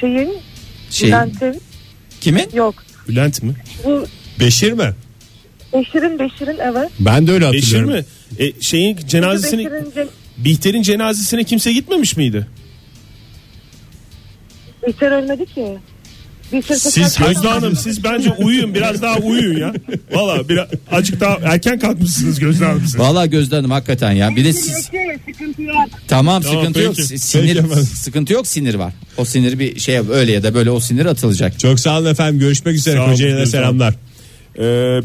Şeyin, 0.00 0.32
Şey, 0.90 1.08
Bülent'in 1.08 1.60
kimin? 2.20 2.48
yok. 2.54 2.74
Bülent 3.08 3.42
mi? 3.42 3.54
Bu 3.84 4.04
Beşir 4.40 4.72
mi? 4.72 4.90
Beşir'in 5.72 6.18
Beşir'in 6.18 6.58
evet. 6.62 6.90
Ben 7.00 7.26
de 7.26 7.32
öyle 7.32 7.52
Beşir 7.52 7.76
hatırlıyorum. 7.78 8.06
mi? 8.38 8.44
E, 8.46 8.52
şeyin 8.62 8.96
cenazesine 9.08 9.64
Beşir'in 9.64 10.08
Bihter'in 10.44 10.82
cenazesine 10.82 11.44
kimse 11.44 11.72
gitmemiş 11.72 12.16
miydi? 12.16 12.46
Bihter 14.86 15.10
ölmedi 15.22 15.46
ki. 15.46 15.78
Bihter 16.52 16.74
Siz 16.76 17.14
tekrar- 17.14 17.32
Gözde 17.32 17.48
Hanım 17.48 17.76
siz 17.76 18.04
bence 18.04 18.32
uyuyun 18.32 18.74
biraz 18.74 19.02
daha 19.02 19.16
uyuyun 19.18 19.58
ya. 19.60 19.72
Valla 20.12 20.48
biraz 20.48 20.68
azıcık 20.92 21.20
daha 21.20 21.38
erken 21.42 21.78
kalkmışsınız 21.78 22.40
Gözde 22.40 22.64
Hanım 22.64 22.82
siz. 22.84 22.98
Vallahi 22.98 23.30
Gözde 23.30 23.56
Hanım 23.56 23.70
hakikaten 23.70 24.12
ya. 24.12 24.36
Bir 24.36 24.44
de 24.44 24.52
siz 24.52 24.72
Sıkıntı 25.26 25.62
yok. 25.62 25.76
tamam, 26.08 26.42
Tamam, 26.42 26.58
sıkıntı 26.60 26.80
yok. 26.80 26.94
peki. 26.96 27.18
Sinir 27.18 27.42
Peki 27.46 27.58
efendim. 27.58 27.88
sıkıntı 27.94 28.32
yok, 28.32 28.46
sinir 28.46 28.74
var. 28.74 28.92
O 29.16 29.24
sinir 29.24 29.58
bir 29.58 29.78
şey 29.80 29.98
öyle 30.12 30.32
ya 30.32 30.42
da 30.42 30.54
böyle 30.54 30.70
o 30.70 30.80
sinir 30.80 31.06
atılacak. 31.06 31.58
Çok 31.58 31.80
sağ 31.80 31.98
olun 31.98 32.10
efendim. 32.10 32.40
Görüşmek 32.40 32.74
üzere. 32.74 32.96
Sağ 32.96 33.02
olun, 33.04 33.10
Kocaeli'ne 33.12 33.46
selamlar. 33.46 33.94
Ee, 34.58 34.60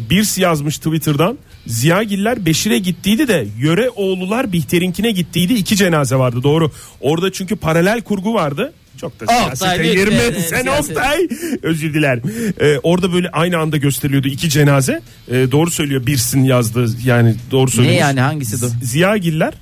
Birs 0.09 0.37
yazmış 0.37 0.77
Twitter'dan. 0.77 1.37
Ziyagiller 1.67 2.45
Beşir'e 2.45 2.78
gittiydi 2.80 3.28
de 3.28 3.47
Yöre 3.60 3.89
oğlular 3.89 4.51
Bihter'inkine 4.54 5.12
gittiydi. 5.12 5.54
iki 5.54 5.75
cenaze 5.75 6.15
vardı 6.15 6.43
doğru. 6.43 6.71
Orada 7.01 7.32
çünkü 7.32 7.56
paralel 7.56 8.01
kurgu 8.01 8.34
vardı. 8.34 8.73
Çok 9.01 9.19
da 9.19 9.28
siyasete 9.28 9.93
girme 9.93 10.32
sen. 10.49 10.65
Oktay. 10.67 11.28
Özür 11.63 11.93
dilerim. 11.93 12.21
Ee, 12.60 12.78
orada 12.84 13.13
böyle 13.13 13.30
aynı 13.30 13.58
anda 13.58 13.78
gösteriliyordu 13.78 14.28
iki 14.28 14.49
cenaze. 14.49 15.01
Ee, 15.32 15.47
doğru 15.51 15.71
söylüyor 15.71 16.06
Birs'in 16.06 16.43
yazdığı 16.43 16.88
yani 17.06 17.36
doğru 17.51 17.67
Ne 17.67 17.71
söylüyor. 17.71 17.95
yani 17.95 18.19
hangisi 18.19 18.62
de? 18.62 18.65
Ziyagiller 18.84 19.54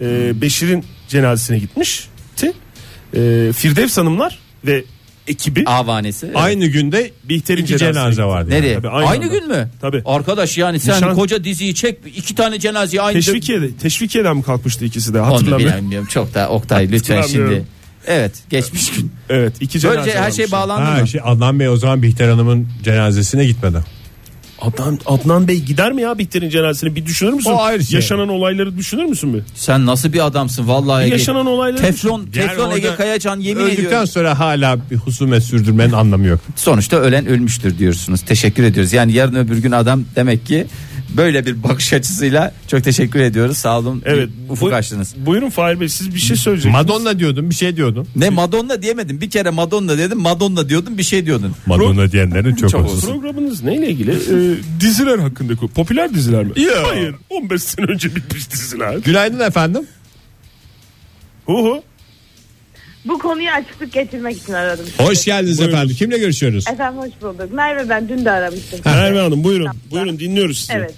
e, 0.00 0.40
Beşir'in 0.40 0.84
cenazesine 1.08 1.58
gitmişti. 1.58 2.52
E, 3.14 3.52
Firdevs 3.56 3.96
Hanımlar 3.96 4.38
ve 4.66 4.84
ekibi 5.30 5.64
Avanesi. 5.66 6.26
evet. 6.26 6.36
Aynı 6.36 6.66
günde 6.66 7.10
Bihter'in 7.24 7.62
iki 7.62 7.78
cenaze 7.78 8.10
gitti. 8.10 8.24
vardı. 8.24 8.50
Nereye? 8.50 8.74
Tabii, 8.74 8.88
aynı 8.88 9.08
aynı 9.08 9.24
anda. 9.24 9.34
gün 9.34 9.48
mü? 9.48 9.68
Tabii. 9.80 10.02
Arkadaş 10.04 10.58
yani 10.58 10.80
sen 10.80 10.94
Nişan- 10.96 11.14
koca 11.14 11.44
diziyi 11.44 11.74
çek 11.74 11.98
iki 12.16 12.34
tane 12.34 12.58
cenazeyi 12.58 13.02
aynı 13.02 13.14
Teşvikiye'de, 13.14 13.72
teşvikiyeden 13.76 14.36
mi 14.36 14.42
kalkmıştı 14.42 14.84
ikisi 14.84 15.14
de 15.14 15.20
Onu 15.20 15.26
hatırlamıyorum. 15.34 15.78
bilmiyorum 15.78 16.08
çok 16.10 16.34
da 16.34 16.48
Oktay 16.48 16.92
lütfen 16.92 17.22
şimdi. 17.22 17.62
Evet 18.06 18.32
geçmiş 18.50 18.90
gün. 18.92 19.12
Evet 19.28 19.52
iki 19.60 19.80
cenaze 19.80 19.98
Böylece 19.98 20.18
her 20.18 20.30
şey 20.30 20.50
bağlandı 20.52 20.84
Ha, 20.90 21.00
mı? 21.00 21.08
şey, 21.08 21.20
Adnan 21.24 21.60
Bey 21.60 21.68
o 21.68 21.76
zaman 21.76 22.02
Bihter 22.02 22.28
Hanım'ın 22.28 22.68
cenazesine 22.84 23.44
gitmedi. 23.46 23.78
Adnan, 24.60 24.98
Adnan 25.06 25.48
Bey 25.48 25.60
gider 25.60 25.92
mi 25.92 26.02
ya 26.02 26.18
Bihter'in 26.18 26.48
cenazesine 26.50 26.94
bir 26.96 27.06
düşünür 27.06 27.32
müsün? 27.32 27.50
O 27.50 27.60
ayrı 27.60 27.84
şey. 27.84 27.94
Yaşanan 27.94 28.28
olayları 28.28 28.76
düşünür 28.78 29.04
müsün 29.04 29.34
bir? 29.34 29.42
Sen 29.54 29.86
nasıl 29.86 30.12
bir 30.12 30.26
adamsın 30.26 30.68
vallahi 30.68 31.04
Ege. 31.04 31.12
Yaşanan 31.12 31.46
olayları 31.46 31.82
Teflon, 31.82 32.26
teflon 32.26 32.70
Ege 32.70 32.94
Kayacan 32.94 33.40
yemin 33.40 33.62
Öldükten 33.64 33.82
ediyorum. 33.84 34.06
sonra 34.06 34.38
hala 34.38 34.78
bir 34.90 34.96
husumet 34.96 35.42
sürdürmenin 35.42 35.92
anlamı 35.92 36.26
yok. 36.26 36.40
Sonuçta 36.56 36.96
ölen 36.96 37.26
ölmüştür 37.26 37.78
diyorsunuz. 37.78 38.20
Teşekkür 38.20 38.62
ediyoruz. 38.64 38.92
Yani 38.92 39.12
yarın 39.12 39.34
öbür 39.34 39.58
gün 39.58 39.72
adam 39.72 40.04
demek 40.16 40.46
ki 40.46 40.66
böyle 41.16 41.46
bir 41.46 41.62
bakış 41.62 41.92
açısıyla 41.92 42.54
çok 42.68 42.84
teşekkür 42.84 43.20
ediyoruz. 43.20 43.58
Sağ 43.58 43.78
olun. 43.78 44.02
Evet. 44.04 44.28
Ufuk 44.48 44.70
Bu- 44.70 44.74
açtınız. 44.74 45.14
Buyurun 45.26 45.50
Fahir 45.50 45.80
Bey 45.80 45.88
siz 45.88 46.14
bir 46.14 46.20
şey 46.20 46.36
söyleyeceksiniz. 46.36 46.74
Madonna 46.88 47.18
diyordun 47.18 47.50
bir 47.50 47.54
şey 47.54 47.76
diyordun. 47.76 48.06
Ne 48.16 48.30
Madonna 48.30 48.82
diyemedim. 48.82 49.20
Bir 49.20 49.30
kere 49.30 49.50
Madonna 49.50 49.98
dedim. 49.98 50.18
Madonna 50.20 50.68
diyordun 50.68 50.98
bir 50.98 51.02
şey 51.02 51.26
diyordun. 51.26 51.54
Madonna 51.66 52.12
diyenlerin 52.12 52.54
çok, 52.54 52.70
Çok 52.70 52.84
olsun. 52.84 53.08
Programınız 53.12 53.62
neyle 53.62 53.88
ilgili? 53.90 54.10
Ee, 54.10 54.56
diziler 54.80 55.18
hakkında. 55.18 55.52
Popüler 55.74 56.14
diziler 56.14 56.44
mi? 56.44 56.52
Ya. 56.56 56.88
Hayır. 56.88 57.14
15 57.30 57.62
sene 57.62 57.86
önce 57.86 58.16
bitmiş 58.16 58.50
diziler. 58.50 58.96
Günaydın 58.98 59.40
efendim. 59.40 59.82
Hu 61.46 61.52
hu. 61.64 61.82
Bu 63.04 63.18
konuya 63.18 63.54
açıklık 63.54 63.92
getirmek 63.92 64.36
için 64.36 64.52
aradım. 64.52 64.86
Hoş 64.98 65.24
geldiniz 65.24 65.58
Buyurun. 65.58 65.74
efendim. 65.74 65.96
Kimle 65.96 66.18
görüşüyoruz? 66.18 66.66
Efendim 66.68 67.00
hoş 67.02 67.10
bulduk. 67.22 67.52
Merve 67.52 67.88
ben 67.88 68.08
dün 68.08 68.24
de 68.24 68.30
aramıştım. 68.30 68.80
Merve 68.84 69.20
Hanım 69.20 69.44
buyurun. 69.44 69.68
Buyurun 69.90 70.18
dinliyoruz 70.18 70.58
sizi. 70.58 70.72
Evet. 70.72 70.94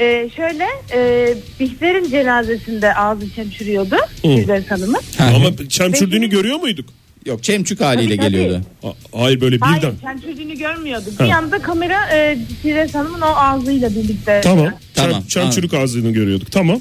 Ee, 0.00 0.30
şöyle 0.36 0.66
e, 0.94 1.34
Bihter'in 1.60 2.10
cenazesinde 2.10 2.94
ağzı 2.94 3.34
çemçürüyordu 3.34 3.96
Firdevs 4.22 4.70
Hanım'ın. 4.70 5.00
Ama 5.18 5.68
çemçürdüğünü 5.68 6.26
görüyor 6.26 6.56
muyduk? 6.56 6.88
Yok 7.26 7.42
çemçük 7.42 7.80
haliyle 7.80 8.16
Tabii, 8.16 8.26
tabii. 8.26 8.36
geliyordu. 8.36 8.60
Ha- 8.82 8.94
Hayır 9.12 9.40
böyle 9.40 9.56
birden. 9.56 9.66
Hayır 9.66 9.82
çemçürdüğünü 10.00 10.54
görmüyorduk. 10.58 11.20
Bir 11.20 11.24
yanda 11.24 11.58
kamera 11.58 12.08
e, 12.16 12.38
Firdevs 12.62 12.94
Hanım'ın 12.94 13.20
o 13.20 13.26
ağzıyla 13.36 13.90
birlikte. 13.90 14.40
Tamam. 14.44 14.72
Tamam, 14.94 15.12
Çem, 15.22 15.28
çemçürük 15.28 15.74
ağzını 15.74 16.10
görüyorduk. 16.12 16.52
Tamam. 16.52 16.80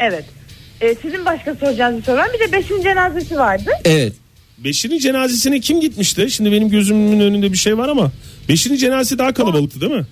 Evet. 0.00 0.24
E, 0.80 0.94
sizin 1.02 1.26
başka 1.26 1.54
soracağınız 1.54 1.98
bir 1.98 2.04
soru 2.04 2.16
var. 2.16 2.28
Bir 2.34 2.48
de 2.48 2.52
beşin 2.52 2.82
cenazesi 2.82 3.36
vardı. 3.38 3.70
Evet. 3.84 4.12
Beşir'in 4.58 4.98
cenazesine 4.98 5.60
kim 5.60 5.80
gitmişti? 5.80 6.30
Şimdi 6.30 6.52
benim 6.52 6.68
gözümün 6.70 7.20
önünde 7.20 7.52
bir 7.52 7.58
şey 7.58 7.78
var 7.78 7.88
ama 7.88 8.12
Beşir'in 8.48 8.76
cenazesi 8.76 9.18
daha 9.18 9.32
kalabalıktı 9.34 9.80
değil 9.80 9.92
mi? 9.92 10.04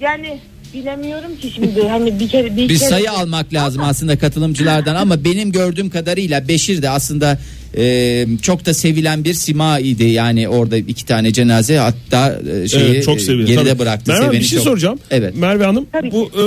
Yani 0.00 0.38
bilemiyorum 0.74 1.36
ki 1.42 1.50
şimdi 1.54 1.88
hani 1.88 2.20
bir 2.20 2.28
kere 2.28 2.56
bir, 2.56 2.68
Bir 2.68 2.78
kere 2.78 2.88
sayı 2.88 3.10
almak 3.10 3.54
lazım 3.54 3.82
aslında 3.84 4.18
katılımcılardan 4.18 4.94
ama 4.94 5.24
benim 5.24 5.52
gördüğüm 5.52 5.90
kadarıyla 5.90 6.48
Beşir 6.48 6.82
de 6.82 6.90
aslında 6.90 7.38
e, 7.76 8.26
çok 8.42 8.66
da 8.66 8.74
sevilen 8.74 9.24
bir 9.24 9.34
sima 9.34 9.78
idi. 9.78 10.04
Yani 10.04 10.48
orada 10.48 10.76
iki 10.76 11.06
tane 11.06 11.32
cenaze 11.32 11.76
hatta 11.76 12.40
e, 12.64 12.68
şeyi 12.68 12.84
Evet, 12.84 13.04
çok 13.04 13.20
seviyorum. 13.20 13.46
geride 13.54 13.68
Tabii. 13.68 13.78
bıraktı. 13.78 14.12
Merve 14.12 14.32
bir 14.32 14.42
şey 14.42 14.58
çok. 14.58 14.64
soracağım. 14.64 14.98
Evet. 15.10 15.36
Merve 15.36 15.64
Hanım 15.64 15.86
Tabii 15.92 16.10
bu 16.12 16.24
e, 16.26 16.44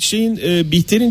şeyin 0.00 0.40
e, 0.44 0.72
Bihter'in 0.72 1.10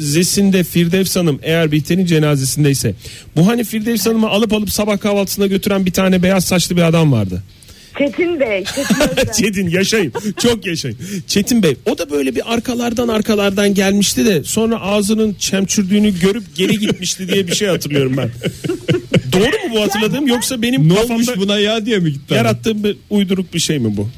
cenazesinde 0.00 0.64
Firdevs 0.64 1.16
Hanım 1.16 1.40
eğer 1.42 1.72
Bihter'in 1.72 2.06
cenazesindeyse 2.06 2.94
bu 3.36 3.46
hani 3.46 3.64
Firdevs 3.64 4.06
Hanım'ı 4.06 4.28
alıp 4.28 4.52
alıp 4.52 4.70
sabah 4.70 5.00
kahvaltısına 5.00 5.46
götüren 5.46 5.86
bir 5.86 5.92
tane 5.92 6.22
beyaz 6.22 6.44
saçlı 6.44 6.76
bir 6.76 6.82
adam 6.82 7.12
vardı. 7.12 7.42
Çetin 7.98 8.40
Bey. 8.40 8.64
Çetin. 8.64 9.32
Çetin 9.42 9.68
yaşayın. 9.68 10.12
Çok 10.42 10.66
yaşayın. 10.66 10.98
Çetin 11.26 11.62
Bey 11.62 11.76
o 11.90 11.98
da 11.98 12.10
böyle 12.10 12.34
bir 12.34 12.54
arkalardan 12.54 13.08
arkalardan 13.08 13.74
gelmişti 13.74 14.26
de 14.26 14.44
sonra 14.44 14.80
ağzının 14.80 15.34
çemçürdüğünü 15.38 16.20
görüp 16.20 16.56
geri 16.56 16.78
gitmişti 16.78 17.28
diye 17.28 17.46
bir 17.46 17.54
şey 17.54 17.68
hatırlıyorum 17.68 18.16
ben. 18.16 18.30
Doğru 19.32 19.68
mu 19.68 19.74
bu 19.74 19.80
hatırladığım 19.80 20.26
yoksa 20.26 20.62
benim 20.62 20.88
Ne 20.88 20.92
olmuş 20.92 21.26
kafamda 21.26 21.36
buna 21.40 21.58
ya 21.58 21.86
diye 21.86 21.98
mi 21.98 22.12
gitti? 22.12 22.34
yarattığım 22.34 22.84
bir 22.84 22.96
uyduruk 23.10 23.54
bir 23.54 23.58
şey 23.58 23.78
mi 23.78 23.96
bu? 23.96 24.08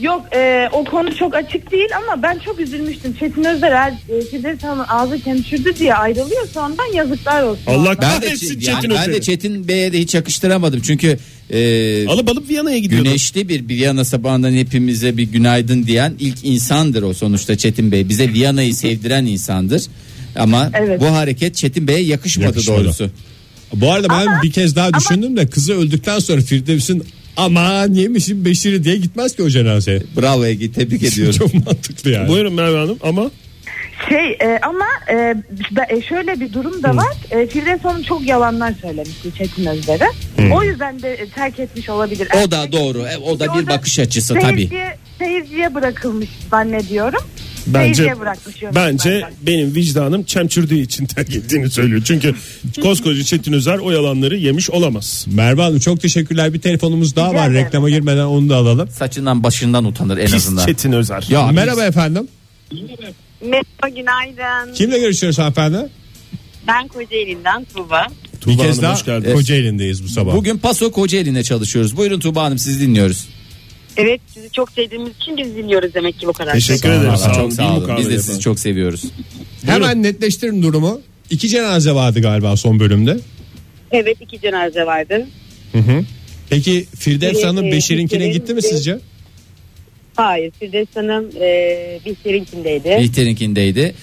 Yok 0.00 0.26
e, 0.36 0.68
o 0.72 0.84
konu 0.84 1.16
çok 1.16 1.34
açık 1.34 1.72
değil 1.72 1.88
ama 1.96 2.22
ben 2.22 2.38
çok 2.38 2.60
üzülmüştüm. 2.60 3.16
Çetin 3.20 3.44
Özer 3.44 3.92
e, 4.08 4.20
Firdevs 4.30 4.62
Hanım'ın 4.62 4.84
ağzı 4.88 5.20
çemçürdü 5.20 5.76
diye 5.78 5.94
ayrılıyorsa 5.94 6.60
ondan 6.66 6.92
yazıklar 6.94 7.42
olsun. 7.42 7.62
Allah 7.66 7.84
Ben 7.88 7.96
de, 7.96 8.00
kahretsin 8.00 8.46
yani 8.48 8.60
Çetin 8.62 8.90
ben 8.90 8.96
de 8.96 9.00
Özer'i. 9.10 9.20
Çetin 9.22 9.68
Bey'e 9.68 9.92
de 9.92 9.98
hiç 9.98 10.14
yakıştıramadım. 10.14 10.80
Çünkü 10.80 11.18
e, 11.50 12.06
Alıp 12.08 12.28
alıp 12.28 12.48
Viyana'ya 12.48 12.78
gidiyordu. 12.78 13.04
güneşli 13.08 13.48
bir 13.48 13.68
Viyana 13.68 14.04
sabahından 14.04 14.52
hepimize 14.52 15.16
bir 15.16 15.22
günaydın 15.22 15.86
diyen 15.86 16.14
ilk 16.18 16.44
insandır 16.44 17.02
o 17.02 17.14
sonuçta 17.14 17.56
Çetin 17.58 17.92
Bey. 17.92 18.08
Bize 18.08 18.32
Viyana'yı 18.32 18.74
sevdiren 18.74 19.26
insandır. 19.26 19.82
Ama 20.38 20.70
Evet. 20.74 21.00
bu 21.00 21.06
hareket 21.06 21.54
Çetin 21.56 21.88
Bey'e 21.88 22.00
yakışmadı, 22.04 22.46
Yakışmadı. 22.46 22.84
doğrusu. 22.84 23.10
Bu 23.74 23.92
arada 23.92 24.08
ben 24.08 24.26
Ama- 24.26 24.42
bir 24.42 24.52
kez 24.52 24.76
daha 24.76 24.94
düşündüm 24.94 25.36
de 25.36 25.46
kızı 25.46 25.74
öldükten 25.74 26.18
sonra 26.18 26.40
Firdevs'in 26.40 27.04
aman 27.36 27.92
yemişim 27.94 28.44
Beşir'i 28.44 28.84
diye 28.84 28.96
gitmez 28.96 29.36
ki 29.36 29.42
o 29.42 29.48
cenazeye. 29.48 30.02
Bravo 30.20 30.44
Ege 30.46 30.72
tebrik 30.72 31.02
ediyorum. 31.02 31.34
Çok 31.38 31.54
mantıklı 31.66 32.10
yani. 32.10 32.28
Buyurun 32.28 32.52
Merve 32.52 32.76
Hanım 32.78 32.98
ama 33.02 33.30
Şey 34.08 34.30
e, 34.40 34.58
ama 34.62 34.84
e, 35.10 35.34
e, 35.96 36.02
şöyle 36.02 36.40
bir 36.40 36.52
durum 36.52 36.82
da 36.82 36.96
var. 36.96 37.12
E, 37.30 37.46
Firdevs 37.46 37.84
Hanım 37.84 38.02
çok 38.02 38.26
yalanlar 38.26 38.74
söylemişti 38.82 39.32
Çetin 39.38 39.66
Özer'e. 39.66 40.08
O 40.52 40.62
yüzden 40.62 41.02
de 41.02 41.12
e, 41.12 41.28
terk 41.28 41.60
etmiş 41.60 41.88
olabilir. 41.88 42.28
O 42.46 42.50
da 42.50 42.72
doğru. 42.72 42.98
E, 43.06 43.16
O 43.16 43.38
da 43.40 43.54
bir 43.54 43.66
bakış 43.66 43.98
açısı 43.98 44.34
tabii. 44.34 44.44
Seyirciye, 44.54 44.96
seyirciye 45.18 45.74
bırakılmış 45.74 46.28
zannediyorum. 46.50 47.20
Bence 47.66 48.14
bence 48.74 49.02
yönetmenler. 49.06 49.32
benim 49.42 49.74
vicdanım 49.74 50.24
çemçürdüğü 50.24 50.78
için 50.78 51.06
terk 51.06 51.36
ettiğini 51.36 51.70
söylüyor. 51.70 52.02
Çünkü 52.04 52.34
koskoca 52.82 53.22
Çetin 53.22 53.52
Özer 53.52 53.78
o 53.78 53.90
yalanları 53.90 54.36
yemiş 54.36 54.70
olamaz. 54.70 55.26
Merve 55.32 55.62
Hanım 55.62 55.78
çok 55.78 56.00
teşekkürler. 56.00 56.54
Bir 56.54 56.60
telefonumuz 56.60 57.16
daha 57.16 57.28
Rica 57.28 57.38
var. 57.38 57.50
ederim. 57.50 57.66
Reklama 57.66 57.90
girmeden 57.90 58.24
onu 58.24 58.48
da 58.48 58.56
alalım. 58.56 58.88
Saçından 58.88 59.42
başından 59.42 59.84
utanır 59.84 60.18
en 60.18 60.24
Pis 60.26 60.34
azından. 60.34 60.66
Çetin 60.66 60.92
Özer. 60.92 61.26
Ya 61.28 61.46
Merhaba 61.46 61.84
efendim. 61.84 62.28
Merhaba 63.40 63.88
günaydın. 63.96 64.74
Kimle 64.74 64.98
görüşüyoruz 64.98 65.38
hanımefendi? 65.38 65.88
Ben 66.66 66.88
Kocaeli'nden 66.88 67.64
Tuğba. 67.64 68.06
Bir 68.34 68.40
Tuğba 68.40 68.62
kez 68.62 68.70
Hanım, 68.72 68.82
daha 68.82 68.94
hoş 68.94 69.04
geldiniz. 69.04 69.34
Kocaeli'ndeyiz 69.34 70.04
bu 70.04 70.08
sabah. 70.08 70.34
Bugün 70.34 70.58
Paso 70.58 70.90
Kocaeli'ne 70.90 71.42
çalışıyoruz. 71.44 71.96
Buyurun 71.96 72.20
Tuğba 72.20 72.42
Hanım 72.44 72.58
sizi 72.58 72.80
dinliyoruz. 72.80 73.28
Evet 73.96 74.20
sizi 74.34 74.50
çok 74.50 74.70
sevdiğimiz 74.72 75.16
için 75.16 75.36
biz 75.36 75.56
dinliyoruz 75.56 75.94
demek 75.94 76.20
ki 76.20 76.26
bu 76.26 76.32
kadar. 76.32 76.52
Teşekkür 76.52 76.88
ederim. 76.88 77.16
Sağ 77.16 77.30
olun. 77.32 77.40
Çok 77.40 77.52
sağ 77.52 77.76
olun. 77.76 77.90
Biz 77.98 78.10
de 78.10 78.18
sizi 78.18 78.40
çok 78.40 78.58
seviyoruz. 78.58 79.02
Hemen 79.66 80.02
netleştirin 80.02 80.62
durumu. 80.62 81.00
İki 81.30 81.48
cenaze 81.48 81.92
vardı 81.92 82.20
galiba 82.22 82.56
son 82.56 82.80
bölümde. 82.80 83.18
Evet 83.92 84.16
iki 84.20 84.40
cenaze 84.40 84.86
vardı. 84.86 85.26
Peki 86.50 86.86
Firdevs 86.98 87.44
Hanım 87.44 87.64
e, 87.64 87.72
Beşir'inkine 87.72 88.20
Beşir'in- 88.20 88.32
gitti 88.32 88.54
mi 88.54 88.62
sizce? 88.62 88.98
Hayır 90.16 90.52
Firdevs 90.60 90.96
Hanım 90.96 91.30
e, 91.40 92.00
Bihter'inkindeydi. 92.06 92.98
Bihter'inkindeydi. 93.00 93.94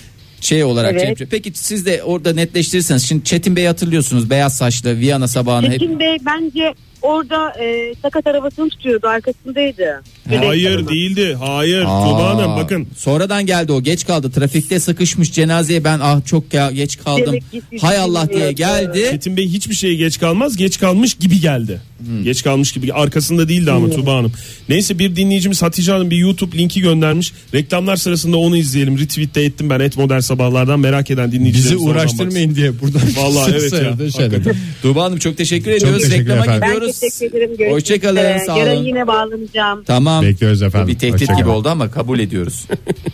Şey 0.41 0.63
olarak 0.63 0.91
Evet. 0.93 1.19
Cem- 1.19 1.27
Peki 1.31 1.51
siz 1.53 1.85
de 1.85 2.03
orada 2.03 2.33
netleştirirseniz 2.33 3.07
şimdi 3.07 3.23
Çetin 3.23 3.55
Bey 3.55 3.65
hatırlıyorsunuz 3.65 4.29
beyaz 4.29 4.57
saçlı 4.57 4.97
Viyana 4.97 5.27
sabahını 5.27 5.65
hep 5.71 5.79
Çetin 5.79 5.99
Bey 5.99 6.17
bence 6.25 6.73
orada 7.01 7.49
e, 7.63 7.93
sakat 8.01 8.27
arabasını 8.27 8.69
tutuyordu 8.69 9.07
arkasındaydı. 9.07 10.01
Hayır 10.29 10.87
değildi. 10.87 11.37
Hayır. 11.39 11.81
Aa, 11.87 12.03
Tuba 12.03 12.29
Hanım 12.29 12.55
bakın. 12.57 12.87
Sonradan 12.97 13.45
geldi 13.45 13.71
o 13.71 13.81
geç 13.81 14.05
kaldı 14.07 14.31
trafikte 14.31 14.79
sıkışmış 14.79 15.31
cenazeye 15.31 15.83
ben 15.83 15.99
ah 16.01 16.25
çok 16.25 16.53
ya 16.53 16.71
geç 16.71 16.97
kaldım. 16.97 17.25
Demek 17.25 17.51
ki 17.51 17.61
Hay 17.81 17.97
Allah 17.97 18.29
diye 18.33 18.51
geldi. 18.51 19.07
Çetin 19.11 19.37
Bey 19.37 19.47
hiçbir 19.47 19.75
şeye 19.75 19.95
geç 19.95 20.19
kalmaz. 20.19 20.57
Geç 20.57 20.79
kalmış 20.79 21.13
gibi 21.13 21.39
geldi. 21.39 21.81
Hmm. 22.05 22.23
Geç 22.23 22.43
kalmış 22.43 22.71
gibi. 22.71 22.93
Arkasında 22.93 23.49
değildi 23.49 23.71
ama 23.71 23.89
Tuba 23.89 24.15
Hanım. 24.15 24.31
Neyse 24.69 24.99
bir 24.99 25.15
dinleyicimiz 25.15 25.61
Hatice 25.61 25.91
Hanım 25.91 26.09
bir 26.09 26.17
YouTube 26.17 26.57
linki 26.57 26.81
göndermiş. 26.81 27.33
Reklamlar 27.53 27.95
sırasında 27.95 28.37
onu 28.37 28.57
izleyelim. 28.57 28.99
Retweet 28.99 29.35
de 29.35 29.45
ettim 29.45 29.69
ben 29.69 29.79
et 29.79 29.97
modern 29.97 30.19
sabahlardan 30.19 30.79
merak 30.79 31.11
eden 31.11 31.31
dinleyicilerimiz. 31.31 31.81
Bizi 31.81 31.89
oradan 31.89 32.01
uğraştırmayın 32.01 32.55
diye 32.55 32.79
buradan. 32.79 33.01
Vallahi 33.17 33.51
evet 33.59 33.63
ya, 33.63 33.69
şeyler. 33.69 33.91
hakikaten. 33.91 34.55
Tuğba 34.81 35.03
Hanım 35.03 35.17
çok 35.19 35.37
teşekkür 35.37 35.71
ediyoruz. 35.71 36.03
teşekkür 36.03 36.19
Reklama 36.25 36.41
efendim. 36.43 36.61
Ben 36.61 36.75
gidiyoruz. 36.95 37.17
teşekkür 37.17 37.37
ederim. 37.37 37.49
Görüşmek 37.57 37.73
Hoşçakalın, 37.75 38.15
üzere. 38.19 38.39
sağ 38.45 38.53
olun. 38.55 38.59
Yarın 38.65 38.83
yine 38.83 39.07
bağlanacağım. 39.07 39.83
Tamam. 39.83 40.23
Bekliyoruz 40.25 40.61
efendim. 40.61 40.87
Bir 40.87 40.99
tehdit 40.99 41.13
Hoşçakalın. 41.13 41.37
gibi 41.39 41.49
oldu 41.49 41.69
ama 41.69 41.91
kabul 41.91 42.19
ediyoruz. 42.19 42.67